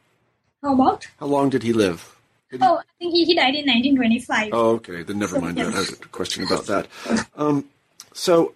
How 0.62 0.74
about? 0.74 1.07
How 1.18 1.26
long 1.26 1.50
did 1.50 1.62
he 1.62 1.72
live? 1.72 2.16
Did 2.50 2.62
oh, 2.62 2.78
I 2.78 2.82
think 2.98 3.12
he, 3.12 3.24
he 3.24 3.34
died 3.34 3.54
in 3.54 3.66
1925. 3.66 4.50
Oh, 4.52 4.70
okay. 4.76 5.02
Then 5.02 5.18
never 5.18 5.36
so, 5.36 5.40
mind 5.40 5.59
yes. 5.59 5.66
that. 5.66 5.74
I 5.74 5.80
had 5.80 6.04
a 6.04 6.09
question 6.09 6.44
about 6.44 6.66
that. 6.66 6.86
Um, 7.36 7.64
so 8.12 8.54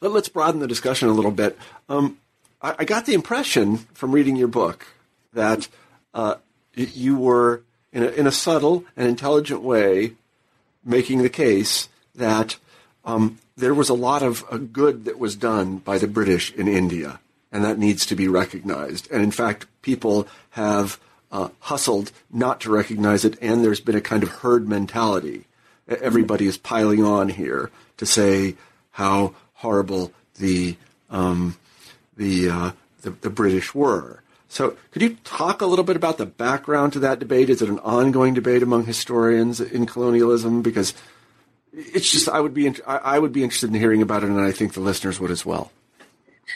let, 0.00 0.12
us 0.12 0.28
broaden 0.28 0.60
the 0.60 0.66
discussion 0.66 1.08
a 1.08 1.12
little 1.12 1.30
bit. 1.30 1.58
Um, 1.88 2.18
I, 2.60 2.76
I, 2.80 2.84
got 2.84 3.06
the 3.06 3.14
impression 3.14 3.78
from 3.94 4.12
reading 4.12 4.36
your 4.36 4.48
book 4.48 4.86
that 5.32 5.68
uh, 6.14 6.36
you 6.74 7.16
were, 7.16 7.62
in 7.92 8.02
a, 8.02 8.08
in 8.08 8.26
a 8.26 8.32
subtle 8.32 8.84
and 8.96 9.08
intelligent 9.08 9.62
way, 9.62 10.12
making 10.84 11.22
the 11.22 11.30
case 11.30 11.88
that 12.14 12.56
um, 13.08 13.38
there 13.56 13.72
was 13.72 13.88
a 13.88 13.94
lot 13.94 14.22
of 14.22 14.44
uh, 14.50 14.58
good 14.58 15.06
that 15.06 15.18
was 15.18 15.34
done 15.34 15.78
by 15.78 15.96
the 15.96 16.06
British 16.06 16.52
in 16.52 16.68
India, 16.68 17.20
and 17.50 17.64
that 17.64 17.78
needs 17.78 18.04
to 18.06 18.14
be 18.14 18.28
recognized. 18.28 19.10
And 19.10 19.22
in 19.22 19.30
fact, 19.30 19.66
people 19.80 20.28
have 20.50 21.00
uh, 21.32 21.48
hustled 21.60 22.12
not 22.30 22.60
to 22.60 22.70
recognize 22.70 23.24
it, 23.24 23.38
and 23.40 23.64
there's 23.64 23.80
been 23.80 23.96
a 23.96 24.02
kind 24.02 24.22
of 24.22 24.28
herd 24.28 24.68
mentality. 24.68 25.46
Everybody 25.88 26.46
is 26.46 26.58
piling 26.58 27.02
on 27.02 27.30
here 27.30 27.70
to 27.96 28.04
say 28.04 28.56
how 28.90 29.34
horrible 29.54 30.12
the 30.34 30.76
um, 31.08 31.56
the, 32.18 32.50
uh, 32.50 32.70
the, 33.00 33.10
the 33.10 33.30
British 33.30 33.74
were. 33.74 34.22
So, 34.50 34.76
could 34.90 35.00
you 35.00 35.16
talk 35.24 35.62
a 35.62 35.66
little 35.66 35.84
bit 35.84 35.96
about 35.96 36.18
the 36.18 36.26
background 36.26 36.92
to 36.94 36.98
that 36.98 37.20
debate? 37.20 37.48
Is 37.48 37.62
it 37.62 37.70
an 37.70 37.78
ongoing 37.78 38.34
debate 38.34 38.62
among 38.62 38.84
historians 38.84 39.60
in 39.60 39.86
colonialism? 39.86 40.60
Because 40.60 40.92
it's 41.78 42.10
just 42.10 42.28
I 42.28 42.40
would 42.40 42.54
be 42.54 42.74
I 42.86 43.18
would 43.18 43.32
be 43.32 43.42
interested 43.42 43.70
in 43.70 43.76
hearing 43.76 44.02
about 44.02 44.22
it, 44.22 44.30
and 44.30 44.40
I 44.40 44.52
think 44.52 44.74
the 44.74 44.80
listeners 44.80 45.20
would 45.20 45.30
as 45.30 45.46
well. 45.46 45.70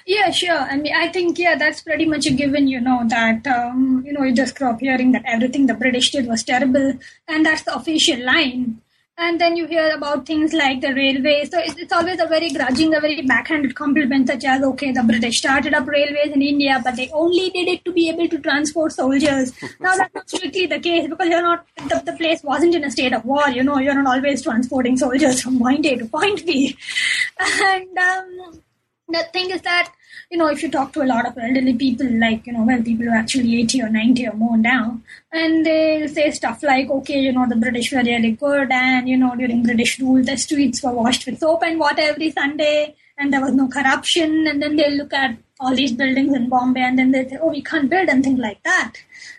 Yeah, 0.07 0.31
sure. 0.31 0.59
I 0.59 0.77
mean, 0.77 0.95
I 0.95 1.09
think 1.09 1.39
yeah, 1.39 1.55
that's 1.55 1.83
pretty 1.83 2.07
much 2.07 2.27
a 2.27 2.33
given. 2.33 2.67
You 2.67 2.81
know 2.81 3.03
that 3.09 3.47
um, 3.47 4.03
you 4.07 4.13
know 4.13 4.23
you 4.23 4.35
just 4.35 4.61
up 4.61 4.81
hearing 4.81 5.13
that 5.13 5.23
everything 5.27 5.67
the 5.67 5.75
British 5.75 6.11
did 6.11 6.27
was 6.27 6.43
terrible, 6.43 6.99
and 7.29 7.47
that's 7.47 7.63
the 7.63 7.75
official 7.75 8.25
line 8.25 8.81
and 9.23 9.41
then 9.41 9.57
you 9.57 9.67
hear 9.67 9.89
about 9.95 10.27
things 10.27 10.53
like 10.53 10.81
the 10.81 10.93
railways. 10.95 11.51
So 11.51 11.59
it's, 11.61 11.77
it's, 11.77 11.93
always 11.93 12.21
a 12.21 12.27
very 12.27 12.51
grudging, 12.51 12.95
a 12.95 13.01
very 13.01 13.23
backhanded 13.23 13.75
compliment, 13.75 14.27
such 14.29 14.45
as, 14.45 14.63
okay, 14.63 14.91
the 14.91 15.03
British 15.03 15.39
started 15.39 15.75
up 15.75 15.87
railways 15.87 16.33
in 16.33 16.43
India, 16.43 16.81
but 16.83 16.97
they 16.97 17.09
only 17.11 17.51
did 17.51 17.69
it 17.69 17.85
to 17.85 17.93
be 17.93 18.09
able 18.09 18.29
to 18.29 18.39
transport 18.39 18.93
soldiers. 18.93 19.53
now, 19.81 19.97
that's 19.97 20.15
not 20.15 20.29
strictly 20.29 20.67
the 20.67 20.81
case 20.81 21.09
because 21.09 21.29
you're 21.29 21.43
not, 21.43 21.65
the, 21.89 22.03
the 22.05 22.13
place 22.15 22.43
wasn't 22.43 22.75
in 22.75 22.85
a 22.85 22.91
state 22.91 23.13
of 23.13 23.25
war, 23.25 23.49
you 23.49 23.63
know, 23.63 23.79
you're 23.79 24.03
not 24.03 24.17
always 24.17 24.43
transporting 24.43 24.97
soldiers 24.97 25.41
from 25.41 25.59
point 25.59 25.87
A 25.87 25.97
to 25.97 26.07
point 26.07 26.45
B. 26.45 26.77
And 27.65 27.99
um, 27.99 28.63
the 29.09 29.25
thing 29.33 29.51
is 29.51 29.63
that 29.63 29.93
you 30.33 30.39
know, 30.39 30.49
if 30.49 30.63
you 30.63 30.71
talk 30.71 30.95
to 30.95 31.03
a 31.03 31.11
lot 31.13 31.27
of 31.27 31.37
elderly 31.37 31.75
people, 31.75 32.11
like, 32.19 32.47
you 32.47 32.55
know, 32.55 32.63
well, 32.65 32.83
people 32.83 33.05
who 33.05 33.13
are 33.13 33.17
actually 33.17 33.61
80 33.61 33.83
or 33.83 33.91
90 33.91 34.29
or 34.29 34.33
more 34.33 34.57
now, 34.57 34.99
and 35.31 35.67
they'll 35.67 36.09
say 36.09 36.31
stuff 36.31 36.63
like, 36.63 36.89
okay, 36.89 37.21
you 37.21 37.33
know, 37.33 37.47
the 37.47 37.55
British 37.65 37.93
were 37.93 38.03
really 38.03 38.31
good, 38.31 38.73
and, 38.73 39.07
you 39.07 39.19
know, 39.19 39.37
during 39.37 39.63
British 39.63 40.01
rule, 40.01 40.25
the 40.25 40.39
streets 40.39 40.83
were 40.83 40.93
washed 40.93 41.27
with 41.27 41.39
soap 41.39 41.65
and 41.67 41.79
water 41.79 42.01
every 42.01 42.31
Sunday, 42.31 42.95
and 43.19 43.31
there 43.31 43.43
was 43.43 43.53
no 43.53 43.69
corruption, 43.69 44.47
and 44.47 44.63
then 44.63 44.77
they'll 44.77 44.97
look 44.97 45.13
at 45.13 45.37
all 45.61 45.77
these 45.77 45.93
buildings 45.93 46.35
in 46.35 46.49
Bombay, 46.49 46.81
and 46.81 46.99
then 46.99 47.11
they 47.13 47.29
say, 47.29 47.39
oh, 47.39 47.51
we 47.51 47.61
can't 47.61 47.91
build, 47.91 48.09
and 48.09 48.25
things 48.25 48.39
like 48.39 48.63
that. 48.63 48.93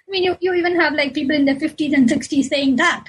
I 0.07 0.11
mean, 0.11 0.23
you, 0.23 0.37
you 0.41 0.53
even 0.53 0.79
have, 0.79 0.93
like, 0.93 1.15
people 1.15 1.35
in 1.35 1.45
their 1.45 1.55
50s 1.55 1.93
and 1.93 2.07
60s 2.07 2.49
saying 2.49 2.75
that. 2.75 3.05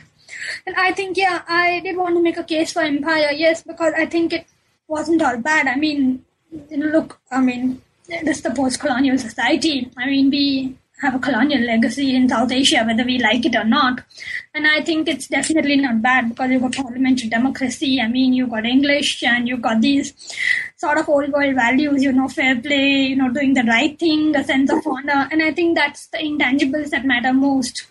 And 0.66 0.74
I 0.76 0.92
think, 0.92 1.18
yeah, 1.18 1.42
I 1.46 1.80
did 1.80 1.98
want 1.98 2.16
to 2.16 2.22
make 2.22 2.38
a 2.38 2.44
case 2.44 2.72
for 2.72 2.80
empire, 2.80 3.30
yes, 3.32 3.62
because 3.62 3.92
I 3.94 4.06
think 4.06 4.32
it 4.32 4.46
wasn't 4.88 5.20
all 5.20 5.36
bad. 5.36 5.66
I 5.66 5.76
mean, 5.76 6.24
look, 6.70 7.20
I 7.30 7.40
mean, 7.40 7.82
this 8.06 8.38
is 8.38 8.42
the 8.42 8.50
post-colonial 8.50 9.18
society. 9.18 9.90
I 9.96 10.06
mean, 10.06 10.30
we 10.30 10.76
have 11.00 11.14
a 11.14 11.18
colonial 11.18 11.60
legacy 11.60 12.14
in 12.14 12.28
South 12.28 12.50
Asia, 12.50 12.84
whether 12.84 13.04
we 13.04 13.18
like 13.18 13.44
it 13.44 13.56
or 13.56 13.64
not. 13.64 14.00
And 14.54 14.66
I 14.66 14.80
think 14.82 15.08
it's 15.08 15.26
definitely 15.28 15.76
not 15.76 16.00
bad 16.00 16.28
because 16.28 16.50
you've 16.50 16.62
got 16.62 16.74
parliamentary 16.74 17.28
democracy. 17.28 18.00
I 18.00 18.08
mean, 18.08 18.32
you've 18.32 18.50
got 18.50 18.64
English 18.64 19.22
and 19.22 19.48
you've 19.48 19.62
got 19.62 19.80
these 19.80 20.14
sort 20.76 20.98
of 20.98 21.08
old 21.08 21.30
world 21.30 21.54
values, 21.54 22.02
you 22.02 22.12
know, 22.12 22.28
fair 22.28 22.60
play, 22.60 23.02
you 23.02 23.16
know, 23.16 23.30
doing 23.30 23.54
the 23.54 23.64
right 23.64 23.98
thing, 23.98 24.34
a 24.36 24.44
sense 24.44 24.70
of 24.70 24.86
honor. 24.86 25.28
And 25.30 25.42
I 25.42 25.52
think 25.52 25.76
that's 25.76 26.06
the 26.08 26.18
intangibles 26.18 26.90
that 26.90 27.04
matter 27.04 27.32
most. 27.32 27.86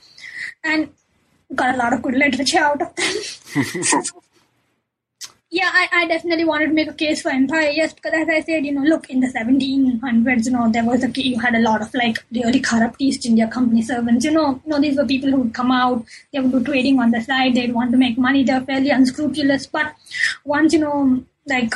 And 0.63 0.89
got 1.53 1.75
a 1.75 1.77
lot 1.77 1.93
of 1.93 2.01
good 2.01 2.15
literature 2.15 2.59
out 2.59 2.81
of 2.81 2.95
them. 2.95 4.03
Yeah, 5.53 5.69
I, 5.71 5.87
I 5.91 6.07
definitely 6.07 6.45
wanted 6.45 6.69
to 6.69 6.73
make 6.73 6.89
a 6.89 6.93
case 6.93 7.21
for 7.21 7.29
empire. 7.29 7.69
Yes, 7.69 7.93
because 7.93 8.13
as 8.13 8.27
I 8.27 8.41
said, 8.41 8.65
you 8.65 8.71
know, 8.71 8.81
look 8.81 9.07
in 9.11 9.19
the 9.19 9.27
1700s, 9.27 10.45
you 10.47 10.51
know, 10.51 10.67
there 10.71 10.83
was 10.83 11.03
a 11.03 11.09
you 11.11 11.39
had 11.39 11.53
a 11.53 11.59
lot 11.59 11.79
of 11.83 11.93
like 11.93 12.23
really 12.31 12.59
corrupt 12.59 12.95
East 12.97 13.27
India 13.27 13.47
Company 13.47 13.83
servants. 13.83 14.25
You 14.25 14.31
know, 14.31 14.59
you 14.65 14.71
know, 14.71 14.79
these 14.81 14.97
were 14.97 15.05
people 15.05 15.29
who 15.29 15.41
would 15.41 15.53
come 15.53 15.69
out, 15.69 16.03
they 16.31 16.39
would 16.39 16.51
do 16.51 16.63
trading 16.63 16.99
on 16.99 17.11
the 17.11 17.21
side, 17.21 17.53
they'd 17.53 17.71
want 17.71 17.91
to 17.91 17.99
make 17.99 18.17
money. 18.17 18.43
They're 18.43 18.61
fairly 18.61 18.89
unscrupulous. 18.89 19.67
But 19.67 19.93
once 20.43 20.73
you 20.73 20.79
know, 20.79 21.23
like 21.45 21.75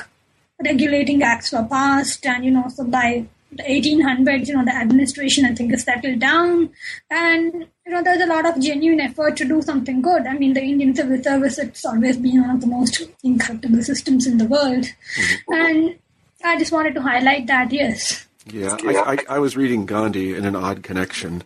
regulating 0.65 1.21
acts 1.21 1.51
were 1.51 1.67
passed, 1.69 2.25
and 2.25 2.43
you 2.43 2.49
know, 2.49 2.67
so 2.69 2.83
by 2.83 3.27
the 3.51 3.61
1800s, 3.61 4.47
you 4.47 4.55
know, 4.55 4.65
the 4.65 4.75
administration 4.75 5.45
I 5.45 5.53
think 5.53 5.69
has 5.69 5.83
settled 5.83 6.17
down, 6.17 6.71
and 7.11 7.67
you 7.87 7.93
know, 7.93 8.03
there's 8.03 8.21
a 8.21 8.25
lot 8.25 8.45
of 8.45 8.61
genuine 8.61 8.99
effort 8.99 9.37
to 9.37 9.45
do 9.45 9.61
something 9.61 10.01
good. 10.01 10.27
I 10.27 10.33
mean, 10.33 10.53
the 10.53 10.61
Indian 10.61 10.93
civil 10.93 11.23
service, 11.23 11.57
it's 11.57 11.85
always 11.85 12.17
been 12.17 12.41
one 12.41 12.49
of 12.49 12.59
the 12.59 12.67
most 12.67 13.01
incorruptible 13.23 13.81
systems 13.81 14.27
in 14.27 14.37
the 14.37 14.45
world. 14.45 14.83
Mm-hmm. 14.83 15.53
And 15.53 15.99
I 16.43 16.59
just 16.59 16.73
wanted 16.73 16.95
to 16.95 17.01
highlight 17.01 17.47
that, 17.47 17.71
yes. 17.71 18.27
Yeah, 18.45 18.75
I, 18.83 19.13
I, 19.13 19.35
I, 19.35 19.39
was 19.39 19.55
reading 19.55 19.85
Gandhi 19.85 20.35
in 20.35 20.43
an 20.43 20.55
odd 20.55 20.83
connection, 20.83 21.43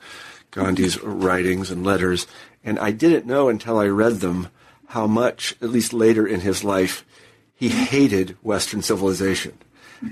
Gandhi's 0.50 1.00
writings 1.02 1.70
and 1.70 1.86
letters, 1.86 2.26
and 2.64 2.80
I 2.80 2.90
didn't 2.90 3.28
know 3.28 3.48
until 3.48 3.78
I 3.78 3.88
read 3.88 4.20
them 4.22 4.48
how 4.88 5.06
much, 5.06 5.56
at 5.62 5.70
least 5.70 5.94
later 5.94 6.26
in 6.26 6.42
his 6.42 6.64
life, 6.64 7.06
he 7.54 7.70
hated 7.70 8.36
Western 8.42 8.82
civilization. 8.82 9.58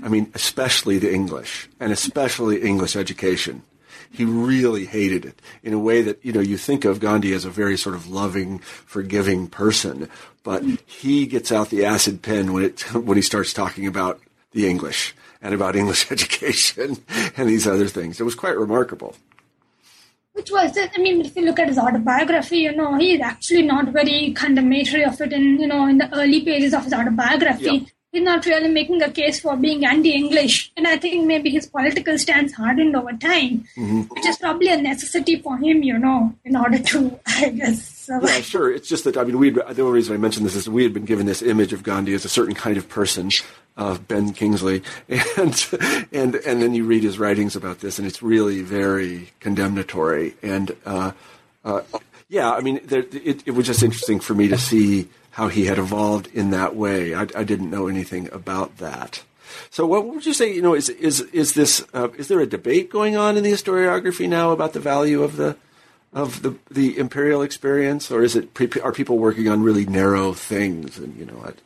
I 0.04 0.08
mean, 0.08 0.30
especially 0.34 0.98
the 0.98 1.12
English, 1.12 1.68
and 1.80 1.92
especially 1.92 2.62
English 2.62 2.94
education 2.94 3.62
he 4.10 4.24
really 4.24 4.86
hated 4.86 5.24
it 5.24 5.40
in 5.62 5.72
a 5.72 5.78
way 5.78 6.02
that 6.02 6.24
you 6.24 6.32
know 6.32 6.40
you 6.40 6.56
think 6.56 6.84
of 6.84 7.00
Gandhi 7.00 7.32
as 7.32 7.44
a 7.44 7.50
very 7.50 7.76
sort 7.76 7.94
of 7.94 8.08
loving, 8.08 8.58
forgiving 8.58 9.46
person, 9.46 10.08
but 10.42 10.62
he 10.86 11.26
gets 11.26 11.52
out 11.52 11.70
the 11.70 11.84
acid 11.84 12.22
pen 12.22 12.52
when 12.52 12.64
it 12.64 12.80
when 12.94 13.16
he 13.16 13.22
starts 13.22 13.52
talking 13.52 13.86
about 13.86 14.20
the 14.52 14.68
English 14.68 15.14
and 15.40 15.54
about 15.54 15.76
English 15.76 16.10
education 16.12 16.98
and 17.36 17.48
these 17.48 17.66
other 17.66 17.86
things. 17.86 18.20
It 18.20 18.24
was 18.24 18.34
quite 18.34 18.58
remarkable. 18.58 19.14
Which 20.32 20.50
was, 20.50 20.78
I 20.78 20.98
mean, 20.98 21.20
if 21.22 21.36
you 21.36 21.44
look 21.44 21.58
at 21.58 21.68
his 21.68 21.78
autobiography, 21.78 22.58
you 22.58 22.74
know, 22.74 22.96
he's 22.96 23.20
actually 23.20 23.62
not 23.62 23.88
very 23.88 24.32
condemnatory 24.32 25.04
of 25.04 25.20
it 25.20 25.32
in, 25.32 25.60
you 25.60 25.66
know, 25.66 25.86
in 25.86 25.98
the 25.98 26.12
early 26.16 26.40
pages 26.42 26.72
of 26.72 26.84
his 26.84 26.94
autobiography. 26.94 27.88
He's 28.12 28.22
not 28.22 28.44
really 28.46 28.68
making 28.68 29.02
a 29.02 29.10
case 29.10 29.40
for 29.40 29.56
being 29.56 29.84
anti-English. 29.84 30.72
And 30.76 30.86
I 30.86 30.96
think 30.96 31.26
maybe 31.26 31.50
his 31.50 31.66
political 31.66 32.18
stance 32.18 32.52
hardened 32.52 32.96
over 32.96 33.12
time, 33.12 33.64
mm-hmm. 33.76 34.02
which 34.02 34.26
is 34.26 34.38
probably 34.38 34.68
a 34.68 34.76
necessity 34.76 35.40
for 35.40 35.56
him, 35.56 35.82
you 35.82 35.98
know, 35.98 36.34
in 36.44 36.56
order 36.56 36.78
to, 36.78 37.20
I 37.26 37.50
guess. 37.50 38.08
Yeah, 38.08 38.40
sure. 38.40 38.72
It's 38.72 38.88
just 38.88 39.04
that 39.04 39.16
I 39.16 39.22
mean, 39.22 39.38
we 39.38 39.50
the 39.50 39.82
only 39.82 39.92
reason 39.92 40.14
I 40.14 40.18
mentioned 40.18 40.44
this 40.44 40.56
is 40.56 40.68
we 40.68 40.82
had 40.82 40.92
been 40.92 41.04
given 41.04 41.26
this 41.26 41.42
image 41.42 41.72
of 41.72 41.84
Gandhi 41.84 42.12
as 42.14 42.24
a 42.24 42.28
certain 42.28 42.56
kind 42.56 42.76
of 42.76 42.88
person, 42.88 43.30
of 43.76 44.08
Ben 44.08 44.32
Kingsley, 44.32 44.82
and 45.36 45.68
and 46.10 46.34
and 46.34 46.60
then 46.60 46.74
you 46.74 46.84
read 46.84 47.04
his 47.04 47.20
writings 47.20 47.54
about 47.54 47.78
this, 47.78 48.00
and 48.00 48.08
it's 48.08 48.20
really 48.20 48.62
very 48.62 49.30
condemnatory. 49.38 50.34
And 50.42 50.74
uh, 50.84 51.12
uh, 51.64 51.82
yeah, 52.28 52.50
I 52.50 52.62
mean, 52.62 52.80
there, 52.84 53.04
it, 53.12 53.46
it 53.46 53.52
was 53.52 53.66
just 53.66 53.84
interesting 53.84 54.18
for 54.18 54.34
me 54.34 54.48
to 54.48 54.58
see 54.58 55.08
how 55.40 55.48
he 55.48 55.64
had 55.64 55.78
evolved 55.78 56.26
in 56.34 56.50
that 56.50 56.76
way. 56.76 57.14
I, 57.14 57.22
I 57.34 57.44
didn't 57.44 57.70
know 57.70 57.88
anything 57.88 58.28
about 58.30 58.76
that. 58.76 59.22
So, 59.70 59.86
what 59.86 60.06
would 60.06 60.26
you 60.26 60.34
say? 60.34 60.52
You 60.52 60.60
know, 60.60 60.74
is 60.74 60.90
is 60.90 61.22
is 61.32 61.54
this 61.54 61.82
uh, 61.94 62.08
is 62.18 62.28
there 62.28 62.40
a 62.40 62.46
debate 62.46 62.90
going 62.90 63.16
on 63.16 63.38
in 63.38 63.42
the 63.42 63.50
historiography 63.50 64.28
now 64.28 64.50
about 64.50 64.74
the 64.74 64.80
value 64.80 65.22
of 65.22 65.36
the 65.36 65.56
of 66.12 66.42
the 66.42 66.56
the 66.70 66.98
imperial 66.98 67.40
experience, 67.40 68.10
or 68.10 68.22
is 68.22 68.36
it 68.36 68.50
are 68.82 68.92
people 68.92 69.16
working 69.16 69.48
on 69.48 69.62
really 69.62 69.86
narrow 69.86 70.34
things? 70.34 70.98
And 70.98 71.16
you 71.16 71.24
know, 71.24 71.32
what? 71.34 71.56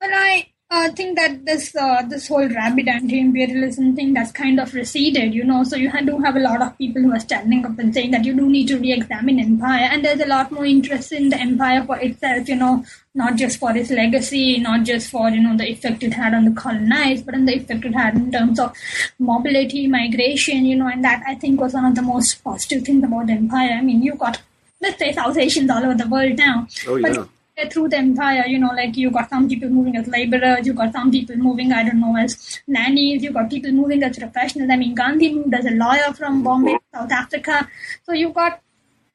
but 0.00 0.10
I 0.12 0.48
I 0.78 0.90
think 0.90 1.16
that 1.16 1.44
this 1.44 1.74
uh, 1.74 2.02
this 2.02 2.28
whole 2.28 2.48
rabid 2.48 2.88
anti-imperialism 2.88 3.96
thing 3.96 4.12
that's 4.12 4.32
kind 4.32 4.60
of 4.60 4.74
receded, 4.74 5.34
you 5.34 5.44
know. 5.44 5.64
So 5.64 5.76
you 5.76 5.90
do 6.04 6.18
have 6.18 6.36
a 6.36 6.40
lot 6.40 6.62
of 6.62 6.76
people 6.78 7.02
who 7.02 7.12
are 7.12 7.20
standing 7.20 7.64
up 7.64 7.78
and 7.78 7.94
saying 7.94 8.10
that 8.10 8.24
you 8.24 8.34
do 8.34 8.48
need 8.48 8.68
to 8.68 8.78
re-examine 8.78 9.40
empire, 9.40 9.88
and 9.90 10.04
there's 10.04 10.20
a 10.20 10.26
lot 10.26 10.52
more 10.52 10.64
interest 10.64 11.12
in 11.12 11.30
the 11.30 11.38
empire 11.38 11.84
for 11.84 11.96
itself, 11.98 12.48
you 12.48 12.56
know, 12.56 12.84
not 13.14 13.36
just 13.36 13.58
for 13.58 13.76
its 13.76 13.90
legacy, 13.90 14.58
not 14.58 14.84
just 14.84 15.10
for 15.10 15.28
you 15.30 15.42
know 15.42 15.56
the 15.56 15.70
effect 15.70 16.02
it 16.02 16.12
had 16.12 16.34
on 16.34 16.44
the 16.44 16.60
colonized, 16.60 17.24
but 17.26 17.34
in 17.34 17.46
the 17.46 17.56
effect 17.56 17.84
it 17.84 17.94
had 17.94 18.16
in 18.16 18.30
terms 18.30 18.58
of 18.58 18.72
mobility, 19.18 19.86
migration, 19.86 20.66
you 20.66 20.76
know, 20.76 20.88
and 20.88 21.04
that 21.04 21.22
I 21.26 21.36
think 21.36 21.60
was 21.60 21.74
one 21.74 21.86
of 21.86 21.94
the 21.94 22.02
most 22.02 22.44
positive 22.44 22.84
things 22.84 23.02
about 23.04 23.26
the 23.26 23.32
empire. 23.32 23.72
I 23.72 23.82
mean, 23.82 24.02
you 24.02 24.14
got 24.14 24.42
let's 24.80 24.98
say 24.98 25.12
South 25.12 25.36
Asians 25.36 25.70
all 25.70 25.84
over 25.84 25.94
the 25.94 26.08
world 26.08 26.36
now, 26.38 26.66
oh, 26.86 26.96
yeah. 26.96 27.14
but 27.14 27.28
through 27.70 27.88
the 27.88 27.96
empire, 27.96 28.44
you 28.46 28.58
know, 28.58 28.72
like 28.74 28.96
you 28.96 29.10
got 29.10 29.30
some 29.30 29.48
people 29.48 29.68
moving 29.68 29.96
as 29.96 30.06
laborers, 30.06 30.66
you 30.66 30.74
got 30.74 30.92
some 30.92 31.10
people 31.10 31.36
moving, 31.36 31.72
I 31.72 31.84
don't 31.84 32.00
know, 32.00 32.16
as 32.16 32.60
nannies, 32.66 33.22
you 33.22 33.32
got 33.32 33.48
people 33.48 33.72
moving 33.72 34.02
as 34.02 34.18
professionals. 34.18 34.70
I 34.70 34.76
mean, 34.76 34.94
Gandhi 34.94 35.32
moved 35.32 35.54
as 35.54 35.64
a 35.64 35.70
lawyer 35.70 36.12
from 36.12 36.42
Bombay, 36.42 36.76
South 36.94 37.10
Africa. 37.10 37.68
So 38.04 38.12
you 38.12 38.30
got 38.30 38.60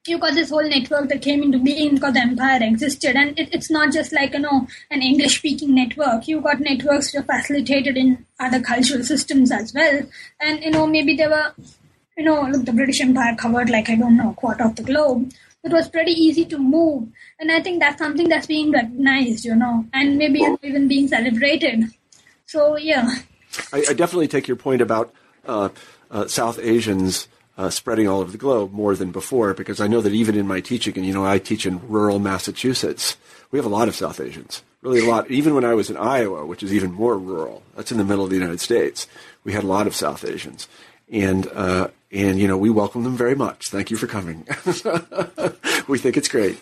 you 0.08 0.18
got 0.18 0.34
this 0.34 0.50
whole 0.50 0.68
network 0.68 1.10
that 1.10 1.22
came 1.22 1.44
into 1.44 1.60
being 1.60 1.94
because 1.94 2.14
the 2.14 2.22
empire 2.22 2.60
existed, 2.64 3.16
and 3.16 3.38
it, 3.38 3.54
it's 3.54 3.70
not 3.70 3.94
just 3.94 4.12
like 4.12 4.34
you 4.34 4.39
know 4.39 4.68
an 4.89 5.04
English 5.04 5.38
speaking 5.38 5.76
network. 5.76 6.28
You 6.28 6.42
got 6.42 6.60
networks 6.60 7.12
that 7.12 7.28
facilitated 7.28 7.98
in 7.98 8.26
other 8.39 8.60
cultural 8.60 9.04
systems 9.04 9.52
as 9.52 9.72
well, 9.76 10.02
and 10.39 10.64
you 10.64 10.72
know 10.72 10.88
maybe 10.88 11.16
there 11.16 11.30
were 11.30 11.54
you 12.18 12.24
know 12.24 12.42
look 12.42 12.66
the 12.66 12.74
British 12.74 13.02
Empire 13.02 13.36
covered 13.36 13.70
like 13.70 13.92
I 13.92 13.96
don't 13.96 14.18
know 14.18 14.32
a 14.32 14.34
quarter 14.34 14.64
of 14.64 14.76
the 14.76 14.84
globe 14.84 15.32
it 15.64 15.72
was 15.72 15.88
pretty 15.89 16.12
easy 16.12 16.45
to 16.45 16.57
move. 16.57 17.09
And 17.39 17.51
I 17.51 17.62
think 17.62 17.80
that's 17.80 17.99
something 17.99 18.30
that's 18.30 18.47
being 18.47 18.72
recognized, 18.72 19.45
you 19.45 19.55
know, 19.55 19.86
and 19.93 20.18
maybe 20.18 20.43
even 20.64 20.88
being 20.88 21.07
celebrated. 21.07 21.86
So, 22.45 22.78
yeah. 22.78 23.16
I, 23.72 23.84
I 23.89 23.93
definitely 23.93 24.28
take 24.28 24.47
your 24.47 24.57
point 24.57 24.82
about 24.82 25.14
uh, 25.45 25.70
uh, 26.09 26.28
South 26.28 26.59
Asians 26.59 27.28
uh, 27.57 27.70
spreading 27.70 28.07
all 28.07 28.22
over 28.22 28.32
the 28.32 28.38
globe 28.38 28.72
more 28.72 28.95
than 28.95 29.12
before, 29.12 29.53
because 29.53 29.80
I 29.80 29.88
know 29.88 30.01
that 30.01 30.14
even 30.14 30.36
in 30.36 30.47
my 30.47 30.62
teaching, 30.62 30.95
and 30.97 31.05
you 31.05 31.14
know, 31.14 31.26
I 31.26 31.38
teach 31.38 31.66
in 31.66 31.88
rural 31.88 32.18
Massachusetts, 32.18 33.18
we 33.51 33.59
have 33.59 33.66
a 33.66 33.70
lot 33.70 33.88
of 33.88 33.95
South 33.95 34.20
Asians, 34.20 34.64
really 34.82 35.05
a 35.05 35.09
lot. 35.09 35.30
Even 35.30 35.53
when 35.53 35.66
I 35.66 35.74
was 35.74 35.89
in 35.89 35.97
Iowa, 35.97 36.45
which 36.45 36.64
is 36.64 36.74
even 36.74 36.91
more 36.91 37.18
rural, 37.18 37.62
that's 37.76 37.91
in 37.91 37.97
the 37.97 38.03
middle 38.05 38.24
of 38.24 38.30
the 38.30 38.38
United 38.38 38.62
States, 38.62 39.05
we 39.43 39.53
had 39.53 39.64
a 39.64 39.68
lot 39.68 39.86
of 39.86 39.95
South 39.95 40.26
Asians 40.26 40.68
and 41.12 41.47
uh, 41.47 41.89
and 42.12 42.39
you 42.39 42.47
know 42.47 42.57
we 42.57 42.70
welcome 42.70 43.03
them 43.03 43.16
very 43.16 43.36
much. 43.36 43.70
Thank 43.70 43.91
you 43.91 43.97
for 43.97 44.07
coming. 44.07 44.45
we 45.88 45.97
think 45.97 46.18
it's 46.18 46.28
great. 46.28 46.59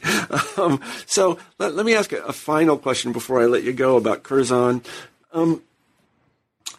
Um, 0.57 0.81
so 1.05 1.39
let, 1.57 1.75
let, 1.75 1.85
me 1.85 1.95
ask 1.95 2.11
a, 2.11 2.21
a, 2.23 2.33
final 2.33 2.77
question 2.77 3.11
before 3.11 3.41
I 3.41 3.45
let 3.45 3.63
you 3.63 3.73
go 3.73 3.97
about 3.97 4.23
Curzon. 4.23 4.81
Um, 5.33 5.63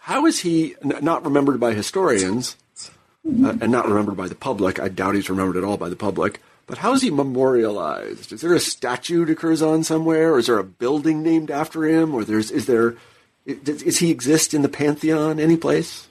how 0.01 0.27
is 0.27 0.41
he 0.41 0.77
n- 0.83 0.99
not 1.03 1.25
remembered 1.25 1.59
by 1.61 1.73
historians 1.73 2.57
uh, 2.87 3.57
and 3.61 3.71
not 3.71 3.89
remembered 3.89 4.17
by 4.17 4.29
the 4.29 4.35
public? 4.35 4.79
I 4.79 4.89
doubt 4.89 5.15
he's 5.15 5.31
remembered 5.31 5.57
at 5.57 5.65
all 5.65 5.77
by 5.77 5.89
the 5.89 5.97
public. 5.97 6.41
But 6.67 6.79
how 6.79 6.93
is 6.93 7.03
he 7.03 7.11
memorialized? 7.11 8.33
Is 8.33 8.43
there 8.43 8.55
a 8.55 8.61
statue 8.61 9.25
to 9.25 9.35
Curzon 9.35 9.83
somewhere, 9.83 10.35
or 10.35 10.39
is 10.39 10.47
there 10.47 10.59
a 10.59 10.65
building 10.65 11.21
named 11.21 11.51
after 11.51 11.85
him, 11.85 12.15
or 12.15 12.25
there's 12.25 12.53
is 12.53 12.67
there 12.67 12.97
is, 13.45 13.83
is 13.83 13.99
he 13.99 14.13
exist 14.13 14.55
in 14.55 14.63
the 14.63 14.69
pantheon 14.69 15.41
any 15.41 15.57
place? 15.57 16.07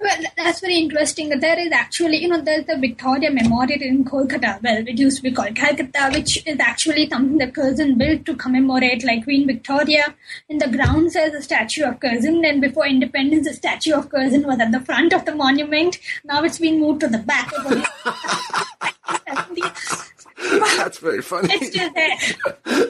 Well, 0.00 0.18
that's 0.36 0.60
very 0.60 0.76
interesting. 0.76 1.28
There 1.28 1.58
is 1.58 1.72
actually, 1.72 2.18
you 2.18 2.28
know, 2.28 2.40
there's 2.40 2.66
the 2.66 2.76
Victoria 2.76 3.30
Memorial 3.30 3.80
in 3.80 4.04
Kolkata. 4.04 4.62
Well, 4.62 4.86
it 4.86 4.98
used 4.98 5.18
to 5.18 5.22
be 5.22 5.32
called 5.32 5.54
Calcutta, 5.56 6.10
which 6.12 6.46
is 6.46 6.58
actually 6.60 7.08
something 7.08 7.38
that 7.38 7.54
Curzon 7.54 7.96
built 7.98 8.24
to 8.26 8.36
commemorate, 8.36 9.04
like 9.04 9.24
Queen 9.24 9.46
Victoria. 9.46 10.14
In 10.48 10.58
the 10.58 10.68
grounds, 10.68 11.14
there's 11.14 11.34
a 11.34 11.42
statue 11.42 11.84
of 11.84 12.00
Curzon. 12.00 12.44
And 12.44 12.60
before 12.60 12.86
independence, 12.86 13.46
the 13.46 13.54
statue 13.54 13.94
of 13.94 14.08
Curzon 14.08 14.46
was 14.46 14.60
at 14.60 14.72
the 14.72 14.80
front 14.80 15.12
of 15.12 15.24
the 15.24 15.34
monument. 15.34 15.98
Now 16.24 16.42
it's 16.42 16.58
been 16.58 16.80
moved 16.80 17.00
to 17.00 17.08
the 17.08 17.18
back. 17.18 17.52
Of 17.56 17.64
the 17.64 17.76
museum. 17.76 19.72
That's 20.76 20.98
very 20.98 21.22
funny. 21.22 21.48
It's 21.52 21.68
still 21.68 21.92
there. 21.92 22.16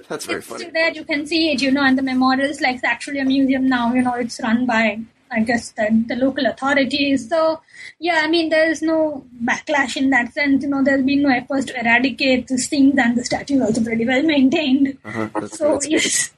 That's 0.08 0.26
very 0.26 0.38
it's 0.38 0.46
funny. 0.46 0.64
Still 0.64 0.72
there. 0.72 0.92
You 0.92 1.04
can 1.04 1.26
see 1.26 1.52
it, 1.52 1.62
you 1.62 1.70
know, 1.70 1.82
and 1.82 1.96
the 1.96 2.02
memorial 2.02 2.48
is 2.48 2.60
like 2.60 2.76
it's 2.76 2.84
actually 2.84 3.20
a 3.20 3.24
museum 3.24 3.68
now. 3.68 3.94
You 3.94 4.02
know, 4.02 4.14
it's 4.14 4.40
run 4.42 4.66
by 4.66 5.00
I 5.30 5.40
guess 5.40 5.72
the, 5.72 6.04
the 6.06 6.16
local 6.16 6.46
authorities. 6.46 7.28
So 7.28 7.60
yeah, 7.98 8.20
I 8.22 8.28
mean 8.28 8.48
there 8.48 8.70
is 8.70 8.82
no 8.82 9.24
backlash 9.44 9.96
in 9.96 10.10
that 10.10 10.32
sense. 10.32 10.62
You 10.62 10.70
know, 10.70 10.82
there's 10.82 11.04
been 11.04 11.22
no 11.22 11.30
efforts 11.30 11.66
to 11.66 11.80
eradicate 11.80 12.48
these 12.48 12.68
things, 12.68 12.94
and 12.98 13.16
the 13.16 13.24
statue 13.24 13.56
is 13.56 13.60
also 13.62 13.84
pretty 13.84 14.06
well 14.06 14.22
maintained. 14.22 14.98
Uh-huh, 15.04 15.48
so 15.48 15.80
yes. 15.82 16.32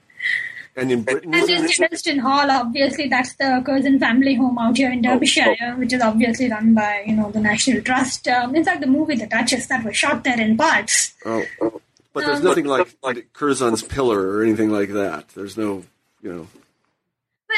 And 0.79 0.93
in 0.93 1.03
Britain, 1.03 1.35
and 1.35 1.51
in 1.51 1.65
Kedleston 1.65 2.21
Hall, 2.21 2.49
obviously 2.49 3.09
that's 3.09 3.35
the 3.35 3.61
Curzon 3.67 3.99
family 3.99 4.37
home 4.37 4.57
out 4.59 4.77
here 4.77 4.93
in 4.93 5.05
oh, 5.05 5.15
Derbyshire, 5.15 5.57
oh, 5.61 5.73
oh. 5.73 5.77
which 5.77 5.93
is 5.93 6.01
obviously 6.01 6.49
run 6.49 6.73
by 6.73 7.03
you 7.05 7.17
know 7.17 7.33
the 7.33 7.41
National 7.41 7.83
Trust. 7.83 8.29
Um, 8.29 8.55
in 8.55 8.65
fact, 8.65 8.81
the 8.81 8.87
movie 8.87 9.17
The 9.17 9.27
Duchess 9.27 9.67
that 9.67 9.85
was 9.85 9.97
shot 9.97 10.23
there 10.23 10.41
in 10.41 10.57
parts. 10.57 11.15
Oh, 11.25 11.43
oh. 11.61 11.81
but 12.13 12.27
there's 12.27 12.39
um, 12.39 12.45
nothing 12.45 12.67
like 12.67 12.95
like 13.03 13.33
Curzon's 13.33 13.83
pillar 13.83 14.31
or 14.31 14.45
anything 14.45 14.71
like 14.71 14.91
that. 14.91 15.29
There's 15.31 15.57
no 15.57 15.83
you 16.23 16.33
know 16.33 16.47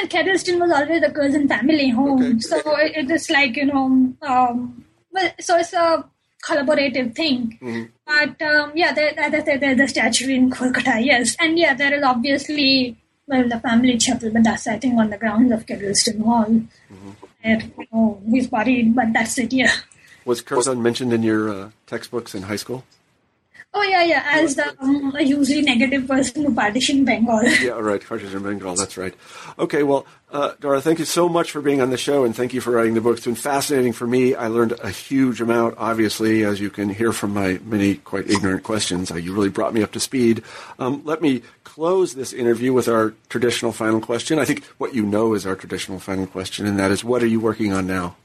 well, 0.00 0.08
Kedleston 0.08 0.60
was 0.60 0.70
always 0.70 1.02
a 1.02 1.10
Curzon 1.10 1.48
family 1.48 1.90
home, 1.90 2.22
okay. 2.22 2.38
so 2.40 2.56
it, 2.76 2.96
it 2.96 3.10
is 3.10 3.30
like 3.30 3.56
you 3.56 3.66
know, 3.66 4.14
um, 4.22 4.84
well, 5.12 5.30
so 5.40 5.56
it's 5.56 5.72
a 5.72 6.04
collaborative 6.44 7.14
thing. 7.14 7.58
Mm-hmm. 7.60 7.84
But 8.06 8.42
um, 8.42 8.72
yeah, 8.74 8.92
there, 8.92 9.14
I 9.16 9.30
said, 9.30 9.60
there's 9.60 9.76
the 9.76 9.88
statue 9.88 10.30
in 10.30 10.50
Kolkata, 10.50 11.04
yes, 11.04 11.36
and 11.40 11.58
yeah, 11.58 11.74
there 11.74 11.94
is 11.94 12.02
obviously 12.02 12.96
well 13.26 13.48
the 13.48 13.60
family 13.60 13.98
chapel, 13.98 14.30
but 14.30 14.44
that's 14.44 14.66
I 14.66 14.78
think 14.78 14.98
on 14.98 15.10
the 15.10 15.18
grounds 15.18 15.52
of 15.52 15.66
Kedleston 15.66 16.24
Hall, 16.24 16.46
mm-hmm. 16.46 17.10
where 17.42 17.60
you 17.60 17.86
know, 17.92 18.22
he's 18.30 18.48
buried. 18.48 18.94
But 18.94 19.12
that's 19.12 19.38
it, 19.38 19.52
yeah. 19.52 19.72
Was 20.24 20.42
Curzon 20.42 20.82
mentioned 20.82 21.12
in 21.12 21.22
your 21.22 21.48
uh, 21.48 21.70
textbooks 21.86 22.34
in 22.34 22.42
high 22.42 22.56
school? 22.56 22.84
Oh 23.72 23.82
yeah, 23.84 24.02
yeah. 24.02 24.24
As 24.26 24.56
the 24.56 24.74
um, 24.80 25.14
a 25.14 25.22
usually 25.22 25.62
negative 25.62 26.08
person 26.08 26.44
who 26.44 26.52
partition 26.52 27.04
Bengal. 27.04 27.44
yeah, 27.62 27.78
right. 27.78 28.04
Partition 28.04 28.42
Bengal. 28.42 28.74
That's 28.74 28.96
right. 28.96 29.14
Okay, 29.60 29.84
well, 29.84 30.06
uh, 30.32 30.54
Dhara, 30.60 30.82
thank 30.82 30.98
you 30.98 31.04
so 31.04 31.28
much 31.28 31.52
for 31.52 31.60
being 31.60 31.80
on 31.80 31.90
the 31.90 31.96
show, 31.96 32.24
and 32.24 32.34
thank 32.34 32.52
you 32.52 32.60
for 32.60 32.72
writing 32.72 32.94
the 32.94 33.00
book. 33.00 33.18
It's 33.18 33.26
been 33.26 33.36
fascinating 33.36 33.92
for 33.92 34.08
me. 34.08 34.34
I 34.34 34.48
learned 34.48 34.72
a 34.82 34.90
huge 34.90 35.40
amount. 35.40 35.76
Obviously, 35.78 36.44
as 36.44 36.60
you 36.60 36.68
can 36.68 36.88
hear 36.88 37.12
from 37.12 37.32
my 37.32 37.60
many 37.62 37.94
quite 37.96 38.28
ignorant 38.28 38.64
questions, 38.64 39.12
uh, 39.12 39.14
you 39.14 39.32
really 39.32 39.50
brought 39.50 39.72
me 39.72 39.84
up 39.84 39.92
to 39.92 40.00
speed. 40.00 40.42
Um, 40.80 41.02
let 41.04 41.22
me 41.22 41.42
close 41.62 42.14
this 42.14 42.32
interview 42.32 42.72
with 42.72 42.88
our 42.88 43.14
traditional 43.28 43.70
final 43.70 44.00
question. 44.00 44.40
I 44.40 44.46
think 44.46 44.64
what 44.78 44.94
you 44.94 45.06
know 45.06 45.34
is 45.34 45.46
our 45.46 45.54
traditional 45.54 46.00
final 46.00 46.26
question, 46.26 46.66
and 46.66 46.76
that 46.80 46.90
is, 46.90 47.04
what 47.04 47.22
are 47.22 47.28
you 47.28 47.38
working 47.38 47.72
on 47.72 47.86
now? 47.86 48.16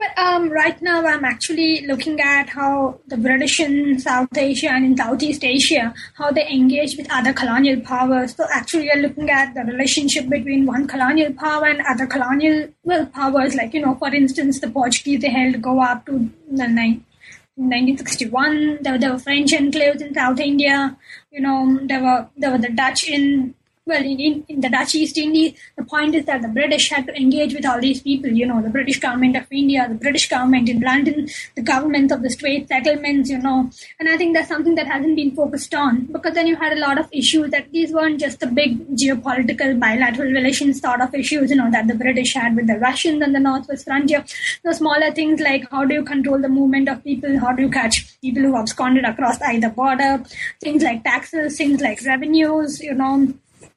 But 0.00 0.16
um, 0.16 0.48
right 0.48 0.80
now, 0.80 1.04
I'm 1.04 1.26
actually 1.26 1.84
looking 1.86 2.22
at 2.22 2.48
how 2.48 3.00
the 3.06 3.18
British 3.18 3.60
in 3.60 3.98
South 3.98 4.30
Asia 4.34 4.70
and 4.70 4.86
in 4.86 4.96
Southeast 4.96 5.44
Asia, 5.44 5.92
how 6.14 6.30
they 6.30 6.48
engage 6.48 6.96
with 6.96 7.12
other 7.12 7.34
colonial 7.34 7.82
powers. 7.82 8.34
So 8.34 8.46
actually, 8.50 8.88
we're 8.88 9.02
looking 9.02 9.28
at 9.28 9.52
the 9.52 9.60
relationship 9.60 10.30
between 10.30 10.64
one 10.64 10.88
colonial 10.88 11.34
power 11.34 11.66
and 11.66 11.82
other 11.86 12.06
colonial 12.06 12.70
well, 12.82 13.04
powers. 13.04 13.54
Like, 13.54 13.74
you 13.74 13.82
know, 13.82 13.94
for 13.96 14.08
instance, 14.14 14.60
the 14.60 14.70
Portuguese, 14.70 15.20
they 15.20 15.28
held 15.28 15.60
Goa 15.60 15.88
up 15.90 16.06
to 16.06 16.12
the 16.12 16.64
1961. 16.64 18.78
There, 18.80 18.96
there 18.96 19.12
were 19.12 19.18
French 19.18 19.50
enclaves 19.50 20.00
in 20.00 20.14
South 20.14 20.40
India. 20.40 20.96
You 21.30 21.42
know, 21.42 21.78
there 21.82 22.02
were, 22.02 22.26
there 22.38 22.52
were 22.52 22.58
the 22.58 22.70
Dutch 22.70 23.06
in 23.06 23.54
well, 23.90 24.04
in, 24.04 24.44
in, 24.48 24.60
the 24.60 24.68
Dutch 24.68 24.94
East 24.94 25.18
Indies, 25.18 25.52
the 25.76 25.84
point 25.84 26.14
is 26.14 26.24
that 26.26 26.42
the 26.42 26.48
British 26.48 26.88
had 26.90 27.06
to 27.08 27.14
engage 27.14 27.54
with 27.54 27.66
all 27.66 27.80
these 27.80 28.00
people, 28.00 28.30
you 28.30 28.46
know, 28.46 28.62
the 28.62 28.70
British 28.70 29.00
government 29.00 29.36
of 29.36 29.46
India, 29.50 29.86
the 29.88 29.96
British 30.04 30.28
government 30.28 30.68
in 30.68 30.80
London, 30.80 31.28
the 31.56 31.62
government 31.62 32.12
of 32.12 32.22
the 32.22 32.30
Straits 32.30 32.68
Settlements, 32.68 33.28
you 33.28 33.38
know, 33.38 33.68
and 33.98 34.08
I 34.08 34.16
think 34.16 34.36
that's 34.36 34.48
something 34.48 34.76
that 34.76 34.86
hasn't 34.86 35.16
been 35.16 35.34
focused 35.34 35.74
on 35.74 36.06
because 36.12 36.34
then 36.34 36.46
you 36.46 36.56
had 36.56 36.72
a 36.72 36.80
lot 36.80 36.98
of 36.98 37.08
issues 37.12 37.50
that 37.50 37.72
these 37.72 37.92
weren't 37.92 38.20
just 38.20 38.38
the 38.38 38.46
big 38.46 38.78
geopolitical 38.96 39.78
bilateral 39.80 40.30
relations 40.30 40.80
sort 40.80 41.00
of 41.00 41.12
issues, 41.14 41.50
you 41.50 41.56
know, 41.56 41.70
that 41.70 41.88
the 41.88 41.98
British 42.04 42.34
had 42.34 42.54
with 42.54 42.68
the 42.68 42.78
Russians 42.78 43.22
and 43.22 43.34
the 43.34 43.40
Northwest 43.40 43.84
frontier. 43.84 44.24
The 44.62 44.74
smaller 44.74 45.10
things 45.10 45.40
like 45.40 45.68
how 45.70 45.84
do 45.84 45.94
you 45.94 46.04
control 46.04 46.40
the 46.40 46.48
movement 46.48 46.88
of 46.88 47.02
people, 47.02 47.38
how 47.40 47.52
do 47.52 47.62
you 47.62 47.70
catch 47.70 48.20
people 48.20 48.42
who 48.42 48.56
absconded 48.56 49.04
across 49.04 49.42
either 49.42 49.70
border, 49.70 50.22
things 50.60 50.82
like 50.84 51.02
taxes, 51.02 51.56
things 51.58 51.80
like 51.80 52.00
revenues, 52.06 52.80
you 52.80 52.94
know, 52.94 53.32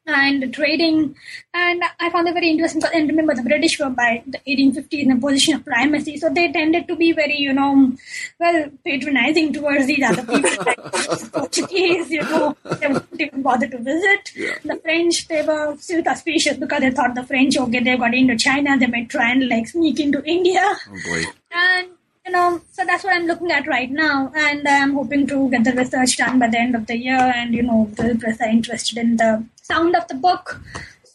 and 0.05 0.53
trading. 0.53 1.15
And 1.53 1.81
I 1.99 2.09
found 2.09 2.27
it 2.27 2.33
very 2.33 2.49
interesting. 2.49 2.81
Because, 2.81 2.95
And 2.95 3.07
remember, 3.07 3.35
the 3.35 3.43
British 3.43 3.79
were 3.79 3.89
by 3.89 4.23
the 4.25 4.39
1850s 4.47 5.03
in 5.03 5.11
a 5.11 5.19
position 5.19 5.55
of 5.55 5.65
primacy, 5.65 6.17
so 6.17 6.29
they 6.29 6.51
tended 6.51 6.87
to 6.87 6.95
be 6.95 7.11
very, 7.11 7.37
you 7.37 7.53
know, 7.53 7.93
well, 8.39 8.69
patronizing 8.83 9.53
towards 9.53 9.85
these 9.85 10.03
other 10.03 10.23
people, 10.25 10.65
like 10.65 11.31
Portuguese, 11.31 12.09
you 12.11 12.21
know, 12.21 12.55
they 12.63 12.87
wouldn't 12.87 13.21
even 13.21 13.41
bother 13.41 13.67
to 13.67 13.77
visit. 13.77 14.31
Yeah. 14.35 14.55
The 14.63 14.77
French, 14.77 15.27
they 15.27 15.41
were 15.43 15.75
still 15.77 16.03
suspicious 16.03 16.57
because 16.57 16.81
they 16.81 16.91
thought 16.91 17.15
the 17.15 17.23
French, 17.23 17.57
okay, 17.57 17.79
they 17.79 17.97
got 17.97 18.13
into 18.13 18.37
China, 18.37 18.77
they 18.77 18.87
might 18.87 19.09
try 19.09 19.31
and 19.31 19.47
like 19.47 19.67
sneak 19.67 19.99
into 19.99 20.23
India. 20.25 20.61
Oh 20.63 20.99
boy. 21.05 21.23
And 21.51 21.89
you 22.25 22.31
know, 22.31 22.61
so 22.71 22.85
that's 22.85 23.03
what 23.03 23.13
I'm 23.13 23.25
looking 23.25 23.51
at 23.51 23.67
right 23.67 23.91
now, 23.91 24.31
and 24.33 24.65
I'm 24.65 24.93
hoping 24.93 25.27
to 25.27 25.49
get 25.49 25.65
the 25.65 25.73
research 25.73 26.15
done 26.17 26.39
by 26.39 26.47
the 26.47 26.57
end 26.57 26.73
of 26.73 26.87
the 26.87 26.97
year. 26.97 27.19
And 27.19 27.53
you 27.53 27.63
know, 27.63 27.89
the 27.95 28.17
press 28.17 28.39
are 28.39 28.47
interested 28.47 28.97
in 28.97 29.17
the 29.17 29.45
sound 29.63 29.95
of 29.95 30.07
the 30.07 30.15
book, 30.15 30.61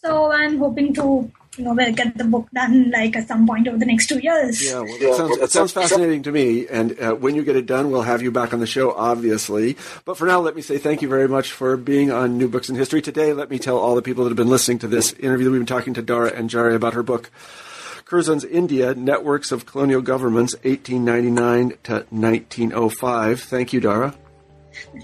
so 0.03 0.33
I'm 0.33 0.59
hoping 0.59 0.93
to 0.95 1.31
you 1.59 1.65
know, 1.65 1.75
we'll 1.75 1.93
get 1.93 2.17
the 2.17 2.25
book 2.25 2.49
done 2.55 2.91
like 2.93 3.17
at 3.17 3.27
some 3.27 3.47
point 3.47 3.67
over 3.67 3.79
the 3.79 3.87
next 3.87 4.07
two 4.07 4.21
years. 4.21 4.65
Yeah, 4.65 4.81
well, 4.81 4.99
that 4.99 5.17
sounds, 5.17 5.53
sounds 5.53 5.73
fascinating 5.73 6.23
to 6.23 6.33
me. 6.33 6.69
And 6.69 6.99
uh, 7.01 7.15
when 7.15 7.35
you 7.35 7.43
get 7.43 7.57
it 7.57 7.67
done, 7.67 7.91
we'll 7.91 8.03
have 8.03 8.23
you 8.23 8.31
back 8.31 8.53
on 8.53 8.61
the 8.61 8.67
show, 8.67 8.93
obviously. 8.93 9.77
But 10.05 10.17
for 10.17 10.27
now, 10.27 10.41
let 10.41 10.55
me 10.55 10.63
say 10.63 10.79
thank 10.79 11.03
you 11.03 11.09
very 11.09 11.29
much 11.29 11.53
for 11.53 11.77
being 11.77 12.13
on 12.13 12.39
New 12.39 12.49
Books 12.49 12.69
in 12.69 12.77
History 12.77 13.03
today. 13.03 13.33
Let 13.33 13.51
me 13.51 13.59
tell 13.59 13.77
all 13.77 13.97
the 13.97 14.03
people 14.03 14.25
that 14.25 14.31
have 14.31 14.37
been 14.37 14.49
listening 14.49 14.79
to 14.81 14.89
this 14.89 15.13
interview 15.15 15.47
that 15.47 15.51
we've 15.51 15.61
been 15.61 15.67
talking 15.67 15.95
to 15.95 16.03
Dhara 16.03 16.33
Anjaria 16.33 16.77
about 16.77 16.95
her 16.95 17.03
book. 17.03 17.31
Curzon's 18.05 18.45
India, 18.45 18.95
Networks 18.95 19.53
of 19.53 19.67
Colonial 19.67 20.01
Governments, 20.01 20.55
1899 20.63 21.77
to 21.83 21.93
1905. 22.09 23.41
Thank 23.41 23.73
you, 23.73 23.81
Dara. 23.81 24.15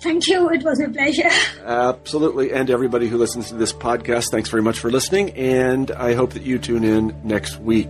Thank 0.00 0.26
you. 0.26 0.48
It 0.50 0.62
was 0.62 0.80
a 0.80 0.88
pleasure. 0.88 1.30
Absolutely. 1.64 2.52
And 2.52 2.70
everybody 2.70 3.08
who 3.08 3.16
listens 3.16 3.48
to 3.48 3.54
this 3.54 3.72
podcast, 3.72 4.30
thanks 4.30 4.48
very 4.48 4.62
much 4.62 4.78
for 4.78 4.90
listening. 4.90 5.30
And 5.30 5.90
I 5.92 6.14
hope 6.14 6.32
that 6.32 6.42
you 6.42 6.58
tune 6.58 6.84
in 6.84 7.14
next 7.24 7.58
week. 7.60 7.88